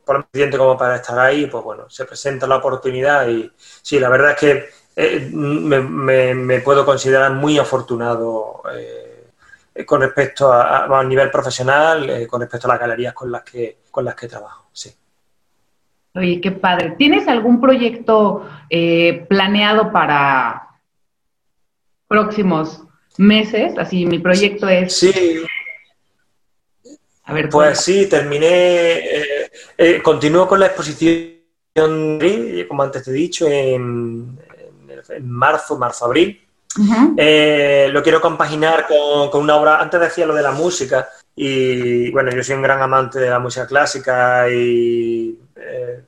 por 0.05 0.17
lo 0.17 0.21
suficiente 0.23 0.57
como 0.57 0.77
para 0.77 0.97
estar 0.97 1.19
ahí, 1.19 1.47
pues 1.47 1.63
bueno, 1.63 1.89
se 1.89 2.05
presenta 2.05 2.47
la 2.47 2.57
oportunidad 2.57 3.27
y 3.27 3.51
sí, 3.57 3.99
la 3.99 4.09
verdad 4.09 4.31
es 4.31 4.37
que 4.37 4.69
eh, 4.95 5.29
me, 5.31 6.59
puedo 6.61 6.85
considerar 6.85 7.33
muy 7.33 7.57
afortunado. 7.57 8.63
Eh, 8.73 9.85
con 9.85 10.01
respecto 10.01 10.51
a, 10.51 10.85
a, 10.85 11.03
nivel 11.03 11.31
profesional, 11.31 12.09
eh, 12.09 12.27
con 12.27 12.41
respecto 12.41 12.67
a 12.67 12.71
las 12.71 12.79
galerías 12.79 13.13
con 13.13 13.31
las 13.31 13.43
que, 13.43 13.79
con 13.89 14.03
las 14.03 14.15
que 14.15 14.27
trabajo. 14.27 14.68
Oye, 16.15 16.41
qué 16.41 16.51
padre. 16.51 16.95
¿Tienes 16.97 17.27
algún 17.27 17.61
proyecto 17.61 18.47
eh, 18.69 19.25
planeado 19.29 19.91
para 19.91 20.69
próximos 22.07 22.83
meses? 23.17 23.77
Así, 23.77 24.05
mi 24.05 24.19
proyecto 24.19 24.67
es... 24.67 24.95
Sí. 24.95 25.43
A 27.23 27.33
ver, 27.33 27.47
pues 27.49 27.81
sí, 27.81 28.07
terminé, 28.07 29.03
continúo 30.01 30.47
con 30.47 30.59
la 30.59 30.65
exposición, 30.65 31.37
como 32.67 32.81
antes 32.81 33.03
te 33.03 33.11
he 33.11 33.13
dicho, 33.13 33.47
en, 33.47 34.39
en 35.09 35.29
marzo, 35.29 35.77
marzo-abril. 35.77 36.41
Eh, 37.17 37.89
lo 37.91 38.03
quiero 38.03 38.21
compaginar 38.21 38.87
con, 38.87 39.41
una 39.41 39.55
obra, 39.55 39.79
antes 39.79 39.99
decía 39.99 40.25
lo 40.25 40.35
de 40.35 40.43
la 40.43 40.51
música, 40.51 41.09
y 41.35 42.11
bueno, 42.11 42.31
yo 42.31 42.43
soy 42.43 42.55
un 42.55 42.61
gran 42.61 42.81
amante 42.81 43.19
de 43.19 43.29
la 43.29 43.39
música 43.39 43.65
clásica 43.67 44.49
y 44.49 45.39
eh, 45.55 46.03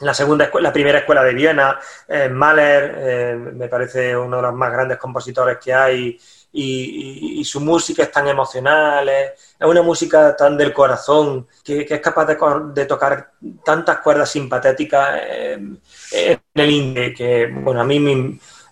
la 0.00 0.14
segunda 0.14 0.44
escuela, 0.44 0.68
la 0.68 0.72
primera 0.72 0.98
escuela 0.98 1.22
de 1.22 1.34
Viena, 1.34 1.78
eh, 2.06 2.28
Mahler, 2.28 3.36
me 3.54 3.68
parece 3.68 4.16
uno 4.16 4.36
de 4.36 4.42
los 4.42 4.54
más 4.54 4.72
grandes 4.72 4.98
compositores 4.98 5.58
que 5.58 5.72
hay 5.72 6.18
y, 6.52 7.44
su 7.44 7.60
música 7.60 8.02
es 8.02 8.10
tan 8.10 8.28
emocional, 8.28 9.08
es, 9.08 9.32
una 9.60 9.82
música 9.82 10.36
tan 10.36 10.56
del 10.56 10.72
corazón 10.72 11.46
que, 11.64 11.86
es 11.88 12.00
capaz 12.00 12.26
de, 12.26 12.84
tocar 12.86 13.32
tantas 13.64 13.98
cuerdas 13.98 14.30
simpatéticas 14.30 15.20
en 15.30 15.80
el 16.54 16.70
indie 16.70 17.14
que, 17.14 17.46
bueno, 17.46 17.80
a 17.80 17.84
mí 17.84 17.98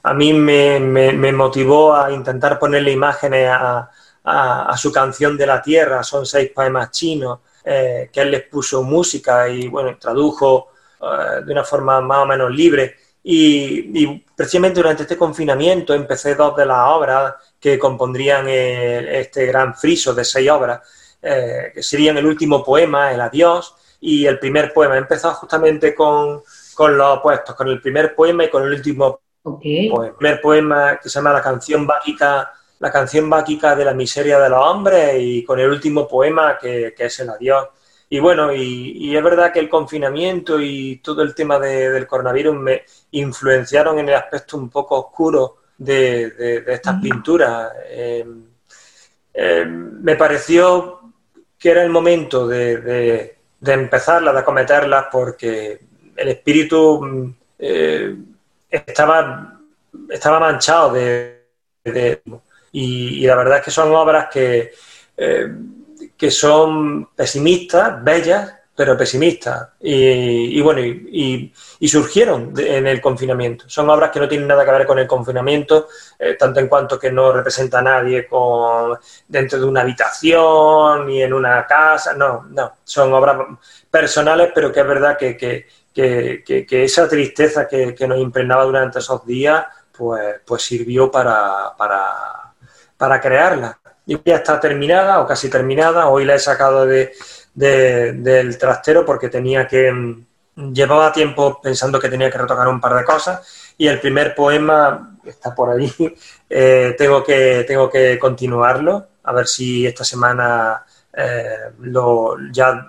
a 0.07 0.15
mí 0.15 0.33
me, 0.33 1.33
motivó 1.33 1.97
a 1.97 2.13
intentar 2.13 2.61
ponerle 2.61 2.93
imágenes 2.93 3.49
a, 3.51 3.91
a, 4.29 4.77
su 4.77 4.91
canción 4.91 5.37
de 5.37 5.47
la 5.47 5.63
tierra, 5.63 6.03
son 6.03 6.27
seis 6.27 6.51
poemas 6.53 6.91
chinos, 6.91 7.39
eh, 7.65 8.11
que 8.13 8.21
él 8.21 8.33
les 8.33 8.43
puso 8.43 8.83
música 8.83 9.49
y 9.49 9.69
bueno, 9.69 9.97
tradujo 9.99 10.73
eh, 11.01 11.45
de 11.45 11.53
una 11.53 11.65
forma 11.65 12.01
más 12.01 12.19
o 12.19 12.27
menos 12.27 12.51
libre. 12.51 12.97
Y, 13.23 14.25
precisamente 14.37 14.81
durante 14.81 15.03
este 15.05 15.17
confinamiento 15.17 15.95
empecé 15.95 16.35
dos 16.35 16.57
de 16.57 16.67
las 16.67 16.89
obras 16.91 17.35
que 17.59 17.79
compondrían 17.79 18.47
este 18.49 19.47
gran 19.47 19.75
friso 19.75 20.15
de 20.15 20.25
seis 20.25 20.51
obras, 20.51 20.81
eh, 21.23 21.73
que 21.75 21.83
serían 21.83 22.19
el 22.19 22.27
último 22.27 22.63
poema, 22.63 23.13
el 23.13 23.21
adiós, 23.21 23.75
y 24.01 24.27
el 24.27 24.39
primer 24.39 24.73
poema. 24.73 24.97
He 24.97 24.99
empezado 24.99 25.35
justamente 25.35 25.95
con, 25.95 26.43
con 26.75 26.97
los 26.97 27.19
opuestos, 27.19 27.55
con 27.55 27.69
el 27.69 27.81
primer 27.81 28.15
poema 28.15 28.45
y 28.45 28.51
con 28.51 28.63
el 28.65 28.75
último 28.75 29.21
pues, 29.43 30.09
el 30.09 30.15
primer 30.17 30.41
poema 30.41 30.99
que 31.01 31.09
se 31.09 31.19
llama 31.19 31.33
La 31.33 31.43
canción 31.43 31.87
báquica, 31.87 32.53
la 32.79 32.91
canción 32.91 33.29
báquica 33.31 33.75
de 33.75 33.85
la 33.85 33.95
miseria 33.95 34.39
de 34.39 34.51
los 34.51 34.63
hombres 34.63 35.17
y 35.19 35.45
con 35.45 35.59
el 35.59 35.71
último 35.71 36.07
poema 36.07 36.59
que, 36.59 36.95
es 36.97 37.21
el 37.21 37.31
adiós. 37.31 37.69
Y 38.09 38.21
bueno, 38.21 38.53
y, 38.53 39.17
es 39.17 39.23
verdad 39.23 39.53
que 39.53 39.61
el 39.61 39.69
confinamiento 39.69 40.61
y 40.61 40.97
todo 40.97 41.23
el 41.23 41.35
tema 41.35 41.59
del 41.59 42.07
coronavirus 42.07 42.55
me 42.57 42.85
influenciaron 43.13 43.99
en 43.99 44.09
el 44.09 44.15
aspecto 44.15 44.57
un 44.57 44.69
poco 44.69 45.01
oscuro 45.07 45.57
de, 45.79 46.65
estas 46.67 47.01
pinturas. 47.01 47.73
Em, 47.89 48.45
em, 49.35 50.03
me 50.03 50.17
pareció 50.17 51.01
que 51.59 51.71
era 51.71 51.83
el 51.83 51.91
momento 51.91 52.47
de, 52.47 53.39
empezarlas, 53.61 54.35
de 54.35 54.41
acometerlas, 54.41 55.07
porque 55.11 55.81
el 56.15 56.29
espíritu 56.29 57.01
mm, 57.03 57.35
eh, 57.59 58.17
estaba, 58.71 59.61
estaba 60.11 60.41
manchado 60.41 60.93
de, 60.93 61.43
y, 62.73 63.27
la 63.27 63.37
verdad 63.37 63.59
es 63.59 63.65
que 63.65 63.71
son 63.71 63.95
obras 63.95 64.29
que, 64.33 64.73
eh, 65.17 65.49
que 66.17 66.31
son 66.31 67.09
pesimistas, 67.15 68.03
bellas, 68.03 68.55
pero 68.77 68.97
pesimistas. 68.97 69.71
Y, 69.81 70.61
bueno, 70.61 70.81
y, 70.83 71.53
surgieron 71.89 72.53
en 72.59 72.87
el 72.87 73.01
confinamiento. 73.01 73.65
Son 73.69 73.89
obras 73.89 74.11
que 74.11 74.21
no 74.21 74.29
tienen 74.29 74.47
nada 74.47 74.65
que 74.65 74.71
ver 74.71 74.87
con 74.87 74.99
el 74.99 75.07
confinamiento, 75.07 75.89
eh, 76.19 76.35
tanto 76.35 76.61
en 76.61 76.69
cuanto 76.69 76.99
que 76.99 77.11
no 77.11 77.33
representa 77.33 77.79
a 77.79 77.83
nadie 77.83 78.27
con, 78.27 78.99
dentro 79.27 79.59
de 79.59 79.65
una 79.65 79.81
habitación 79.81 81.07
ni 81.07 81.23
en 81.23 81.33
una 81.33 81.67
casa. 81.67 82.13
No, 82.13 82.45
no. 82.51 82.73
Son 82.85 83.13
obras 83.15 83.39
personales, 83.91 84.51
pero 84.55 84.71
que 84.71 84.81
es 84.81 84.87
verdad 84.87 85.17
que, 85.17 85.37
que, 85.37 86.85
esa 86.85 87.09
tristeza 87.09 87.67
que, 87.67 87.97
nos 88.07 88.19
impregnaba 88.19 88.65
durante 88.65 88.99
esos 88.99 89.25
días, 89.25 89.65
pues, 89.97 90.41
pues 90.45 90.63
sirvió 90.63 91.11
para, 91.11 91.75
para, 91.79 92.46
crearla. 93.21 93.79
y 94.07 94.19
ya 94.25 94.37
está 94.37 94.61
terminada 94.61 95.21
o 95.21 95.27
casi 95.27 95.49
terminada. 95.49 96.09
Hoy 96.09 96.25
la 96.25 96.35
he 96.35 96.39
sacado 96.39 96.87
de, 96.87 97.13
del 97.55 98.59
trastero 98.59 99.05
porque 99.05 99.29
tenía 99.29 99.67
que. 99.67 99.93
Mm, 99.93 100.27
llevaba 100.73 101.13
tiempo 101.13 101.61
pensando 101.61 102.01
que 102.01 102.09
tenía 102.09 102.31
que 102.31 102.39
retocar 102.39 102.67
un 102.69 102.81
par 102.81 102.95
de 102.95 103.05
cosas 103.05 103.75
y 103.77 103.87
el 103.87 104.01
primer 104.01 104.35
poema 104.35 105.19
está 105.25 105.55
por 105.55 105.71
ahí. 105.71 105.93
Eh, 106.49 106.95
tengo, 106.97 107.25
que, 107.25 107.65
tengo 107.67 107.91
que 107.91 108.21
continuarlo, 108.21 109.09
a 109.25 109.33
ver 109.33 109.49
si 109.49 109.85
esta 109.85 110.05
semana 110.05 110.85
eh, 111.13 111.73
lo, 111.81 112.37
ya 112.53 112.89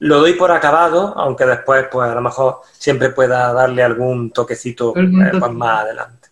lo 0.00 0.18
doy 0.18 0.34
por 0.34 0.52
acabado, 0.52 1.14
aunque 1.16 1.46
después, 1.46 1.86
pues 1.90 2.10
a 2.10 2.14
lo 2.14 2.20
mejor 2.20 2.60
siempre 2.72 3.08
pueda 3.08 3.54
darle 3.54 3.82
algún 3.82 4.30
toquecito 4.32 4.92
eh, 4.96 5.32
pues, 5.38 5.52
más 5.52 5.80
adelante. 5.80 6.23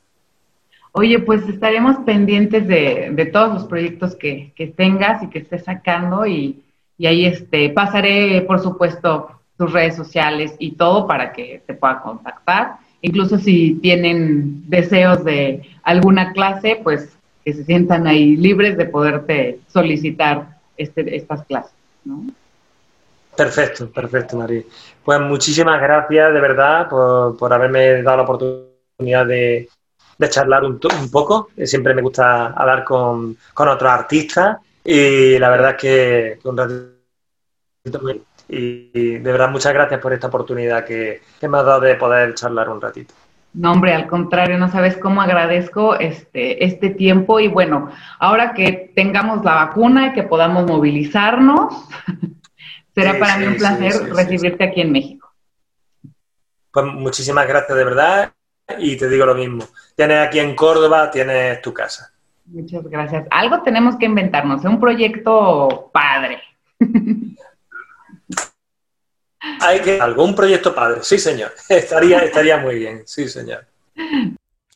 Oye, 0.93 1.18
pues 1.20 1.49
estaremos 1.49 1.97
pendientes 2.05 2.68
de, 2.68 3.30
todos 3.32 3.55
los 3.55 3.64
proyectos 3.64 4.14
que, 4.14 4.53
tengas 4.76 5.22
y 5.22 5.28
que 5.28 5.38
estés 5.38 5.64
sacando 5.64 6.26
y, 6.26 6.62
ahí 7.01 7.24
este, 7.24 7.70
pasaré, 7.70 8.43
por 8.43 8.61
supuesto, 8.61 9.40
tus 9.57 9.72
redes 9.72 9.97
sociales 9.97 10.55
y 10.59 10.72
todo 10.72 11.07
para 11.07 11.32
que 11.32 11.62
te 11.66 11.74
pueda 11.74 12.01
contactar. 12.01 12.76
Incluso 13.01 13.38
si 13.38 13.74
tienen 13.76 14.68
deseos 14.68 15.24
de 15.24 15.62
alguna 15.82 16.32
clase, 16.32 16.80
pues 16.82 17.16
que 17.45 17.53
se 17.53 17.64
sientan 17.64 18.07
ahí 18.07 18.36
libres 18.36 18.76
de 18.76 18.84
poderte 18.84 19.59
solicitar 19.68 20.59
este, 20.76 21.16
estas 21.16 21.45
clases, 21.47 21.74
¿no? 22.05 22.26
Perfecto, 23.36 23.90
perfecto, 23.90 24.36
María. 24.36 24.62
Pues 25.05 25.20
muchísimas 25.20 25.80
gracias 25.80 26.32
de 26.32 26.40
verdad 26.40 26.88
por, 26.88 27.53
haberme 27.53 28.03
dado 28.03 28.18
la 28.18 28.22
oportunidad 28.22 29.26
de, 29.26 29.68
charlar 30.29 30.65
un, 30.65 30.79
poco. 31.11 31.51
Siempre 31.65 31.95
me 31.95 32.03
gusta 32.03 32.49
hablar 32.49 32.85
con, 32.85 33.37
otros 33.55 33.91
artistas 33.91 34.59
y 34.85 35.39
la 35.39 35.51
verdad 35.51 35.71
es 35.71 35.77
que, 35.77 36.39
un 36.45 36.57
ratito 36.57 36.93
y, 38.49 39.19
de 39.19 39.33
verdad 39.33 39.51
muchas 39.51 39.73
gracias 39.73 40.01
por 40.01 40.13
esta 40.13 40.27
oportunidad 40.27 40.85
que, 40.85 41.23
que 41.41 41.49
me 41.49 41.59
has 41.59 41.65
dado 41.65 41.81
de 41.81 41.95
poder 41.95 42.35
charlar 42.35 42.69
un 42.69 42.81
ratito. 42.81 43.15
No, 43.55 43.73
hombre, 43.73 43.93
al 43.93 44.07
contrario, 44.07 44.57
no 44.59 44.71
sabes 44.71 44.97
cómo 44.97 45.21
agradezco 45.21 45.99
este, 45.99 46.65
este 46.65 46.89
tiempo 46.89 47.39
y 47.39 47.49
bueno, 47.49 47.91
ahora 48.19 48.55
que 48.55 48.93
tengamos 48.95 49.45
la 49.45 49.55
vacuna 49.55 50.09
y 50.09 50.13
que 50.15 50.23
podamos 50.23 50.67
movilizarnos, 50.67 51.75
será 52.95 53.19
para 53.19 53.37
mí 53.37 53.47
un 53.47 53.57
placer 53.57 53.93
recibirte 54.15 54.65
aquí 54.65 54.81
en 54.81 54.93
México. 54.93 55.31
Pues 56.71 56.87
muchísimas 56.87 57.47
gracias 57.47 57.77
de 57.77 57.85
verdad 57.85 58.33
y 58.79 58.97
te 58.97 59.09
digo 59.09 59.27
lo 59.27 59.35
mismo. 59.35 59.65
Tienes 59.95 60.19
aquí 60.19 60.39
en 60.39 60.55
Córdoba, 60.55 61.11
tienes 61.11 61.61
tu 61.63 61.73
casa. 61.73 62.13
Muchas 62.47 62.85
gracias. 62.85 63.27
Algo 63.31 63.63
tenemos 63.63 63.97
que 63.97 64.07
inventarnos, 64.07 64.65
un 64.65 64.81
proyecto 64.81 65.91
padre. 65.93 66.41
Hay 69.61 69.81
que 69.81 70.01
algún 70.01 70.35
proyecto 70.35 70.75
padre, 70.75 71.03
sí 71.03 71.19
señor. 71.19 71.53
Estaría, 71.69 72.19
estaría 72.21 72.59
muy 72.59 72.77
bien, 72.77 73.03
sí 73.07 73.29
señor. 73.29 73.67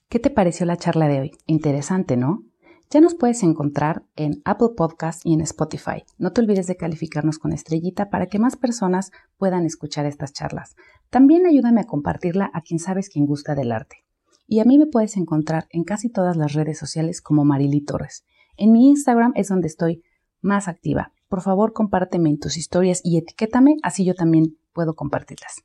¿Qué 0.09 0.19
te 0.19 0.31
pareció 0.31 0.67
la 0.67 0.77
charla 0.77 1.09
de 1.09 1.21
hoy? 1.21 1.33
Interesante, 1.47 2.17
¿no? 2.17 2.43
Ya 2.91 3.01
nos 3.01 3.17
puedes 3.17 3.43
encontrar 3.43 4.05
en 4.15 4.43
Apple 4.45 4.71
Podcast 4.77 5.21
y 5.25 5.35
en 5.35 5.41
Spotify. 5.41 6.05
No 6.19 6.33
te 6.33 6.41
olvides 6.41 6.69
de 6.69 6.77
calificarnos 6.77 7.39
con 7.39 7.53
estrellita 7.53 8.11
para 8.11 8.27
que 8.27 8.39
más 8.39 8.57
personas 8.57 9.11
puedan 9.39 9.67
escuchar 9.67 10.07
estas 10.07 10.33
charlas. 10.33 10.77
También 11.17 11.47
ayúdame 11.47 11.81
a 11.81 11.87
compartirla 11.87 12.51
a 12.53 12.61
quien 12.61 12.79
sabes 12.79 13.09
quien 13.09 13.25
gusta 13.25 13.55
del 13.55 13.73
arte. 13.73 14.05
Y 14.47 14.61
a 14.61 14.65
mí 14.65 14.77
me 14.77 14.87
puedes 14.87 15.17
encontrar 15.17 15.67
en 15.71 15.85
casi 15.85 16.11
todas 16.11 16.37
las 16.37 16.53
redes 16.53 16.79
sociales 16.79 17.23
como 17.23 17.45
Marily 17.45 17.81
Torres. 17.81 18.27
En 18.59 18.73
mi 18.73 18.89
Instagram 18.91 19.33
es 19.35 19.49
donde 19.49 19.69
estoy 19.69 20.03
más 20.43 20.69
activa 20.69 21.13
por 21.29 21.43
favor 21.43 21.73
compárteme 21.73 22.31
en 22.31 22.39
tus 22.39 22.57
historias 22.57 23.01
y 23.03 23.19
etiquétame, 23.19 23.77
así 23.83 24.05
yo 24.05 24.15
también 24.15 24.57
puedo 24.73 24.95
compartirlas. 24.95 25.63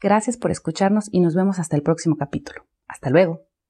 Gracias 0.00 0.36
por 0.36 0.50
escucharnos 0.50 1.08
y 1.10 1.20
nos 1.20 1.34
vemos 1.34 1.58
hasta 1.58 1.76
el 1.76 1.82
próximo 1.82 2.16
capítulo. 2.16 2.66
Hasta 2.88 3.10
luego. 3.10 3.42